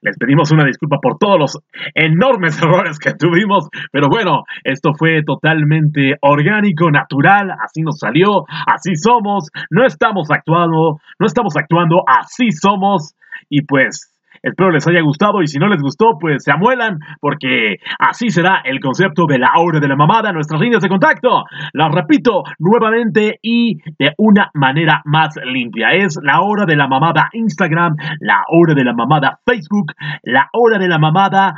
Les 0.00 0.18
pedimos 0.18 0.50
una 0.50 0.64
disculpa 0.64 0.98
por 1.00 1.18
todos 1.18 1.38
los 1.38 1.58
enormes 1.94 2.58
errores 2.60 2.98
que 2.98 3.14
tuvimos, 3.14 3.68
pero 3.92 4.08
bueno, 4.08 4.42
esto 4.64 4.94
fue 4.98 5.22
totalmente 5.22 6.16
orgánico, 6.22 6.90
natural, 6.90 7.52
así 7.52 7.82
nos 7.82 8.00
salió, 8.00 8.42
así 8.66 8.96
somos, 8.96 9.48
no 9.70 9.86
estamos 9.86 10.28
actuando, 10.28 10.98
no 11.20 11.26
estamos 11.26 11.56
actuando, 11.56 12.02
así 12.04 12.50
somos 12.50 13.14
y 13.48 13.62
pues 13.62 14.11
Espero 14.42 14.70
les 14.70 14.86
haya 14.88 15.00
gustado 15.02 15.42
y 15.42 15.46
si 15.46 15.58
no 15.58 15.68
les 15.68 15.80
gustó, 15.80 16.18
pues 16.20 16.42
se 16.44 16.52
amuelan 16.52 16.98
porque 17.20 17.76
así 17.98 18.30
será 18.30 18.60
el 18.64 18.80
concepto 18.80 19.26
de 19.26 19.38
la 19.38 19.52
hora 19.56 19.78
de 19.78 19.88
la 19.88 19.96
mamada, 19.96 20.32
nuestras 20.32 20.60
líneas 20.60 20.82
de 20.82 20.88
contacto. 20.88 21.44
Las 21.72 21.92
repito 21.92 22.42
nuevamente 22.58 23.38
y 23.40 23.78
de 23.98 24.12
una 24.18 24.50
manera 24.54 25.02
más 25.04 25.36
limpia. 25.44 25.90
Es 25.92 26.18
la 26.22 26.40
hora 26.40 26.66
de 26.66 26.76
la 26.76 26.88
mamada 26.88 27.28
Instagram, 27.32 27.94
la 28.20 28.42
hora 28.48 28.74
de 28.74 28.84
la 28.84 28.94
mamada 28.94 29.38
Facebook, 29.46 29.92
la 30.22 30.48
hora 30.52 30.78
de 30.78 30.88
la 30.88 30.98
mamada 30.98 31.54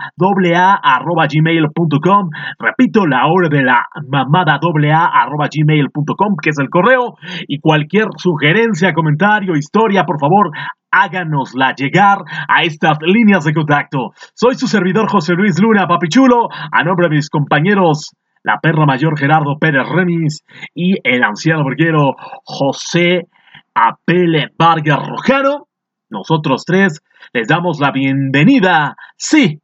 a 0.55 0.97
arroba 0.97 1.27
gmail.com. 1.27 2.31
Repito, 2.59 3.07
la 3.07 3.27
hora 3.27 3.49
de 3.49 3.63
la 3.63 3.87
mamada 4.09 4.59
a 4.61 5.23
arroba 5.23 5.49
gmail.com, 5.51 6.37
que 6.43 6.51
es 6.51 6.59
el 6.59 6.69
correo. 6.69 7.15
Y 7.49 7.61
cualquier 7.61 8.09
sugerencia, 8.17 8.93
comentario, 8.93 9.57
historia, 9.57 10.05
por 10.05 10.21
favor, 10.21 10.51
háganosla 10.95 11.75
llegar 11.75 12.19
a 12.49 12.63
estas 12.63 12.99
líneas 13.03 13.45
de 13.45 13.53
contacto. 13.53 14.13
Soy 14.35 14.55
su 14.55 14.69
servidor 14.69 15.11
José 15.11 15.35
Luis 15.35 15.61
Luna 15.61 15.89
Papichulo, 15.89 16.49
a 16.51 16.85
nombre 16.85 17.09
de 17.09 17.17
mis 17.17 17.29
compañeros, 17.29 18.13
la 18.45 18.61
perra 18.61 18.87
mayor 18.87 19.19
Gerardo 19.19 19.59
Pérez 19.59 19.89
Remis 19.89 20.45
y 20.75 20.97
el 21.03 21.25
anciano 21.25 21.65
burguero 21.65 22.15
José 22.45 23.27
Apele 23.75 24.51
Vargas 24.57 25.01
Rojano. 25.09 25.67
Nosotros 26.11 26.65
tres 26.65 27.01
les 27.33 27.49
damos 27.49 27.81
la 27.81 27.91
bienvenida, 27.91 28.97
sí, 29.17 29.61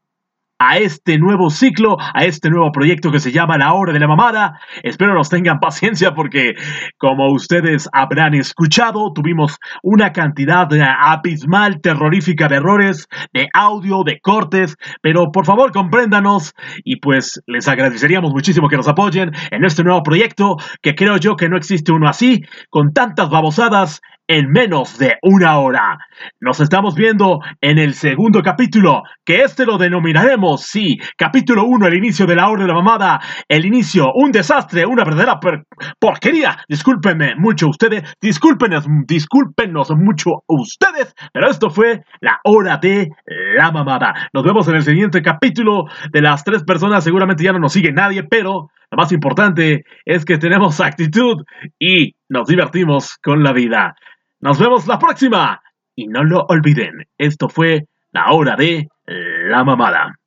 a 0.61 0.77
este 0.77 1.19
nuevo 1.19 1.49
ciclo, 1.49 1.97
a 1.99 2.25
este 2.27 2.51
nuevo 2.51 2.71
proyecto 2.71 3.11
que 3.11 3.19
se 3.19 3.33
llama 3.33 3.57
La 3.57 3.73
Hora 3.73 3.95
de 3.95 3.99
la 3.99 4.07
Mamada. 4.07 4.61
Espero 4.83 5.15
nos 5.15 5.31
tengan 5.31 5.59
paciencia 5.61 6.15
porque, 6.15 6.55
como 6.99 7.33
ustedes 7.33 7.89
habrán 7.93 8.35
escuchado, 8.35 9.13
tuvimos 9.15 9.57
una 9.83 10.13
cantidad 10.13 10.69
abismal, 11.01 11.81
terrorífica 11.81 12.47
de 12.47 12.57
errores, 12.57 13.09
de 13.33 13.49
audio, 13.55 14.05
de 14.05 14.21
cortes, 14.21 14.77
pero 15.01 15.33
por 15.33 15.47
favor 15.47 15.73
compréndanos 15.73 16.55
y 16.85 16.97
pues 16.97 17.43
les 17.47 17.67
agradeceríamos 17.67 18.31
muchísimo 18.33 18.69
que 18.69 18.77
nos 18.77 18.89
apoyen 18.89 19.33
en 19.51 19.65
este 19.65 19.83
nuevo 19.83 20.03
proyecto, 20.03 20.57
que 20.83 20.95
creo 20.95 21.17
yo 21.17 21.37
que 21.37 21.49
no 21.49 21.57
existe 21.57 21.91
uno 21.91 22.07
así, 22.07 22.45
con 22.69 22.93
tantas 22.93 23.31
babosadas 23.31 24.03
en 24.31 24.49
menos 24.53 24.97
de 24.97 25.17
una 25.23 25.59
hora. 25.59 25.99
Nos 26.41 26.61
estamos 26.61 26.95
viendo 26.95 27.41
en 27.61 27.79
el 27.79 27.95
segundo 27.95 28.43
capítulo, 28.43 29.03
que 29.25 29.43
este 29.43 29.67
lo 29.67 29.77
denominaremos, 29.77 30.63
sí, 30.63 30.99
capítulo 31.17 31.65
1, 31.65 31.89
el 31.89 31.95
inicio 31.95 32.27
de 32.27 32.37
la 32.37 32.49
hora 32.49 32.63
de 32.63 32.69
la 32.69 32.75
mamada, 32.75 33.21
el 33.49 33.67
inicio, 33.67 34.13
un 34.15 34.31
desastre, 34.31 34.87
una 34.87 35.03
verdadera 35.03 35.41
per- 35.41 35.65
porquería. 35.99 36.59
Discúlpenme 36.69 37.35
mucho 37.35 37.67
ustedes, 37.67 38.05
discúlpenos, 38.21 38.87
discúlpenos 39.05 39.91
mucho 39.97 40.45
ustedes, 40.47 41.13
pero 41.33 41.51
esto 41.51 41.69
fue 41.69 42.05
la 42.21 42.39
hora 42.45 42.77
de 42.77 43.09
la 43.57 43.73
mamada. 43.73 44.15
Nos 44.33 44.45
vemos 44.45 44.69
en 44.69 44.77
el 44.77 44.85
siguiente 44.85 45.23
capítulo 45.23 45.87
de 46.13 46.23
las 46.23 46.45
tres 46.45 46.63
personas, 46.63 47.03
seguramente 47.03 47.43
ya 47.43 47.53
no 47.53 47.59
nos 47.59 47.73
sigue 47.73 47.91
nadie, 47.91 48.23
pero 48.23 48.69
lo 48.93 48.97
más 48.97 49.11
importante 49.11 49.83
es 50.05 50.25
que 50.25 50.39
tenemos 50.39 50.81
actitud 50.81 51.43
y 51.81 52.15
nos 52.29 52.47
divertimos 52.47 53.17
con 53.21 53.43
la 53.43 53.53
vida. 53.53 53.97
Nos 54.41 54.59
vemos 54.59 54.87
la 54.87 54.99
próxima. 54.99 55.63
Y 55.95 56.07
no 56.07 56.25
lo 56.25 56.47
olviden, 56.49 57.07
esto 57.19 57.49
fue 57.49 57.87
la 58.13 58.33
hora 58.33 58.57
de 58.57 58.89
la 59.07 59.65
mamada. 59.65 60.20